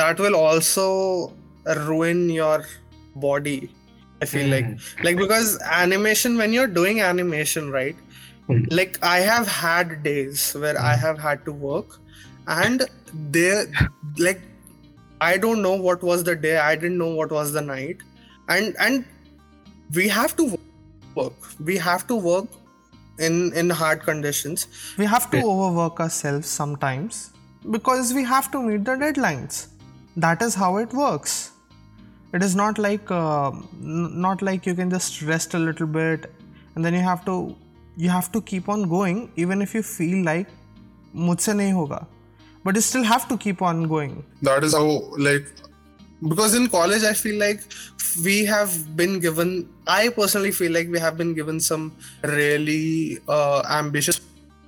that 0.03 0.21
will 0.21 0.37
also 0.37 0.87
ruin 1.89 2.23
your 2.29 2.65
body 3.17 3.59
i 4.21 4.27
feel 4.35 4.47
like 4.55 4.69
like 5.09 5.17
because 5.25 5.59
animation 5.83 6.37
when 6.37 6.53
you're 6.53 6.73
doing 6.81 7.01
animation 7.01 7.71
right. 7.71 7.97
Like 8.71 8.99
i 9.03 9.19
have 9.21 9.49
had 9.49 10.03
days 10.03 10.53
where 10.55 10.79
i 10.81 10.95
have 10.95 11.19
had 11.19 11.45
to 11.45 11.53
work 11.53 11.99
and 12.47 12.87
there 13.39 13.67
like 14.19 14.41
I 15.21 15.37
don't 15.37 15.61
know 15.61 15.75
what 15.75 16.03
was 16.03 16.25
the 16.25 16.35
day. 16.35 16.57
I 16.57 16.75
didn't 16.75 16.97
know 16.97 17.15
what 17.15 17.31
was 17.31 17.53
the 17.53 17.61
night, 17.61 17.99
and 18.49 18.75
and 18.81 19.05
we 19.95 20.09
have 20.09 20.35
to 20.37 20.59
work. 21.15 21.35
We 21.71 21.77
have 21.77 22.07
to 22.07 22.17
work 22.17 22.47
in 23.19 23.53
in 23.53 23.69
hard 23.69 24.03
conditions. 24.03 24.67
We 24.97 25.05
have 25.05 25.31
to 25.33 25.43
overwork 25.45 26.01
ourselves 26.01 26.49
sometimes 26.49 27.33
because 27.71 28.15
we 28.15 28.25
have 28.25 28.51
to 28.53 28.63
meet 28.63 28.85
the 28.87 28.93
deadlines. 28.93 29.67
That 30.17 30.41
is 30.41 30.55
how 30.55 30.79
it 30.79 30.95
works. 30.95 31.51
It 32.33 32.43
is 32.43 32.57
not 32.57 32.79
like 32.79 33.11
uh, 33.11 33.51
n- 33.51 34.21
not 34.27 34.41
like 34.41 34.65
you 34.65 34.75
can 34.75 34.91
just 34.91 35.21
rest 35.23 35.53
a 35.53 35.59
little 35.59 35.87
bit 35.87 36.33
and 36.75 36.85
then 36.85 36.95
you 36.95 37.01
have 37.01 37.25
to 37.27 37.37
you 37.98 38.10
have 38.10 38.32
to 38.32 38.42
keep 38.42 38.70
on 38.70 38.88
going 38.90 39.32
even 39.36 39.62
if 39.62 39.74
you 39.74 39.84
feel 39.84 40.24
like 40.26 40.48
मुझसे 41.16 41.54
नहीं 41.54 41.74
होगा 41.74 42.06
but 42.66 42.76
you 42.76 42.82
still 42.82 43.04
have 43.08 43.28
to 43.30 43.38
keep 43.42 43.62
on 43.62 43.82
going 43.90 44.14
that 44.48 44.64
is 44.68 44.76
how 44.78 44.86
like 45.26 45.50
because 46.30 46.56
in 46.60 46.64
college 46.76 47.04
i 47.10 47.14
feel 47.14 47.36
like 47.42 47.66
we 48.28 48.38
have 48.52 48.72
been 49.02 49.20
given 49.26 49.52
i 49.96 50.10
personally 50.16 50.52
feel 50.60 50.72
like 50.78 50.90
we 50.96 51.00
have 51.04 51.18
been 51.20 51.34
given 51.40 51.60
some 51.60 51.84
really 52.24 53.20
uh, 53.28 53.62
ambitious 53.82 54.20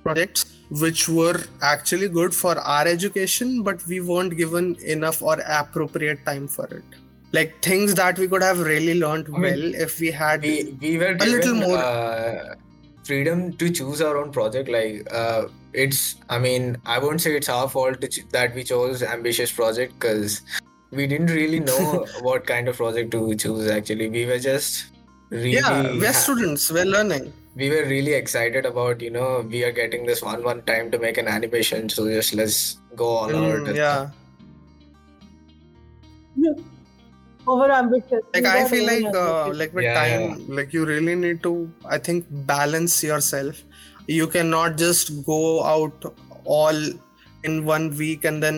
projects 0.04 0.46
which 0.84 1.08
were 1.08 1.40
actually 1.62 2.08
good 2.18 2.38
for 2.42 2.54
our 2.76 2.86
education 2.86 3.62
but 3.62 3.84
we 3.86 4.00
weren't 4.12 4.36
given 4.36 4.76
enough 4.96 5.20
or 5.22 5.36
appropriate 5.60 6.24
time 6.30 6.46
for 6.46 6.66
it 6.78 6.98
like 7.32 7.60
things 7.62 7.94
that 7.94 8.18
we 8.18 8.28
could 8.28 8.42
have 8.42 8.60
really 8.60 8.94
learned 9.00 9.26
I 9.28 9.32
mean, 9.32 9.42
well 9.42 9.74
if 9.88 9.98
we 9.98 10.10
had 10.10 10.42
we, 10.42 10.76
we 10.80 10.98
were 10.98 11.16
a 11.18 11.26
little 11.34 11.54
given, 11.54 11.68
more 11.68 11.78
uh, 11.78 12.54
freedom 13.03 13.51
to 13.53 13.69
choose 13.69 14.01
our 14.01 14.17
own 14.17 14.31
project 14.31 14.69
like 14.69 15.07
uh, 15.11 15.43
it's 15.73 16.15
i 16.29 16.37
mean 16.39 16.77
i 16.85 16.97
won't 16.99 17.21
say 17.21 17.35
it's 17.35 17.49
our 17.49 17.67
fault 17.69 17.99
to 18.01 18.07
ch- 18.07 18.25
that 18.31 18.53
we 18.55 18.63
chose 18.63 19.03
ambitious 19.03 19.51
project 19.51 19.93
because 19.99 20.41
we 20.91 21.07
didn't 21.07 21.27
really 21.31 21.59
know 21.59 22.05
what 22.21 22.45
kind 22.45 22.67
of 22.67 22.77
project 22.77 23.11
to 23.11 23.35
choose 23.35 23.69
actually. 23.69 24.09
We 24.09 24.25
were 24.27 24.37
just 24.39 24.85
really 25.29 25.53
yeah 25.53 25.81
we're 25.93 26.05
ha- 26.13 26.19
students 26.25 26.71
we're 26.71 26.85
learning. 26.85 27.33
we 27.55 27.69
were 27.71 27.83
really 27.89 28.13
excited 28.13 28.65
about 28.67 29.01
you 29.01 29.09
know 29.09 29.41
we 29.49 29.63
are 29.63 29.71
getting 29.71 30.05
this 30.05 30.21
one 30.21 30.43
one 30.43 30.61
time 30.63 30.91
to 30.91 30.99
make 30.99 31.17
an 31.17 31.27
animation 31.27 31.89
so 31.89 32.07
just 32.07 32.35
let's 32.35 32.77
go 32.95 33.07
all 33.07 33.35
out. 33.35 33.59
Mm, 33.59 33.67
with 33.67 33.75
yeah 33.75 34.09
over 37.47 37.69
ambitious. 37.71 38.21
like 38.33 38.45
i 38.45 38.63
feel 38.71 38.85
like 38.89 39.15
uh, 39.21 39.47
like 39.61 39.73
with 39.73 39.83
Yeah, 39.83 39.95
time 39.99 40.45
like 40.57 40.73
you 40.73 40.85
really 40.85 41.15
need 41.15 41.41
to 41.43 41.53
i 41.85 41.97
think 41.97 42.25
balance 42.55 43.03
yourself. 43.03 43.61
You 44.07 44.25
cannot 44.27 44.77
just 44.77 45.09
go 45.25 45.63
out 45.63 46.05
all 46.45 46.79
in 47.49 47.65
one 47.65 47.85
week 47.97 48.25
and 48.25 48.43
then 48.43 48.57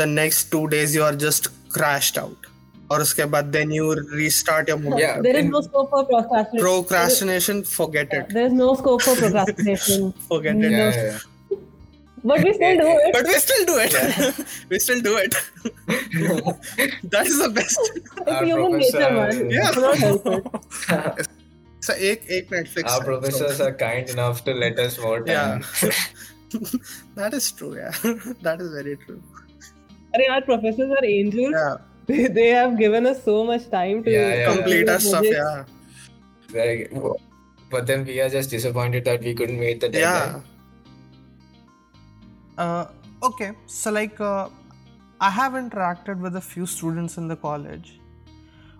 the 0.00 0.06
next 0.06 0.50
two 0.54 0.62
days 0.68 0.94
you 0.94 1.04
are 1.08 1.14
just 1.14 1.46
crashed 1.76 2.18
out. 2.22 2.48
Or 2.90 2.98
uske 3.04 3.22
baad 3.34 3.52
then 3.56 3.70
you 3.76 3.84
restart 4.22 4.68
your 4.72 4.78
movie 4.86 5.02
yeah 5.02 5.20
there 5.26 5.36
is 5.42 5.44
in- 5.44 5.52
no 5.56 5.60
scope 5.66 5.90
for 5.92 6.02
procrastination. 6.08 6.64
procrastination 6.64 7.62
forget 7.74 8.12
it. 8.20 8.34
There 8.38 8.46
is 8.46 8.52
no 8.64 8.74
scope 8.80 9.02
for 9.08 9.14
procrastination. 9.20 10.12
forget 10.32 10.56
it. 10.56 10.72
yeah, 10.78 10.90
yeah, 11.04 11.18
But 12.24 12.44
we 12.44 12.52
still 12.54 12.76
do 12.78 12.88
it. 13.04 13.12
but 13.14 13.26
we 13.26 13.34
still 13.44 13.64
do 13.66 13.76
it 13.84 13.94
we 14.70 14.78
still 14.78 15.00
do 15.06 15.16
it 15.16 15.34
that 17.14 17.26
is 17.26 17.38
the 17.42 17.48
best 17.48 17.80
It's 18.26 18.40
human 18.48 18.78
nature, 18.78 19.10
man. 19.10 19.50
Yeah. 19.50 19.70
You 19.74 19.92
help 20.02 20.26
it. 20.26 21.26
so 21.86 21.94
ek 22.10 22.26
ek 22.36 22.50
netflix 22.56 22.86
our 22.94 23.02
professors 23.08 23.56
so- 23.58 23.66
are 23.68 23.74
kind 23.84 24.08
enough 24.16 24.44
to 24.48 24.54
let 24.64 24.78
us 24.78 24.98
more 25.06 25.18
time 25.24 25.64
Yeah. 25.80 25.90
that 27.20 27.34
is 27.40 27.50
true 27.60 27.74
yeah 27.76 27.90
that 28.48 28.60
is 28.60 28.70
very 28.78 28.96
true 29.06 29.20
Arey, 30.14 30.28
our 30.30 30.42
professors 30.42 30.90
are 31.00 31.04
angels. 31.04 31.50
yeah 31.58 31.74
They, 32.06 32.26
they 32.36 32.46
have 32.54 32.72
given 32.78 33.06
us 33.08 33.18
so 33.24 33.34
much 33.48 33.66
time 33.72 33.98
to 34.06 34.10
Yeah, 34.14 34.30
yeah, 34.38 34.46
complete 34.54 34.86
do 34.86 34.92
our 34.94 35.02
stuff 35.02 35.26
projects. 35.26 35.36
yeah 35.42 35.64
Like, 36.54 36.80
but 37.74 37.86
then 37.90 38.00
we 38.08 38.16
are 38.24 38.28
just 38.28 38.50
disappointed 38.54 39.04
that 39.10 39.22
we 39.28 39.34
couldn't 39.34 39.58
meet 39.66 39.80
the 39.84 39.88
deadline. 39.88 40.02
yeah 40.02 40.51
Uh, 42.58 42.86
okay, 43.22 43.52
so 43.66 43.90
like 43.90 44.20
uh, 44.20 44.48
I 45.20 45.30
have 45.30 45.52
interacted 45.52 46.18
with 46.18 46.36
a 46.36 46.40
few 46.40 46.66
students 46.66 47.16
in 47.16 47.28
the 47.28 47.36
college, 47.36 48.00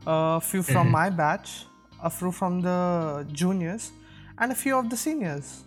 a 0.06 0.40
few 0.40 0.62
from 0.62 0.90
my 0.90 1.08
batch, 1.10 1.64
a 2.02 2.10
few 2.10 2.32
from 2.32 2.60
the 2.60 3.26
juniors, 3.32 3.92
and 4.38 4.52
a 4.52 4.54
few 4.54 4.76
of 4.76 4.90
the 4.90 4.96
seniors. 4.96 5.64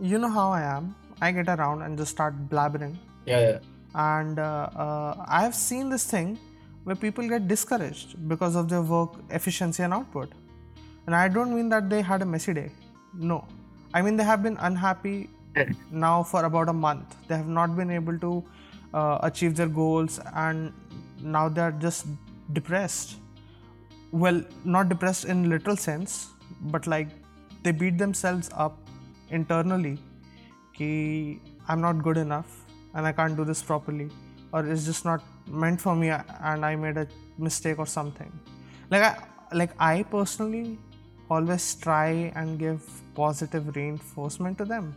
You 0.00 0.18
know 0.18 0.28
how 0.30 0.50
I 0.50 0.62
am. 0.62 0.94
I 1.20 1.32
get 1.32 1.48
around 1.48 1.82
and 1.82 1.96
just 1.96 2.10
start 2.10 2.48
blabbering, 2.50 2.96
Yeah, 3.24 3.40
yeah. 3.40 3.58
and 3.94 4.38
uh, 4.38 4.68
uh, 4.76 5.24
I 5.26 5.42
have 5.42 5.54
seen 5.54 5.88
this 5.88 6.04
thing 6.04 6.38
where 6.84 6.94
people 6.96 7.26
get 7.26 7.48
discouraged 7.48 8.28
because 8.28 8.54
of 8.54 8.68
their 8.68 8.82
work 8.82 9.14
efficiency 9.30 9.82
and 9.82 9.94
output. 9.94 10.30
And 11.06 11.14
I 11.14 11.28
don't 11.28 11.54
mean 11.54 11.70
that 11.70 11.88
they 11.88 12.02
had 12.02 12.20
a 12.20 12.26
messy 12.26 12.52
day. 12.52 12.70
No, 13.14 13.46
I 13.94 14.02
mean 14.02 14.16
they 14.16 14.24
have 14.24 14.42
been 14.42 14.58
unhappy 14.60 15.30
now 15.90 16.22
for 16.22 16.44
about 16.44 16.68
a 16.68 16.72
month. 16.72 17.16
They 17.28 17.36
have 17.36 17.48
not 17.48 17.76
been 17.76 17.90
able 17.90 18.18
to 18.18 18.44
uh, 18.94 19.18
achieve 19.22 19.56
their 19.56 19.68
goals, 19.68 20.20
and 20.34 20.72
now 21.22 21.48
they 21.48 21.60
are 21.60 21.72
just 21.72 22.06
depressed. 22.52 23.16
Well, 24.12 24.42
not 24.64 24.88
depressed 24.88 25.24
in 25.24 25.48
literal 25.48 25.76
sense, 25.76 26.28
but 26.60 26.86
like 26.86 27.08
they 27.62 27.72
beat 27.72 27.98
themselves 27.98 28.50
up 28.54 28.78
internally. 29.30 29.98
Ki 30.74 31.40
I'm 31.68 31.80
not 31.80 32.02
good 32.02 32.16
enough, 32.16 32.64
and 32.94 33.06
I 33.06 33.12
can't 33.12 33.36
do 33.36 33.44
this 33.44 33.62
properly, 33.62 34.10
or 34.52 34.66
it's 34.66 34.84
just 34.84 35.04
not 35.04 35.22
meant 35.46 35.80
for 35.80 35.96
me, 35.96 36.10
and 36.10 36.64
I 36.64 36.76
made 36.76 36.96
a 36.96 37.08
mistake 37.38 37.78
or 37.78 37.86
something. 37.86 38.32
Like 38.90 39.02
I, 39.02 39.16
like 39.52 39.70
I 39.80 40.04
personally 40.04 40.78
always 41.28 41.74
try 41.74 42.32
and 42.36 42.58
give 42.58 42.88
positive 43.14 43.74
reinforcement 43.74 44.58
to 44.58 44.64
them 44.64 44.94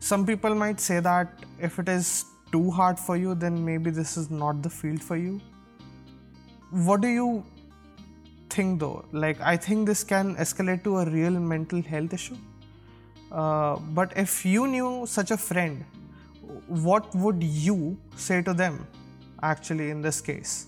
some 0.00 0.26
people 0.26 0.54
might 0.54 0.80
say 0.80 0.98
that 0.98 1.44
if 1.60 1.78
it 1.78 1.88
is 1.88 2.24
too 2.50 2.70
hard 2.70 2.98
for 2.98 3.16
you 3.16 3.34
then 3.34 3.64
maybe 3.64 3.90
this 3.90 4.16
is 4.16 4.30
not 4.30 4.62
the 4.62 4.70
field 4.70 5.02
for 5.02 5.16
you. 5.16 5.40
What 6.70 7.00
do 7.02 7.08
you 7.08 7.44
think 8.48 8.80
though? 8.80 9.04
Like 9.12 9.40
i 9.40 9.56
think 9.56 9.86
this 9.86 10.02
can 10.02 10.34
escalate 10.36 10.82
to 10.84 10.98
a 10.98 11.04
real 11.08 11.38
mental 11.54 11.82
health 11.82 12.14
issue. 12.14 12.36
Uh, 13.30 13.76
but 14.00 14.12
if 14.16 14.44
you 14.44 14.66
knew 14.66 15.06
such 15.06 15.30
a 15.30 15.36
friend 15.36 15.84
what 16.66 17.14
would 17.14 17.42
you 17.42 17.96
say 18.16 18.42
to 18.42 18.54
them 18.54 18.86
actually 19.42 19.90
in 19.90 20.02
this 20.02 20.20
case? 20.20 20.66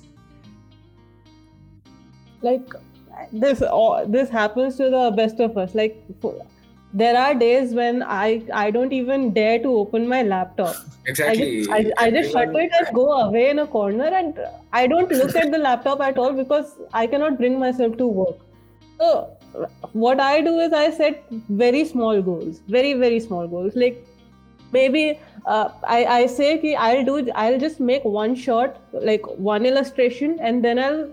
Like 2.40 2.74
this 3.32 3.62
all 3.62 4.06
this 4.06 4.28
happens 4.28 4.76
to 4.76 4.90
the 4.90 5.12
best 5.16 5.40
of 5.40 5.56
us. 5.56 5.74
Like 5.74 6.04
there 6.92 7.16
are 7.18 7.34
days 7.34 7.72
when 7.74 8.02
i 8.02 8.42
i 8.52 8.70
don't 8.70 8.92
even 8.92 9.32
dare 9.32 9.58
to 9.58 9.68
open 9.82 10.06
my 10.08 10.22
laptop 10.22 10.76
I 11.04 11.10
Exactly. 11.10 11.58
just, 11.58 11.70
I, 11.70 11.92
I 11.98 12.10
just 12.10 12.32
shut 12.32 12.54
it 12.54 12.70
and 12.78 12.94
go 12.94 13.10
away 13.12 13.50
in 13.50 13.58
a 13.58 13.66
corner 13.66 14.04
and 14.04 14.38
I 14.72 14.86
don't 14.86 15.10
look 15.10 15.34
at 15.34 15.50
the 15.50 15.58
laptop 15.58 16.00
at 16.00 16.16
all 16.16 16.32
because 16.32 16.76
I 16.92 17.08
cannot 17.08 17.38
bring 17.38 17.58
myself 17.58 17.96
to 17.96 18.06
work. 18.06 18.36
So 19.00 19.36
what 19.92 20.20
I 20.20 20.40
do 20.42 20.60
is 20.60 20.72
I 20.72 20.90
set 20.90 21.24
very 21.48 21.84
small 21.84 22.22
goals, 22.22 22.60
very 22.68 22.92
very 22.92 23.18
small 23.18 23.48
goals. 23.48 23.74
Like 23.74 24.06
maybe 24.72 25.18
uh, 25.44 25.70
I 25.82 26.04
I 26.04 26.26
say 26.26 26.58
ki 26.58 26.76
I'll 26.76 27.04
do 27.04 27.28
I'll 27.34 27.58
just 27.58 27.80
make 27.80 28.04
one 28.04 28.36
shot, 28.36 28.80
like 28.92 29.26
one 29.50 29.66
illustration, 29.66 30.38
and 30.40 30.64
then 30.64 30.78
I'll 30.78 31.10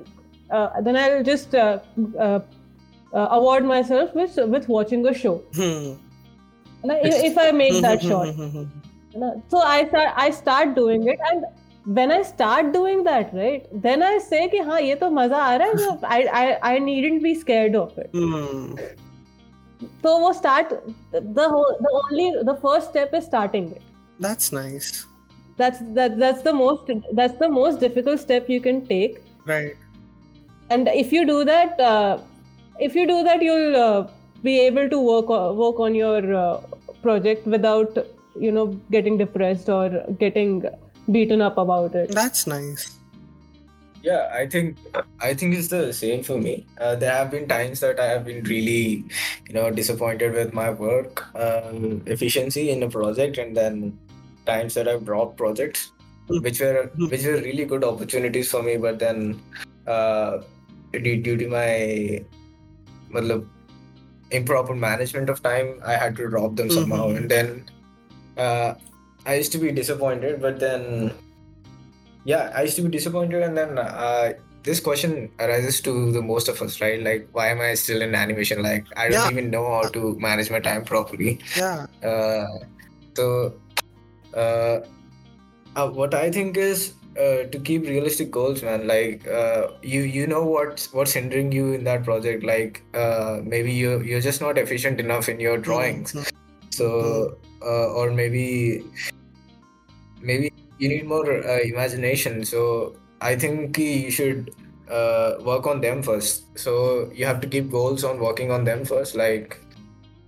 uh, 0.51 0.81
then 0.81 0.95
I'll 0.97 1.23
just 1.23 1.55
uh, 1.55 1.79
uh, 3.12 3.16
uh, 3.16 3.28
award 3.40 3.64
myself 3.64 4.14
with 4.14 4.38
with 4.54 4.68
watching 4.68 5.06
a 5.06 5.14
show. 5.14 5.34
Hmm. 5.54 5.92
Like, 6.82 7.04
if 7.10 7.24
if 7.32 7.38
I 7.38 7.50
make 7.52 7.80
that 7.82 8.02
shot. 8.02 8.34
You 8.36 9.20
know, 9.20 9.42
so 9.48 9.58
I 9.58 9.84
start 9.88 10.12
I 10.16 10.30
start 10.30 10.74
doing 10.74 11.06
it 11.12 11.18
and 11.30 11.44
when 11.98 12.10
I 12.10 12.22
start 12.22 12.72
doing 12.72 13.04
that 13.04 13.32
right 13.38 13.66
then 13.86 14.02
I 14.02 14.18
say 14.26 14.48
कि 14.54 14.58
हाँ 14.68 14.80
ये 14.80 14.94
तो 15.02 15.10
मजा 15.18 15.36
आ 15.36 15.54
रहा 15.62 15.68
है 15.68 15.74
तो 15.76 16.00
I 16.16 16.18
I 16.40 16.58
I 16.70 16.78
needn't 16.88 17.22
be 17.26 17.34
scared 17.42 17.76
of 17.80 17.96
it 18.04 18.10
Hmm. 18.12 18.74
so 20.02 20.14
वो 20.24 20.32
start 20.40 20.74
the 21.12 21.46
whole 21.54 21.76
the 21.86 21.92
only 22.02 22.26
the 22.50 22.56
first 22.66 22.90
step 22.90 23.14
is 23.20 23.24
starting 23.30 23.70
it 23.78 23.82
That's 24.26 24.50
nice. 24.58 24.90
that's 25.58 25.78
that 26.00 26.18
that's 26.24 26.42
the 26.48 26.52
most 26.60 26.90
that's 27.20 27.38
the 27.44 27.48
most 27.56 27.80
difficult 27.86 28.20
step 28.26 28.48
you 28.56 28.60
can 28.68 28.80
take 28.92 29.20
Right. 29.46 29.76
and 30.76 30.88
if 31.04 31.12
you 31.18 31.24
do 31.32 31.38
that 31.50 31.78
uh, 31.92 32.18
if 32.79 32.95
you 32.95 33.07
do 33.07 33.23
that 33.23 33.41
you'll 33.41 33.75
uh, 33.75 34.07
be 34.43 34.59
able 34.59 34.89
to 34.89 34.99
work 34.99 35.29
work 35.63 35.79
on 35.79 35.95
your 35.95 36.35
uh, 36.35 36.61
project 37.01 37.45
without 37.45 37.97
you 38.39 38.51
know 38.51 38.67
getting 38.91 39.17
depressed 39.17 39.69
or 39.69 39.89
getting 40.19 40.63
beaten 41.11 41.41
up 41.41 41.57
about 41.57 41.95
it 41.95 42.11
That's 42.11 42.47
nice. 42.47 42.95
Yeah, 44.01 44.31
I 44.33 44.47
think 44.47 44.77
I 45.19 45.33
think 45.33 45.55
it's 45.55 45.67
the 45.67 45.91
same 45.91 46.23
for 46.23 46.37
me. 46.37 46.65
Uh, 46.79 46.95
there 46.95 47.11
have 47.11 47.31
been 47.31 47.49
times 47.49 47.81
that 47.81 47.99
I 47.99 48.05
have 48.05 48.23
been 48.23 48.43
really, 48.45 49.03
you 49.47 49.53
know, 49.53 49.69
disappointed 49.71 50.33
with 50.33 50.53
my 50.53 50.69
work 50.69 51.27
um, 51.35 52.01
efficiency 52.05 52.69
in 52.71 52.83
a 52.83 52.89
project, 52.89 53.37
and 53.37 53.57
then 53.57 53.99
times 54.45 54.73
that 54.75 54.87
I've 54.87 55.03
dropped 55.03 55.35
projects. 55.35 55.91
which 56.29 56.61
were 56.61 56.91
which 57.11 57.25
were 57.25 57.41
really 57.43 57.65
good 57.65 57.83
opportunities 57.83 58.49
for 58.49 58.63
me. 58.63 58.77
But 58.77 58.99
then, 58.99 59.41
uh, 59.87 60.43
due, 60.93 61.17
due 61.17 61.35
to 61.35 61.47
my 61.49 62.23
matlab, 63.13 63.45
improper 64.31 64.75
management 64.75 65.29
of 65.29 65.41
time, 65.41 65.79
I 65.85 65.93
had 65.93 66.15
to 66.15 66.29
drop 66.29 66.55
them 66.55 66.69
somehow. 66.69 67.07
Mhm. 67.07 67.17
And 67.17 67.31
then, 67.31 67.65
uh, 68.37 68.73
I 69.25 69.35
used 69.35 69.51
to 69.51 69.57
be 69.57 69.71
disappointed. 69.71 70.41
But 70.41 70.59
then, 70.59 71.11
yeah, 72.25 72.51
I 72.55 72.61
used 72.63 72.75
to 72.75 72.81
be 72.81 72.89
disappointed. 72.89 73.43
And 73.43 73.57
then, 73.57 73.77
uh, 73.77 74.33
this 74.63 74.79
question 74.79 75.29
arises 75.39 75.81
to 75.81 76.11
the 76.11 76.21
most 76.21 76.47
of 76.47 76.61
us, 76.61 76.81
right? 76.81 77.01
Like, 77.01 77.27
why 77.31 77.47
am 77.47 77.61
I 77.61 77.73
still 77.73 78.01
in 78.01 78.13
animation? 78.13 78.61
Like, 78.61 78.85
I 78.95 79.09
don't 79.09 79.13
Yeah. 79.13 79.31
even 79.31 79.49
know 79.49 79.65
how 79.65 79.87
to 79.87 80.15
manage 80.19 80.51
my 80.51 80.59
time 80.59 80.83
properly. 80.83 81.39
Yeah. 81.55 81.85
Uh, 82.03 82.45
so, 83.15 83.53
what 85.75 86.13
I 86.13 86.29
think 86.29 86.57
is 86.57 86.93
uh, 87.19 87.43
to 87.51 87.59
keep 87.59 87.83
realistic 87.83 88.31
goals, 88.31 88.63
man. 88.63 88.87
Like, 88.87 89.27
uh, 89.27 89.67
you 89.81 90.01
you 90.01 90.27
know 90.27 90.43
what's 90.45 90.93
what's 90.93 91.13
hindering 91.13 91.51
you 91.51 91.73
in 91.73 91.83
that 91.83 92.03
project. 92.03 92.43
Like, 92.43 92.81
uh, 92.93 93.41
maybe 93.43 93.73
you 93.73 94.01
you're 94.01 94.21
just 94.21 94.41
not 94.41 94.57
efficient 94.57 94.99
enough 94.99 95.29
in 95.29 95.39
your 95.39 95.57
drawings. 95.57 96.13
Mhm. 96.13 96.25
So, 96.71 97.37
uh, 97.61 97.87
or 97.93 98.11
maybe 98.11 98.83
maybe 100.21 100.51
you 100.77 100.89
need 100.89 101.05
more 101.05 101.29
uh, 101.29 101.59
imagination. 101.59 102.45
So, 102.45 102.95
I 103.21 103.35
think 103.35 103.77
you 103.77 104.11
should 104.11 104.51
uh, 104.89 105.35
work 105.41 105.67
on 105.67 105.81
them 105.81 106.01
first. 106.01 106.45
So 106.57 107.11
you 107.13 107.25
have 107.25 107.41
to 107.41 107.47
keep 107.47 107.69
goals 107.69 108.03
on 108.03 108.19
working 108.19 108.51
on 108.51 108.63
them 108.63 108.85
first. 108.85 109.15
Like 109.15 109.57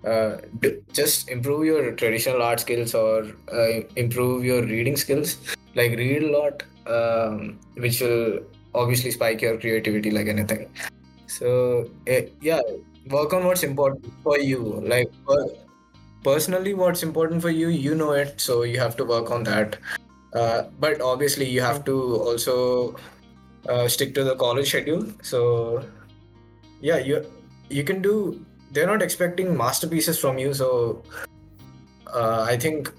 uh, 0.06 0.38
d- 0.60 0.80
just 0.94 1.30
improve 1.30 1.66
your 1.66 1.92
traditional 1.94 2.42
art 2.42 2.60
skills 2.60 2.94
or 2.94 3.28
uh, 3.52 3.82
improve 3.96 4.44
your 4.44 4.62
reading 4.64 4.98
skills 4.98 5.38
like 5.76 5.92
read 5.98 6.24
a 6.24 6.32
lot 6.38 6.64
um, 6.88 7.60
which 7.76 8.02
will 8.02 8.40
obviously 8.74 9.12
spike 9.12 9.42
your 9.42 9.58
creativity 9.58 10.12
like 10.12 10.28
anything. 10.28 10.70
So 11.28 11.90
eh, 12.08 12.28
yeah 12.42 12.62
work 13.10 13.34
on 13.34 13.46
what's 13.46 13.64
important 13.64 14.06
for 14.24 14.40
you. 14.40 14.82
Like 14.86 15.10
per- 15.28 15.56
personally 16.24 16.74
what's 16.74 17.04
important 17.04 17.42
for 17.42 17.50
you 17.50 17.70
you 17.70 17.96
know 17.96 18.12
it 18.12 18.40
so 18.40 18.62
you 18.64 18.80
have 18.80 18.96
to 18.98 19.06
work 19.06 19.32
on 19.32 19.44
that. 19.44 19.78
Uh, 20.34 20.64
but 20.80 21.02
obviously 21.02 21.46
you 21.46 21.62
have 21.62 21.84
to 21.86 22.16
also 22.16 22.96
uh, 23.68 23.88
stick 23.88 24.14
to 24.16 24.24
the 24.24 24.36
college 24.36 24.70
schedule. 24.70 25.06
So 25.22 25.84
yeah 26.82 26.98
you 26.98 27.26
you 27.70 27.84
can 27.84 28.02
do 28.02 28.44
they're 28.72 28.88
not 28.88 29.02
expecting 29.02 29.56
masterpieces 29.56 30.20
from 30.20 30.38
you 30.38 30.54
so 30.54 31.04
uh, 32.14 32.46
i 32.50 32.58
think 32.58 32.92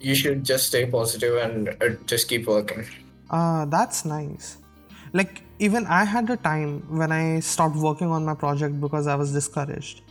you 0.00 0.14
should 0.14 0.44
just 0.44 0.66
stay 0.66 0.86
positive 0.86 1.36
and 1.36 1.68
uh, 1.68 1.90
just 2.06 2.28
keep 2.28 2.46
working 2.46 2.84
Uh, 3.38 3.64
that's 3.72 4.04
nice. 4.04 4.46
Like, 5.12 5.42
even 5.66 5.86
I 5.86 6.04
had 6.04 6.30
a 6.30 6.36
time 6.36 6.70
when 7.00 7.12
I 7.16 7.40
stopped 7.40 7.76
working 7.76 8.10
on 8.16 8.24
my 8.24 8.34
project 8.34 8.80
because 8.80 9.06
I 9.06 9.14
was 9.20 9.32
discouraged. 9.32 10.02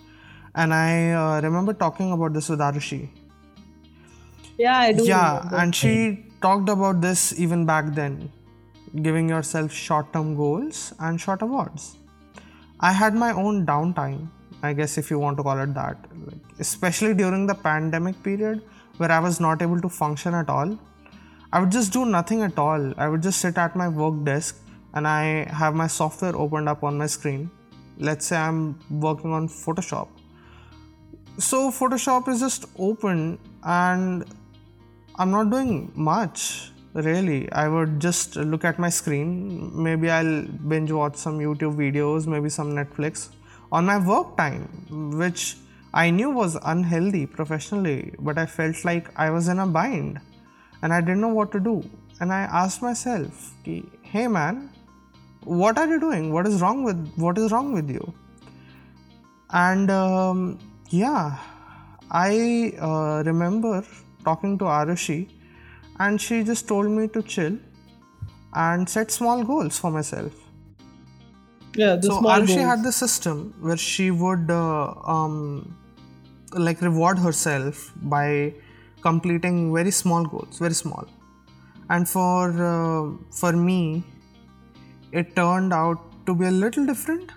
And 0.56 0.74
I 0.74 1.12
uh, 1.12 1.42
remember 1.42 1.74
talking 1.74 2.14
about 2.18 2.34
this 2.34 2.48
with 2.54 2.60
Arushi. 2.60 3.10
Yeah, 4.58 4.78
I 4.78 4.94
do. 4.94 5.04
Yeah, 5.04 5.38
remember. 5.38 5.58
and 5.58 5.76
she 5.76 5.94
talked 6.42 6.70
about 6.70 7.02
this 7.02 7.26
even 7.48 7.66
back 7.66 7.94
then 8.00 8.32
giving 9.08 9.30
yourself 9.30 9.72
short 9.72 10.12
term 10.14 10.36
goals 10.36 10.94
and 11.00 11.20
short 11.20 11.42
awards. 11.42 11.96
I 12.80 12.92
had 12.92 13.14
my 13.14 13.32
own 13.32 13.66
downtime, 13.66 14.28
I 14.64 14.74
guess, 14.74 14.98
if 14.98 15.12
you 15.12 15.20
want 15.20 15.38
to 15.38 15.44
call 15.44 15.60
it 15.60 15.74
that, 15.74 15.98
like, 16.26 16.60
especially 16.60 17.14
during 17.14 17.46
the 17.46 17.56
pandemic 17.56 18.22
period 18.24 18.62
where 19.00 19.12
I 19.12 19.20
was 19.20 19.40
not 19.40 19.62
able 19.62 19.82
to 19.82 19.90
function 19.90 20.34
at 20.34 20.50
all. 20.50 20.78
I 21.52 21.60
would 21.60 21.72
just 21.72 21.92
do 21.92 22.06
nothing 22.06 22.44
at 22.44 22.60
all. 22.60 22.94
I 22.98 23.08
would 23.08 23.24
just 23.24 23.42
sit 23.42 23.58
at 23.58 23.76
my 23.76 23.88
work 23.88 24.24
desk 24.24 24.58
and 24.94 25.08
I 25.08 25.46
have 25.62 25.74
my 25.74 25.88
software 25.88 26.36
opened 26.36 26.70
up 26.70 26.84
on 26.84 26.98
my 26.98 27.08
screen. 27.08 27.50
Let's 27.98 28.28
say 28.28 28.38
I'm 28.38 28.80
working 28.90 29.34
on 29.34 29.48
Photoshop. 29.48 30.10
So, 31.38 31.72
Photoshop 31.72 32.28
is 32.28 32.40
just 32.40 32.66
open 32.78 33.40
and 33.64 34.26
I'm 35.16 35.32
not 35.32 35.50
doing 35.50 35.92
much 35.96 36.72
really. 36.94 37.52
I 37.52 37.68
would 37.68 38.00
just 38.00 38.36
look 38.36 38.66
at 38.66 38.80
my 38.80 38.90
screen. 38.90 39.72
Maybe 39.84 40.10
I'll 40.10 40.44
binge 40.68 40.92
watch 40.92 41.16
some 41.16 41.40
YouTube 41.40 41.76
videos, 41.76 42.28
maybe 42.28 42.50
some 42.50 42.72
Netflix 42.72 43.30
on 43.72 43.86
my 43.86 43.98
work 43.98 44.36
time, 44.38 44.68
which 45.18 45.56
I 45.94 46.10
knew 46.12 46.30
was 46.30 46.58
unhealthy 46.64 47.26
professionally, 47.26 48.14
but 48.20 48.38
I 48.38 48.46
felt 48.46 48.86
like 48.86 49.10
I 49.16 49.30
was 49.32 49.48
in 49.48 49.60
a 49.60 49.68
bind 49.68 50.20
and 50.82 50.94
I 50.94 51.02
didn't 51.02 51.22
know 51.22 51.34
what 51.34 51.52
to 51.54 51.60
do. 51.60 51.84
And 52.22 52.34
I 52.34 52.42
asked 52.42 52.82
myself, 52.82 53.54
"Hey 54.14 54.28
man, 54.28 54.70
what 55.46 55.78
are 55.78 55.88
you 55.88 56.00
doing? 56.00 56.32
What 56.34 56.48
is 56.48 56.62
wrong 56.62 56.84
with 56.84 57.14
what 57.16 57.38
is 57.38 57.52
wrong 57.52 57.74
with 57.74 57.90
you?" 57.90 58.14
And 59.52 59.90
um, 59.90 60.60
yeah, 60.90 61.38
I 62.12 62.74
uh, 62.80 63.24
remember 63.26 63.84
talking 64.24 64.58
to 64.60 64.66
Arushi, 64.66 65.30
and 66.00 66.22
she 66.22 66.44
just 66.44 66.68
told 66.68 66.90
me 66.92 67.08
to 67.10 67.24
chill 67.24 67.58
and 68.54 68.90
set 68.90 69.12
small 69.12 69.44
goals 69.44 69.80
for 69.80 69.92
myself. 69.92 70.34
yeah, 71.76 71.96
the 71.96 72.10
so 72.10 72.20
small 72.20 72.40
Arushi 72.40 72.48
goals. 72.48 72.70
had 72.70 72.84
the 72.84 72.92
system 72.92 73.54
where 73.60 73.78
she 73.78 74.12
would 74.12 74.50
uh, 74.50 74.94
um, 75.06 75.76
like 76.54 76.82
reward 76.82 77.18
herself 77.20 77.92
by 78.02 78.54
completing 79.02 79.74
very 79.74 79.92
small 79.92 80.26
goals, 80.26 80.60
very 80.60 80.74
small. 80.74 81.08
And 81.90 82.08
for 82.08 82.50
uh, 82.72 83.18
for 83.32 83.54
me, 83.54 84.04
it 85.12 85.36
turned 85.36 85.74
out 85.74 86.00
to 86.26 86.36
be 86.36 86.46
a 86.46 86.52
little 86.52 86.86
different. 86.86 87.32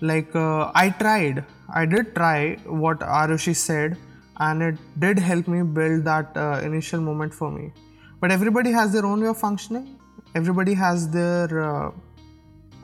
Like 0.00 0.34
uh, 0.34 0.70
I 0.74 0.90
tried, 0.90 1.44
I 1.72 1.86
did 1.86 2.14
try 2.14 2.56
what 2.66 3.00
Arushi 3.00 3.54
said, 3.54 3.96
and 4.38 4.62
it 4.62 4.76
did 4.98 5.18
help 5.18 5.46
me 5.48 5.62
build 5.62 6.04
that 6.04 6.36
uh, 6.36 6.60
initial 6.64 7.00
moment 7.00 7.34
for 7.34 7.50
me. 7.50 7.72
But 8.20 8.30
everybody 8.32 8.72
has 8.72 8.92
their 8.92 9.06
own 9.06 9.20
way 9.20 9.28
of 9.28 9.38
functioning. 9.38 9.98
Everybody 10.34 10.74
has 10.74 11.08
their 11.10 11.62
uh, 11.62 11.90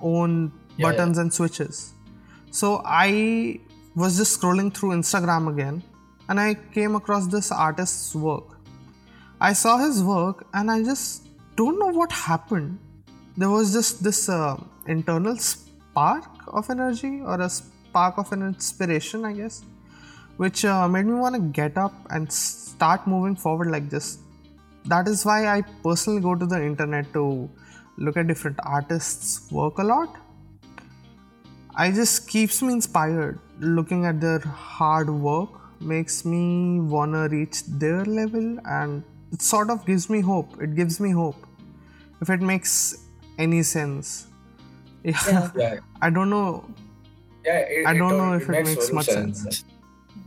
own 0.00 0.52
Yeah, 0.76 0.84
buttons 0.86 1.18
and 1.18 1.32
switches. 1.32 1.94
So 2.50 2.82
I 2.84 3.60
was 3.98 4.16
just 4.16 4.40
scrolling 4.40 4.72
through 4.72 4.90
Instagram 4.90 5.48
again 5.52 5.82
and 6.28 6.38
I 6.38 6.54
came 6.74 6.94
across 6.94 7.26
this 7.26 7.50
artist's 7.50 8.14
work. 8.14 8.58
I 9.40 9.52
saw 9.52 9.78
his 9.78 10.02
work 10.04 10.46
and 10.54 10.70
I 10.70 10.82
just 10.82 11.26
don't 11.56 11.78
know 11.78 11.88
what 11.88 12.12
happened. 12.12 12.78
There 13.36 13.50
was 13.50 13.72
just 13.72 14.04
this 14.04 14.28
uh, 14.28 14.56
internal 14.86 15.36
spark 15.36 16.28
of 16.46 16.70
energy 16.70 17.20
or 17.24 17.40
a 17.40 17.48
spark 17.48 18.18
of 18.18 18.30
an 18.32 18.42
inspiration, 18.42 19.24
I 19.24 19.32
guess, 19.32 19.62
which 20.36 20.64
uh, 20.64 20.86
made 20.86 21.06
me 21.06 21.14
want 21.14 21.34
to 21.34 21.40
get 21.40 21.76
up 21.76 21.94
and 22.10 22.32
start 22.32 23.06
moving 23.06 23.34
forward 23.34 23.70
like 23.70 23.90
this. 23.90 24.18
That 24.84 25.08
is 25.08 25.24
why 25.24 25.48
I 25.48 25.62
personally 25.82 26.20
go 26.20 26.36
to 26.36 26.46
the 26.46 26.62
internet 26.64 27.12
to 27.14 27.50
look 27.96 28.16
at 28.16 28.28
different 28.28 28.58
artists' 28.62 29.50
work 29.50 29.78
a 29.78 29.82
lot. 29.82 30.14
I 31.74 31.90
just 31.90 32.28
keeps 32.28 32.62
me 32.62 32.72
inspired. 32.74 33.40
Looking 33.60 34.04
at 34.06 34.20
their 34.20 34.38
hard 34.40 35.10
work 35.10 35.50
makes 35.80 36.24
me 36.24 36.80
wanna 36.80 37.28
reach 37.28 37.64
their 37.66 38.04
level, 38.04 38.58
and 38.64 39.02
it 39.32 39.42
sort 39.42 39.70
of 39.70 39.84
gives 39.86 40.08
me 40.08 40.20
hope. 40.20 40.60
It 40.62 40.74
gives 40.76 41.00
me 41.00 41.10
hope, 41.10 41.46
if 42.20 42.30
it 42.30 42.40
makes 42.40 42.74
any 43.38 43.62
sense. 43.64 44.28
Yeah, 45.04 45.18
Yeah. 45.26 45.50
yeah 45.54 45.80
I 46.02 46.10
don't 46.10 46.30
know. 46.30 46.74
yeah 47.44 47.58
it, 47.68 47.90
I 47.90 47.94
don't 47.94 48.16
know 48.16 48.34
tot- 48.34 48.42
if 48.42 48.48
it 48.48 48.60
makes 48.60 48.90
total 48.90 48.94
much 48.94 49.06
sense. 49.08 49.64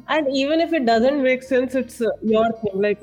and 0.07 0.27
even 0.35 0.59
if 0.59 0.73
it 0.73 0.85
doesn't 0.85 1.21
make 1.23 1.43
sense 1.43 1.75
it's 1.75 2.01
uh, 2.01 2.07
your 2.21 2.51
thing 2.61 2.81
like 2.81 3.01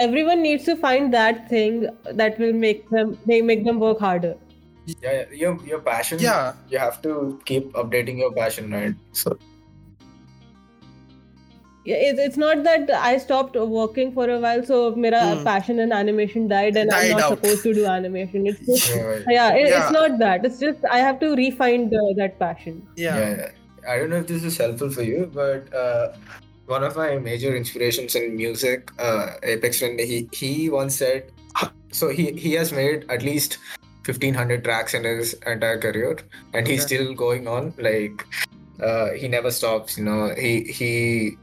everyone 0.00 0.42
needs 0.42 0.64
to 0.64 0.76
find 0.76 1.12
that 1.12 1.48
thing 1.48 1.86
that 2.04 2.38
will 2.38 2.52
make 2.52 2.88
them 2.90 3.18
they 3.26 3.40
make 3.42 3.64
them 3.64 3.78
work 3.80 3.98
harder 3.98 4.34
yeah, 4.86 5.12
yeah 5.12 5.24
your, 5.32 5.58
your 5.64 5.78
passion 5.80 6.18
Yeah. 6.18 6.52
you 6.68 6.78
have 6.78 7.00
to 7.02 7.40
keep 7.44 7.72
updating 7.72 8.18
your 8.18 8.32
passion 8.32 8.70
right 8.72 8.94
so 9.12 9.36
Yeah, 11.86 11.96
it's, 12.08 12.20
it's 12.26 12.36
not 12.40 12.62
that 12.66 12.90
i 13.06 13.16
stopped 13.22 13.56
working 13.56 14.12
for 14.12 14.28
a 14.34 14.36
while 14.44 14.62
so 14.68 14.76
mera 15.04 15.18
Hmm. 15.24 15.42
passion 15.48 15.80
in 15.84 15.90
animation 15.96 16.46
died 16.52 16.78
and 16.82 16.90
i'm 16.98 17.10
not 17.10 17.22
out. 17.24 17.34
supposed 17.34 17.62
to 17.64 17.74
do 17.78 17.84
animation 17.94 18.46
it's 18.52 18.62
just 18.68 18.94
yeah, 18.94 19.02
right. 19.02 19.24
yeah, 19.28 19.50
it, 19.54 19.68
Yeah. 19.68 19.82
it's 19.82 19.92
not 19.96 20.18
that 20.22 20.46
it's 20.50 20.58
just 20.62 20.86
i 20.90 20.98
have 20.98 21.20
to 21.24 21.34
refine 21.40 21.90
the, 21.90 22.00
that 22.22 22.38
passion 22.38 22.80
Yeah. 22.96 23.18
yeah, 23.18 23.36
yeah. 23.36 23.50
I 23.86 23.98
don't 23.98 24.08
know 24.08 24.16
if 24.16 24.26
this 24.26 24.44
is 24.44 24.56
helpful 24.56 24.88
for 24.90 25.02
you, 25.02 25.30
but 25.34 25.66
uh, 25.74 26.14
one 26.64 26.82
of 26.82 26.96
my 26.96 27.16
major 27.18 27.54
inspirations 27.54 28.14
in 28.14 28.34
music, 28.34 28.90
uh, 28.98 29.32
Aphex 29.42 29.80
Twin, 29.80 29.98
he 29.98 30.26
he 30.32 30.70
once 30.70 30.96
said, 30.96 31.32
so 31.92 32.08
he 32.08 32.32
he 32.44 32.52
has 32.54 32.72
made 32.72 33.04
at 33.10 33.20
least 33.22 33.58
fifteen 34.04 34.34
hundred 34.34 34.64
tracks 34.64 34.94
in 34.94 35.04
his 35.04 35.34
entire 35.46 35.78
career, 35.78 36.18
and 36.52 36.66
he's 36.66 36.82
still 36.82 37.14
going 37.14 37.48
on. 37.48 37.74
Like 37.78 38.24
uh, 38.80 39.10
he 39.12 39.28
never 39.28 39.50
stops. 39.50 39.98
You 39.98 40.04
know, 40.04 40.34
he 40.34 40.62
he 40.64 41.36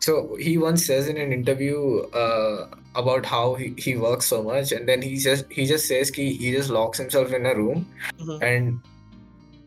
so 0.00 0.34
he 0.36 0.56
once 0.58 0.84
says 0.86 1.08
in 1.08 1.16
an 1.18 1.32
interview 1.32 2.00
uh, 2.24 2.68
about 2.94 3.26
how 3.26 3.54
he, 3.54 3.74
he 3.76 3.96
works 3.96 4.26
so 4.26 4.42
much 4.42 4.72
and 4.72 4.88
then 4.88 5.02
he 5.02 5.16
just 5.18 5.44
he 5.52 5.66
just 5.66 5.86
says 5.86 6.08
he, 6.08 6.32
he 6.34 6.52
just 6.52 6.70
locks 6.70 6.98
himself 6.98 7.32
in 7.32 7.44
a 7.46 7.54
room 7.54 7.86
Mhm. 8.18 8.42
and 8.42 8.80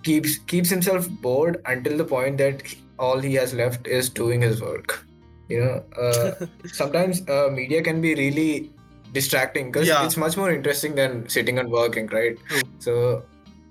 keeps 0.03 0.37
keeps 0.39 0.69
himself 0.69 1.07
bored 1.21 1.61
until 1.65 1.95
the 1.97 2.03
point 2.03 2.37
that 2.39 2.65
he- 2.65 2.81
all 2.99 3.19
he 3.19 3.33
has 3.35 3.53
left 3.53 3.87
is 3.87 4.09
doing 4.09 4.41
his 4.41 4.59
work 4.61 5.05
you 5.49 5.59
know 5.63 5.83
uh, 6.01 6.31
sometimes 6.65 7.21
uh, 7.29 7.49
media 7.51 7.81
can 7.83 8.01
be 8.01 8.15
really 8.15 8.72
distracting 9.13 9.71
because 9.71 9.87
Yeah. 9.87 10.05
it's 10.05 10.17
much 10.17 10.35
more 10.41 10.51
interesting 10.51 10.95
than 10.95 11.27
sitting 11.29 11.59
and 11.59 11.69
working 11.69 12.07
right 12.07 12.37
True. 12.49 12.61
so 12.79 13.23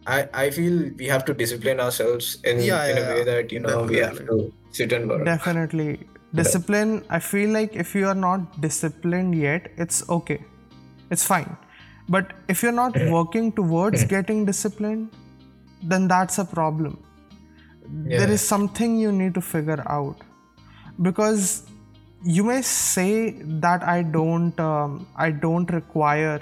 I, 0.07 0.29
I 0.35 0.51
feel 0.51 0.91
we 0.99 1.07
have 1.07 1.25
to 1.27 1.35
discipline 1.35 1.81
ourselves 1.81 2.39
in, 2.45 2.61
Yeah, 2.61 2.87
in 2.87 2.97
yeah, 2.97 3.11
a 3.11 3.15
way 3.15 3.25
that 3.25 3.53
you 3.53 3.61
know 3.61 3.83
we 3.85 3.99
have 3.99 4.19
to 4.31 4.53
sit 4.71 4.93
and 4.93 5.09
work 5.09 5.25
Definitely. 5.25 6.01
Discipline, 6.35 7.05
I 7.11 7.19
feel 7.19 7.51
like 7.51 7.77
if 7.77 7.95
you 7.95 8.07
are 8.09 8.15
not 8.15 8.61
disciplined 8.63 9.35
yet, 9.35 9.71
it's 9.77 9.99
okay. 10.09 10.39
It's 11.11 11.25
fine. 11.25 11.57
But 12.09 12.33
if 12.49 12.63
you're 12.63 12.73
not 12.79 12.97
working 13.17 13.53
towards 13.53 14.05
getting 14.05 14.47
disciplined, 14.47 15.11
then 15.83 16.09
that's 16.09 16.39
a 16.39 16.45
problem. 16.45 16.97
There 18.15 18.31
is 18.31 18.41
something 18.41 18.97
you 18.99 19.13
need 19.13 19.35
to 19.35 19.43
figure 19.43 19.83
out. 19.87 20.17
Because 21.03 21.65
you 22.25 22.45
may 22.45 22.63
say 22.63 23.31
that 23.65 23.83
I 23.83 24.03
don't 24.03 24.59
um, 24.61 25.07
I 25.17 25.31
don't 25.31 25.71
require 25.71 26.41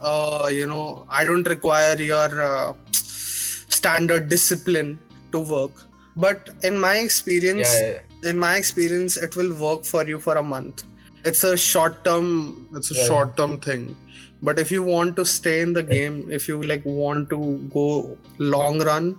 uh, 0.00 0.48
you 0.52 0.66
know, 0.66 1.06
I 1.08 1.24
don't 1.24 1.46
require 1.48 1.96
your 1.96 2.42
uh, 2.42 2.74
standard 2.92 4.28
discipline 4.28 4.98
to 5.32 5.38
work. 5.38 5.72
But 6.16 6.50
in 6.62 6.78
my 6.78 6.98
experience, 6.98 7.72
yeah, 7.80 8.00
yeah. 8.22 8.30
in 8.30 8.38
my 8.38 8.56
experience, 8.56 9.16
it 9.16 9.34
will 9.34 9.54
work 9.54 9.84
for 9.84 10.06
you 10.06 10.18
for 10.20 10.36
a 10.36 10.42
month. 10.42 10.84
It's 11.24 11.42
a 11.42 11.56
short 11.56 12.04
term. 12.04 12.68
It's 12.74 12.90
a 12.90 12.94
Yeah. 12.94 13.06
short 13.06 13.36
term 13.38 13.58
thing. 13.60 13.96
But 14.42 14.58
if 14.58 14.70
you 14.70 14.82
want 14.82 15.16
to 15.16 15.24
stay 15.24 15.60
in 15.62 15.72
the 15.72 15.82
game, 15.82 16.28
if 16.30 16.48
you 16.48 16.62
like 16.62 16.84
want 16.84 17.30
to 17.30 17.38
go 17.72 18.18
long 18.38 18.80
run, 18.80 19.16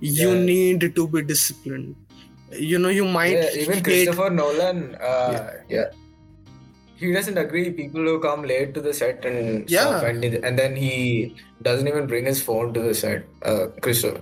you 0.00 0.30
Yeah. 0.30 0.44
need 0.52 0.94
to 0.94 1.08
be 1.08 1.22
disciplined. 1.22 1.96
You 2.52 2.78
know, 2.78 2.88
you 2.88 3.04
might 3.04 3.32
Yeah, 3.32 3.50
even 3.54 3.82
Christopher 3.82 4.30
Nolan, 4.30 4.94
uh, 4.96 5.52
yeah. 5.68 5.90
he 6.96 7.12
doesn't 7.12 7.38
agree 7.38 7.70
people 7.70 8.00
who 8.00 8.18
come 8.20 8.42
late 8.42 8.74
to 8.74 8.80
the 8.80 8.92
set 8.92 9.24
and 9.24 9.68
Yeah. 9.70 9.82
stuff, 9.82 10.04
and, 10.04 10.24
and 10.24 10.58
then 10.58 10.74
he 10.76 11.36
doesn't 11.62 11.86
even 11.86 12.06
bring 12.06 12.24
his 12.26 12.42
phone 12.42 12.74
to 12.74 12.80
the 12.80 12.94
set. 12.94 13.24
Uh, 13.42 13.66
Christopher. 13.80 14.20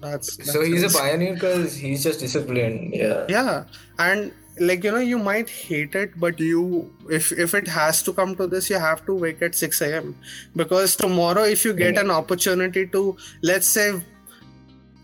That's, 0.00 0.34
so 0.52 0.60
that's 0.60 0.66
he's 0.68 0.82
a 0.94 0.98
pioneer 0.98 1.34
because 1.34 1.74
he's 1.74 2.04
just 2.04 2.20
disciplined. 2.20 2.94
Yeah. 2.94 3.24
yeah 3.28 3.64
and 3.98 4.30
like 4.60 4.84
you 4.84 4.90
know 4.92 4.98
you 4.98 5.18
might 5.18 5.50
hate 5.50 5.94
it 5.94 6.12
but 6.18 6.38
you 6.38 6.90
if 7.10 7.32
if 7.32 7.54
it 7.54 7.66
has 7.66 8.02
to 8.02 8.12
come 8.12 8.34
to 8.36 8.46
this 8.46 8.70
you 8.70 8.78
have 8.78 9.04
to 9.06 9.14
wake 9.14 9.42
at 9.42 9.54
6 9.54 9.80
a.m 9.82 10.14
because 10.54 10.96
tomorrow 10.96 11.42
if 11.42 11.64
you 11.64 11.74
get 11.74 11.98
an 11.98 12.10
opportunity 12.10 12.86
to 12.86 13.16
let's 13.42 13.66
say 13.66 14.00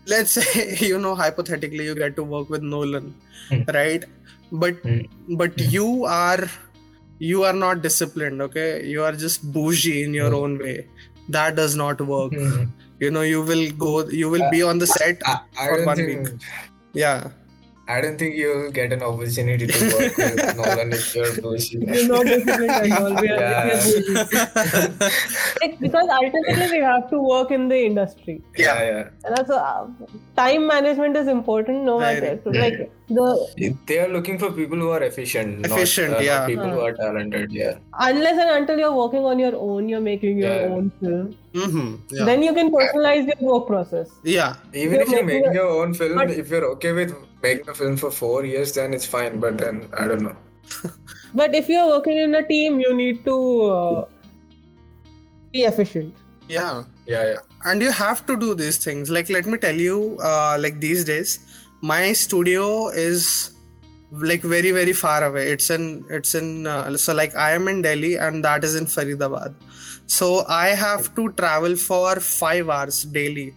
let's 0.07 0.31
say 0.39 0.75
you 0.89 0.97
know 0.99 1.15
hypothetically 1.15 1.85
you 1.85 1.95
get 1.95 2.15
to 2.15 2.23
work 2.35 2.49
with 2.49 2.63
nolan 2.73 3.13
Hmm. 3.49 3.61
right 3.75 4.03
but 4.63 4.75
Hmm. 4.87 5.01
but 5.41 5.59
you 5.75 5.87
are 6.17 6.43
you 7.31 7.43
are 7.49 7.53
not 7.63 7.81
disciplined 7.85 8.41
okay 8.47 8.67
you 8.93 9.03
are 9.07 9.13
just 9.23 9.45
bougie 9.57 10.03
in 10.03 10.13
your 10.19 10.29
Hmm. 10.29 10.39
own 10.41 10.53
way 10.65 10.77
that 11.37 11.55
does 11.61 11.75
not 11.83 12.01
work 12.13 12.33
Mhm. 12.43 12.69
you 13.05 13.11
know 13.17 13.25
you 13.33 13.41
will 13.51 13.65
go 13.85 13.91
you 14.21 14.29
will 14.35 14.45
be 14.55 14.61
on 14.71 14.79
the 14.83 14.89
set 14.95 15.25
I, 15.31 15.35
I 15.63 15.67
For 15.69 15.79
one 15.91 15.97
think 16.01 16.29
week. 16.29 16.47
yeah 17.03 17.29
I 17.85 17.99
don't 17.99 18.17
think 18.17 18.35
you'll 18.35 18.71
get 18.71 18.93
an 18.93 19.03
opportunity 19.03 19.67
to 19.67 19.85
work 19.93 20.17
with 20.17 20.55
Nolan 20.57 20.93
if 20.93 21.13
you're 21.15 21.41
bullshit. 21.41 21.81
We're 21.85 22.07
not 22.07 22.25
disciplined 22.25 22.71
at 22.71 23.01
all. 23.01 23.13
We 23.21 23.27
are, 23.27 23.39
Yeah. 23.39 23.81
we 23.85 24.15
are 24.15 25.77
because 25.81 26.07
ultimately 26.09 26.67
we 26.71 26.79
have 26.83 27.09
to 27.09 27.19
work 27.21 27.51
in 27.51 27.67
the 27.67 27.79
industry. 27.85 28.41
Yeah, 28.57 28.83
yeah. 28.83 29.09
And 29.25 29.37
also, 29.39 29.55
uh, 29.55 29.87
time 30.37 30.65
management 30.65 31.17
is 31.17 31.27
important 31.27 31.83
no 31.83 31.99
Right. 31.99 32.23
matter. 32.23 32.39
Like 32.45 32.89
the 33.09 33.75
They 33.85 33.99
are 33.99 34.07
looking 34.07 34.39
for 34.39 34.51
people 34.51 34.77
who 34.77 34.89
are 34.91 35.03
efficient, 35.03 35.65
Efficient, 35.65 36.11
not, 36.11 36.19
uh, 36.19 36.23
yeah. 36.23 36.39
not 36.39 36.47
people 36.47 36.69
who 36.69 36.79
Uh. 36.79 36.85
are 36.85 36.93
talented. 36.93 37.51
Yeah. 37.51 37.75
unless 37.99 38.37
and 38.39 38.49
until 38.61 38.79
you're 38.79 38.95
working 38.95 39.25
on 39.25 39.39
your 39.39 39.55
own, 39.55 39.89
you're 39.89 39.99
making 40.11 40.37
your 40.37 40.53
Yeah. 40.55 40.67
own 40.77 40.91
film. 41.01 41.35
Hmm 41.53 41.95
yeah 42.09 42.25
Then 42.29 42.41
you 42.43 42.53
can 42.53 42.69
personalize 42.75 43.27
your 43.31 43.41
work 43.49 43.67
process. 43.67 44.09
yeah 44.23 44.55
Even 44.73 44.93
You're 44.93 45.01
if 45.03 45.09
you're 45.09 45.23
making 45.23 45.41
making 45.41 45.53
your 45.59 45.69
own 45.81 45.93
film, 45.93 46.15
but- 46.21 46.31
if 46.43 46.49
you're 46.49 46.65
okay 46.75 46.91
with 46.99 47.13
making 47.43 47.69
a 47.69 47.75
film 47.81 47.97
for 47.97 48.09
four 48.11 48.45
years, 48.45 48.71
then 48.73 48.93
it's 48.93 49.05
fine. 49.05 49.39
But 49.45 49.57
then 49.57 49.87
I 50.03 50.07
don't 50.07 50.23
know. 50.29 50.35
But 51.41 51.53
if 51.59 51.69
you're 51.69 51.87
working 51.87 52.17
in 52.25 52.35
a 52.35 52.43
team, 52.47 52.79
you 52.79 52.93
need 52.95 53.23
to 53.25 53.37
uh, 53.77 54.05
be 55.51 55.63
efficient. 55.71 56.13
yeah 56.47 56.83
Yeah, 57.11 57.23
yeah. 57.31 57.41
and 57.69 57.81
you 57.85 57.91
have 57.97 58.19
to 58.29 58.35
do 58.43 58.47
these 58.61 58.77
things 58.85 59.09
like 59.15 59.29
let 59.35 59.45
me 59.53 59.57
tell 59.65 59.75
you 59.87 59.97
uh, 60.29 60.55
like 60.65 60.79
these 60.85 61.03
days 61.09 61.31
my 61.91 62.01
studio 62.21 62.65
is 63.03 63.27
like 64.31 64.43
very 64.53 64.71
very 64.77 64.93
far 65.01 65.19
away 65.27 65.43
it's 65.53 65.69
in 65.75 65.85
it's 66.17 66.33
in 66.39 66.47
uh, 66.73 66.97
so 67.05 67.13
like 67.21 67.35
i 67.45 67.47
am 67.59 67.67
in 67.73 67.81
delhi 67.87 68.11
and 68.27 68.47
that 68.47 68.67
is 68.69 68.75
in 68.81 68.85
faridabad 68.95 69.55
so 70.17 70.29
i 70.61 70.67
have 70.85 71.13
to 71.17 71.29
travel 71.41 71.75
for 71.75 72.15
5 72.19 72.69
hours 72.77 73.03
daily 73.17 73.47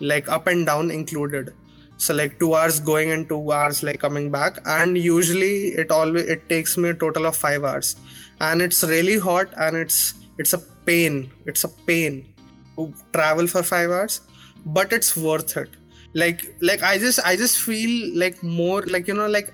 like 0.00 0.28
up 0.28 0.46
and 0.46 0.66
down 0.66 0.90
included. 0.90 1.54
So 1.98 2.14
like 2.14 2.38
2 2.38 2.54
hours 2.54 2.80
going 2.80 3.10
and 3.10 3.28
2 3.28 3.52
hours 3.52 3.82
like 3.82 4.00
coming 4.00 4.30
back. 4.30 4.58
And 4.66 4.98
usually 4.98 5.68
it 5.68 5.90
always 5.90 6.24
it 6.24 6.48
takes 6.48 6.76
me 6.76 6.90
a 6.90 6.94
total 6.94 7.26
of 7.26 7.36
5 7.36 7.64
hours. 7.64 7.96
And 8.40 8.60
it's 8.60 8.82
really 8.84 9.18
hot 9.18 9.48
and 9.56 9.76
it's 9.76 10.14
it's 10.38 10.52
a 10.52 10.58
pain. 10.84 11.30
It's 11.46 11.64
a 11.64 11.68
pain 11.68 12.34
to 12.76 12.92
travel 13.12 13.46
for 13.46 13.62
5 13.62 13.90
hours 13.90 14.20
but 14.66 14.92
it's 14.92 15.16
worth 15.16 15.56
it. 15.56 15.70
Like 16.14 16.56
like 16.60 16.82
i 16.82 16.96
just 16.98 17.20
i 17.26 17.36
just 17.36 17.58
feel 17.60 18.18
like 18.18 18.42
more 18.42 18.82
like 18.82 19.06
you 19.06 19.14
know 19.14 19.26
like 19.26 19.52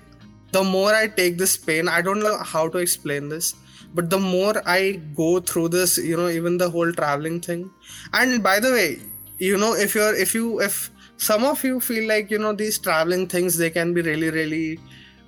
the 0.51 0.63
more 0.63 0.93
i 0.93 1.07
take 1.07 1.37
this 1.37 1.57
pain 1.57 1.89
i 1.89 2.01
don't 2.01 2.19
know 2.19 2.37
how 2.37 2.69
to 2.69 2.77
explain 2.77 3.27
this 3.27 3.55
but 3.93 4.09
the 4.09 4.19
more 4.19 4.61
i 4.65 4.99
go 5.15 5.39
through 5.39 5.67
this 5.69 5.97
you 5.97 6.17
know 6.17 6.29
even 6.29 6.57
the 6.57 6.69
whole 6.69 6.91
traveling 6.93 7.39
thing. 7.39 7.69
And 8.13 8.43
by 8.43 8.59
the 8.59 8.71
way 8.71 8.99
you 9.37 9.57
know 9.57 9.73
if 9.73 9.95
you're 9.95 10.15
if 10.15 10.33
you 10.33 10.61
if 10.61 10.89
some 11.17 11.43
of 11.45 11.63
you 11.63 11.79
feel 11.79 12.07
like 12.07 12.31
you 12.31 12.39
know 12.39 12.53
these 12.53 12.77
traveling 12.79 13.27
things 13.27 13.57
they 13.57 13.69
can 13.69 13.93
be 13.93 14.01
really 14.01 14.29
really 14.29 14.79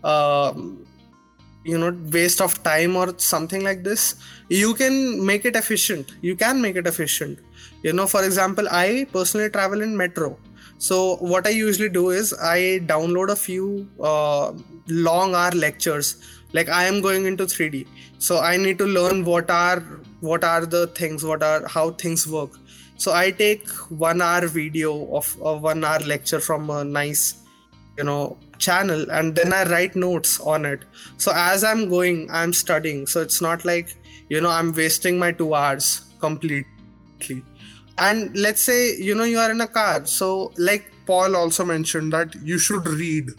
um, 0.03 0.85
you 1.63 1.77
know 1.77 1.95
waste 2.11 2.41
of 2.41 2.61
time 2.63 2.95
or 2.95 3.13
something 3.17 3.63
like 3.63 3.83
this 3.83 4.15
you 4.49 4.73
can 4.73 5.25
make 5.25 5.45
it 5.45 5.55
efficient. 5.55 6.13
You 6.21 6.35
can 6.35 6.61
make 6.61 6.75
it 6.75 6.85
efficient. 6.87 7.39
You 7.83 7.93
know 7.93 8.07
for 8.07 8.23
example 8.23 8.67
i 8.69 9.07
personally 9.11 9.49
travel 9.49 9.81
in 9.81 9.95
metro. 9.95 10.37
So 10.77 11.15
what 11.17 11.47
i 11.47 11.49
usually 11.49 11.89
do 11.89 12.09
is 12.09 12.33
i 12.33 12.79
download 12.85 13.29
a 13.29 13.35
few 13.35 13.87
uh, 14.01 14.53
long 14.87 15.33
hour 15.33 15.51
lectures 15.51 16.17
like 16.57 16.69
i 16.79 16.83
am 16.85 17.01
going 17.01 17.25
into 17.29 17.45
3d 17.53 17.85
so 18.17 18.39
i 18.39 18.57
need 18.65 18.77
to 18.83 18.85
learn 18.97 19.23
what 19.31 19.49
are 19.49 19.79
what 20.21 20.43
are 20.43 20.65
the 20.65 20.87
things 20.99 21.23
what 21.23 21.43
are 21.43 21.67
how 21.67 21.91
things 21.91 22.27
work. 22.27 22.51
So 22.97 23.13
i 23.13 23.31
take 23.31 23.67
one 24.05 24.21
hour 24.21 24.47
video 24.47 24.91
of 25.19 25.35
a 25.41 25.55
one 25.57 25.83
hour 25.83 25.99
lecture 25.99 26.39
from 26.39 26.69
a 26.69 26.83
nice 26.83 27.23
you 27.97 28.03
know 28.03 28.37
channel 28.57 29.09
and 29.11 29.35
then 29.35 29.53
i 29.53 29.63
write 29.69 29.95
notes 29.95 30.39
on 30.39 30.65
it. 30.65 30.85
So 31.17 31.31
as 31.35 31.63
i'm 31.63 31.89
going 31.89 32.29
i'm 32.31 32.53
studying. 32.53 33.05
So 33.07 33.21
it's 33.21 33.41
not 33.41 33.65
like 33.65 33.95
you 34.29 34.41
know 34.41 34.49
i'm 34.49 34.73
wasting 34.73 35.19
my 35.19 35.31
two 35.31 35.53
hours 35.53 36.05
completely. 36.19 37.43
And 37.97 38.37
let's 38.37 38.61
say 38.61 38.95
you 38.95 39.15
know 39.15 39.23
you 39.23 39.39
are 39.39 39.51
in 39.51 39.61
a 39.61 39.67
car. 39.67 40.05
So 40.05 40.53
like 40.57 40.91
paul 41.05 41.35
also 41.35 41.65
mentioned 41.65 42.13
that 42.13 42.35
you 42.35 42.57
should 42.57 42.87
read. 42.87 43.31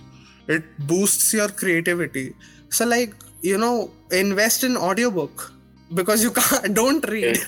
It 0.49 0.65
boosts 0.87 1.33
your 1.35 1.49
creativity 1.49 2.35
so 2.77 2.87
like 2.87 3.15
you 3.51 3.59
know 3.65 3.91
invest 4.23 4.65
in 4.69 4.77
audiobook 4.77 5.53
because 5.95 6.23
you 6.25 6.33
can't 6.33 6.75
don't 6.81 7.09
read. 7.09 7.39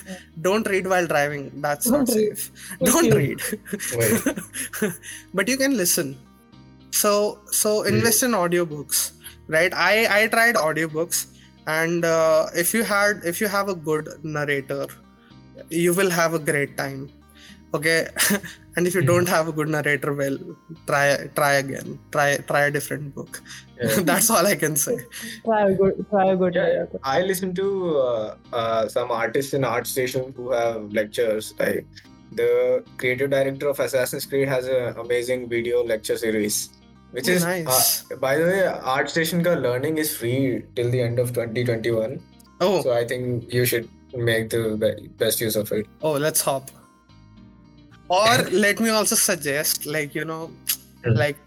Don't 0.41 0.67
read 0.67 0.87
while 0.87 1.07
driving. 1.07 1.51
That's 1.61 1.87
not 1.87 2.07
Don't 2.07 2.15
read. 2.15 2.37
safe. 2.39 2.51
Thank 2.79 2.91
don't 2.91 3.05
you. 3.05 3.15
read. 3.21 4.93
But 5.33 5.47
you 5.47 5.57
can 5.57 5.77
listen. 5.77 6.17
So 6.91 7.39
so 7.51 7.83
invest 7.83 8.23
in 8.23 8.31
audiobooks 8.31 9.11
right? 9.55 9.73
I 9.73 9.93
i 10.21 10.27
tried 10.27 10.55
audiobooks 10.55 11.25
and 11.67 12.05
uh, 12.05 12.47
if 12.55 12.73
you 12.73 12.83
had 12.83 13.21
if 13.33 13.41
you 13.41 13.47
have 13.47 13.69
a 13.69 13.75
good 13.75 14.09
narrator 14.23 14.87
you 15.69 15.93
will 15.93 16.09
have 16.09 16.33
a 16.33 16.39
great 16.39 16.77
time. 16.77 17.09
Okay 17.73 18.07
and 18.75 18.87
if 18.87 18.93
you 18.95 19.01
don't 19.01 19.27
have 19.27 19.47
a 19.47 19.51
good 19.59 19.69
narrator 19.75 20.11
well 20.13 20.37
try 20.89 21.03
try 21.39 21.51
again 21.63 21.97
try 22.15 22.27
try 22.51 22.61
a 22.67 22.71
different 22.77 23.13
book 23.15 23.41
Yeah. 23.81 23.99
that's 24.09 24.29
all 24.35 24.45
i 24.51 24.55
can 24.63 24.75
say 24.83 24.95
Try 25.45 25.61
a 25.69 25.73
good, 25.81 26.05
try 26.11 26.25
a 26.31 26.35
good. 26.41 26.55
Yeah, 26.55 26.85
I 27.03 27.21
listen 27.31 27.53
to 27.59 27.67
uh, 27.97 28.35
uh, 28.61 28.87
some 28.95 29.09
artists 29.19 29.53
in 29.57 29.61
ArtStation 29.73 30.35
who 30.35 30.51
have 30.51 30.91
lectures. 30.99 31.53
Like 31.61 31.85
the 32.39 32.49
creative 32.97 33.29
director 33.35 33.69
of 33.69 33.79
Assassin's 33.85 34.25
Creed 34.31 34.49
has 34.55 34.67
an 34.67 34.97
amazing 35.03 35.47
video 35.53 35.83
lecture 35.93 36.17
series. 36.25 36.57
which 37.17 37.29
Oh, 37.29 37.35
is 37.37 37.43
nice. 37.45 37.77
uh, 38.11 38.17
by 38.25 38.33
the 38.39 38.43
way, 38.49 38.59
ArtStation 38.95 39.43
ka 39.47 39.53
learning 39.67 39.95
is 40.03 40.11
free 40.17 40.41
till 40.75 40.91
the 40.95 41.01
end 41.05 41.17
of 41.23 41.31
2021. 41.37 42.19
Oh, 42.67 42.81
So 42.83 42.91
I 42.97 43.05
think 43.13 43.53
you 43.59 43.63
should 43.71 43.87
make 44.31 44.49
the 44.49 44.63
best 45.23 45.41
use 45.47 45.55
of 45.63 45.71
it. 45.79 45.87
oh, 46.01 46.13
let's 46.27 46.41
hop. 46.49 46.69
Or 48.09 48.37
let 48.51 48.79
me 48.79 48.89
also 48.89 49.15
suggest, 49.15 49.85
like 49.85 50.15
you 50.15 50.25
know, 50.25 50.51
like 51.05 51.37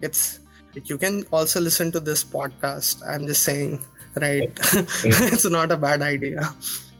it's 0.00 0.40
you 0.84 0.96
can 0.98 1.24
also 1.32 1.60
listen 1.60 1.92
to 1.92 2.00
this 2.00 2.24
podcast. 2.24 3.02
I'm 3.06 3.26
just 3.26 3.42
saying, 3.42 3.84
right? 4.20 4.50
it's 5.04 5.44
not 5.44 5.72
a 5.72 5.76
bad 5.76 6.02
idea. 6.02 6.54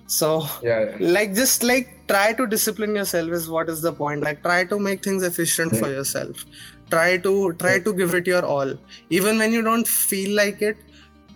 So 0.06 0.46
Yeah. 0.62 0.90
yeah. 0.90 0.96
like 1.00 1.34
just 1.34 1.62
like 1.62 2.06
try 2.06 2.32
to 2.34 2.46
discipline 2.46 2.94
yourself 2.94 3.30
is 3.30 3.48
what 3.48 3.68
is 3.70 3.80
the 3.80 3.92
point 3.92 4.22
like 4.22 4.42
try 4.42 4.64
to 4.64 4.78
make 4.78 5.02
things 5.02 5.22
efficient 5.22 5.74
for 5.76 5.88
yourself 5.88 6.44
try 6.90 7.16
to 7.16 7.54
try 7.54 7.78
to 7.78 7.94
give 7.94 8.12
it 8.14 8.26
your 8.26 8.44
all 8.44 8.74
even 9.08 9.38
when 9.38 9.52
you 9.52 9.62
don't 9.62 9.88
feel 9.88 10.36
like 10.36 10.60
it 10.60 10.76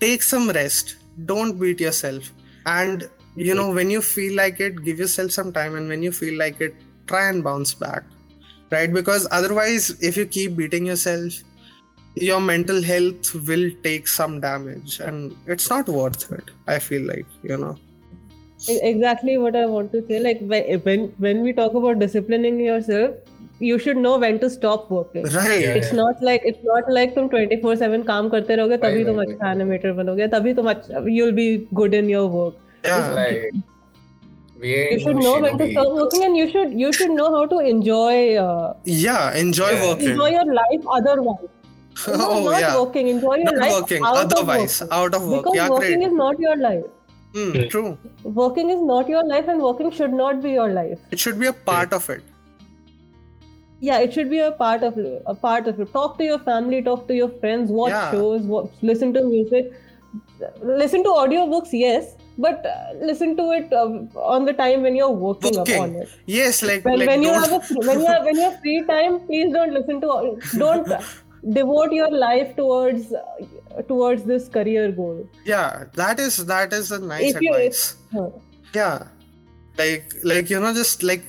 take 0.01 0.23
some 0.23 0.51
rest 0.51 0.97
don't 1.25 1.59
beat 1.59 1.81
yourself 1.81 2.31
and 2.67 3.09
you 3.35 3.55
know 3.55 3.71
when 3.71 3.89
you 3.89 4.03
feel 4.03 4.37
like 4.37 4.61
it 4.61 4.85
give 4.85 4.99
yourself 4.99 5.31
some 5.31 5.53
time 5.53 5.75
and 5.77 5.89
when 5.89 6.03
you 6.03 6.13
feel 6.13 6.37
like 6.39 6.61
it 6.61 6.75
try 7.08 7.28
and 7.30 7.44
bounce 7.44 7.74
back 7.86 8.04
right 8.76 8.94
because 9.00 9.28
otherwise 9.40 9.90
if 10.10 10.18
you 10.18 10.26
keep 10.26 10.56
beating 10.58 10.86
yourself 10.86 11.40
your 12.28 12.42
mental 12.42 12.82
health 12.92 13.34
will 13.50 13.66
take 13.84 14.08
some 14.08 14.40
damage 14.46 15.00
and 15.00 15.36
it's 15.56 15.70
not 15.74 15.88
worth 15.98 16.30
it 16.38 16.52
i 16.68 16.78
feel 16.90 17.08
like 17.14 17.26
you 17.52 17.58
know 17.66 17.76
E- 18.70 18.80
exactly 18.94 19.38
what 19.44 19.56
i 19.56 19.66
want 19.66 19.92
to 19.92 20.02
say 20.08 20.20
like 20.20 20.42
whe- 20.54 20.80
when 20.88 21.06
when 21.26 21.42
we 21.50 21.54
talk 21.60 21.74
about 21.82 22.00
disciplining 22.06 22.60
yourself 22.60 23.16
you 23.70 23.78
should 23.86 23.98
know 24.04 24.18
when 24.24 24.38
to 24.44 24.50
stop 24.50 24.90
working 24.98 25.26
right 25.38 25.62
Yeah. 25.62 25.74
it's 25.80 25.94
not 26.02 26.22
like 26.30 26.46
it's 26.52 26.64
not 26.68 26.92
like 26.98 27.16
तुम 27.16 27.28
24/7 27.34 28.06
काम 28.08 28.30
करते 28.36 28.56
रहोगे 28.56 28.78
तभी 28.86 29.04
Right, 29.04 29.08
तुम 29.08 29.20
right, 29.22 29.34
अच्छा 29.34 29.52
animator 29.52 29.92
बनोगे 30.02 30.28
तभी 30.36 30.54
तुम 30.60 30.70
अच्छा 30.70 31.04
you'll 31.18 31.36
be 31.42 31.48
good 31.82 31.98
in 32.02 32.10
your 32.14 32.26
work 32.38 32.56
yeah 32.86 33.36
like 34.59 34.63
we 34.63 34.91
you 34.93 34.99
should 35.05 35.17
know 35.17 35.33
when 35.41 35.59
to 35.59 35.71
stop 35.73 35.89
working 36.01 36.25
and 36.25 36.37
you 36.37 36.45
should 36.51 36.73
you 36.83 36.93
should 36.99 37.11
know 37.11 37.29
how 37.35 37.45
to 37.55 37.59
enjoy 37.71 38.37
uh, 38.43 38.75
Yeah, 38.85 39.35
enjoy 39.41 39.71
Yeah. 39.71 39.87
working. 39.89 40.11
enjoy 40.11 40.29
your 40.37 40.47
life 40.59 40.87
otherwise 40.99 41.49
no, 42.21 42.29
oh 42.31 42.45
not 42.45 42.61
yeah, 42.61 42.79
working 42.79 43.09
enjoy 43.09 43.35
your 43.37 43.45
not 43.53 43.59
life 43.65 43.73
working. 43.75 44.03
out 44.11 44.17
Otherwise, 44.23 44.81
of 44.83 44.89
work. 44.89 44.97
out 45.01 45.15
of 45.19 45.27
work. 45.33 45.45
because 45.45 45.57
yeah, 45.59 45.69
working 45.75 45.99
great. 46.01 46.09
is 46.09 46.15
not 46.23 46.39
your 46.47 46.57
life 46.57 46.85
Hmm, 47.37 47.69
true. 47.75 47.99
working 48.41 48.71
is 48.71 48.81
not 48.91 49.09
your 49.15 49.23
life 49.35 49.49
and 49.55 49.61
working 49.61 49.91
should 49.91 50.13
not 50.23 50.43
be 50.43 50.53
your 50.53 50.69
life 50.73 50.99
It 51.11 51.19
should 51.27 51.39
be 51.39 51.47
a 51.47 51.53
part 51.71 51.93
of 52.01 52.09
it. 52.17 52.23
yeah 53.87 53.99
it 54.05 54.13
should 54.19 54.31
be 54.35 54.39
a 54.43 54.53
part 54.61 54.83
of 54.89 54.95
a 55.33 55.35
part 55.41 55.67
of 55.73 55.81
it 55.85 55.91
talk 55.97 56.15
to 56.21 56.25
your 56.29 56.39
family 56.47 56.79
talk 56.87 57.03
to 57.09 57.15
your 57.17 57.29
friends 57.43 57.71
watch 57.81 57.91
Yeah. 57.97 58.11
shows 58.13 58.47
watch, 58.53 58.71
listen 58.91 59.13
to 59.17 59.23
music 59.25 59.73
listen 60.83 61.05
to 61.09 61.11
audiobooks 61.25 61.75
yes 61.81 62.15
but 62.39 62.65
uh, 62.67 62.93
listen 63.01 63.37
to 63.37 63.45
it 63.53 63.73
um, 63.73 64.09
on 64.17 64.45
the 64.45 64.53
time 64.53 64.83
when 64.83 64.95
you're 64.95 65.11
working, 65.11 65.57
Working. 65.57 65.77
upon 65.77 65.95
it 65.97 66.09
Yes, 66.27 66.63
like 66.63 66.85
when, 66.85 66.99
like 66.99 67.09
when 67.09 67.23
you 67.23 67.33
have 67.33 67.53
a 67.53 67.61
when 67.89 68.01
you 68.01 68.07
have, 68.07 68.25
when 68.25 68.37
you 68.37 68.43
have 68.43 68.61
free 68.61 68.83
time 68.87 69.21
please 69.27 69.53
don't 69.53 69.73
listen 69.73 70.01
to 70.03 70.39
don't 70.59 70.89
devote 71.53 71.93
your 71.93 72.11
life 72.11 72.55
towards 72.57 73.13
uh, 73.13 73.83
towards 73.89 74.25
this 74.25 74.49
career 74.49 74.91
goal 74.93 75.29
yeah, 75.45 75.85
that 75.95 76.19
is 76.21 76.37
that 76.47 76.73
is 76.73 76.91
a 76.93 76.99
nice 76.99 77.35
If 77.35 77.41
you- 77.43 77.55
advice. 77.55 77.97
Huh. 78.13 78.29
Yeah, 78.75 79.07
like 79.79 80.13
like 80.25 80.51
you 80.51 80.61
know, 80.61 80.75
just 80.75 81.03
like 81.03 81.25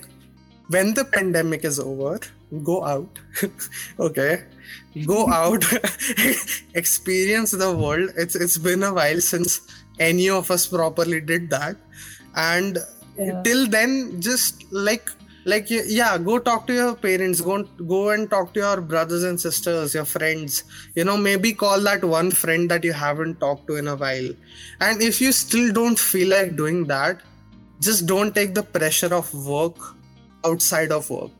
when 0.69 0.93
the 0.93 1.05
pandemic 1.05 1.63
is 1.63 1.79
over, 1.79 2.19
go 2.63 2.83
out. 2.83 3.19
okay, 3.99 4.43
go 5.05 5.27
out, 5.29 5.63
experience 6.73 7.51
the 7.51 7.71
world. 7.73 8.09
It's 8.17 8.35
it's 8.35 8.57
been 8.57 8.83
a 8.83 8.93
while 8.93 9.21
since 9.21 9.61
any 9.99 10.29
of 10.29 10.49
us 10.51 10.67
properly 10.67 11.21
did 11.21 11.49
that, 11.49 11.77
and 12.35 12.77
Yeah. 13.17 13.41
till 13.43 13.67
then, 13.67 14.21
just 14.21 14.63
like 14.71 15.09
like 15.51 15.69
yeah 15.69 16.17
go 16.17 16.37
talk 16.39 16.67
to 16.67 16.73
your 16.73 16.95
parents. 16.95 17.41
Go 17.41 17.63
go 17.91 18.09
and 18.15 18.29
talk 18.29 18.53
to 18.55 18.59
your 18.59 18.81
brothers 18.81 19.23
and 19.23 19.39
sisters 19.39 19.93
your 19.93 20.05
friends. 20.05 20.63
You 20.95 21.05
know 21.05 21.17
maybe 21.17 21.53
call 21.53 21.79
that 21.89 22.03
one 22.03 22.31
friend 22.31 22.69
that 22.71 22.83
you 22.83 22.93
haven't 22.93 23.39
talked 23.39 23.67
to 23.67 23.77
in 23.77 23.87
a 23.87 23.95
while. 23.95 24.29
And 24.81 25.01
if 25.01 25.21
you 25.21 25.31
still 25.31 25.71
don't 25.73 25.97
feel 25.97 26.29
like 26.29 26.55
doing 26.55 26.85
that 26.87 27.21
just 27.79 28.05
don't 28.07 28.33
take 28.35 28.53
the 28.55 28.63
pressure 28.63 29.13
of 29.13 29.33
work 29.45 29.75
outside 30.45 30.91
of 30.91 31.09
work 31.09 31.31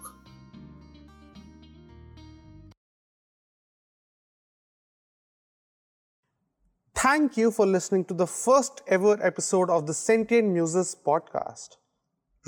Thank 6.98 7.38
you 7.38 7.52
for 7.52 7.68
listening 7.68 8.06
to 8.06 8.16
the 8.16 8.26
first 8.26 8.82
ever 8.88 9.24
episode 9.24 9.70
of 9.70 9.86
the 9.86 9.94
Sentient 9.94 10.48
Muses 10.48 10.96
podcast. 11.06 11.76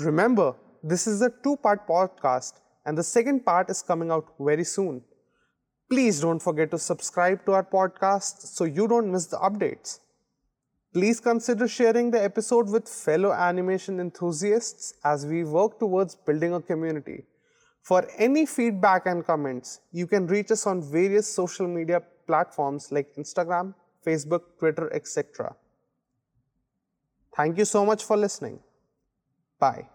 Remember, 0.00 0.56
this 0.82 1.06
is 1.06 1.22
a 1.22 1.32
two 1.44 1.56
part 1.56 1.86
podcast, 1.86 2.54
and 2.84 2.98
the 2.98 3.04
second 3.04 3.44
part 3.44 3.70
is 3.70 3.80
coming 3.80 4.10
out 4.10 4.34
very 4.40 4.64
soon. 4.64 5.02
Please 5.88 6.20
don't 6.20 6.42
forget 6.42 6.72
to 6.72 6.78
subscribe 6.80 7.46
to 7.46 7.52
our 7.52 7.62
podcast 7.62 8.48
so 8.48 8.64
you 8.64 8.88
don't 8.88 9.12
miss 9.12 9.26
the 9.26 9.36
updates. 9.36 10.00
Please 10.92 11.20
consider 11.20 11.68
sharing 11.68 12.10
the 12.10 12.20
episode 12.20 12.68
with 12.68 12.88
fellow 12.88 13.30
animation 13.32 14.00
enthusiasts 14.00 14.94
as 15.04 15.26
we 15.26 15.44
work 15.44 15.78
towards 15.78 16.16
building 16.16 16.54
a 16.54 16.60
community. 16.60 17.22
For 17.82 18.04
any 18.18 18.46
feedback 18.46 19.06
and 19.06 19.24
comments, 19.24 19.78
you 19.92 20.08
can 20.08 20.26
reach 20.26 20.50
us 20.50 20.66
on 20.66 20.82
various 20.82 21.32
social 21.32 21.68
media 21.68 22.02
platforms 22.26 22.90
like 22.90 23.14
Instagram, 23.14 23.74
Facebook, 24.04 24.58
Twitter, 24.58 24.92
etc. 24.92 25.54
Thank 27.36 27.58
you 27.58 27.64
so 27.64 27.84
much 27.84 28.04
for 28.04 28.16
listening. 28.16 28.60
Bye. 29.58 29.86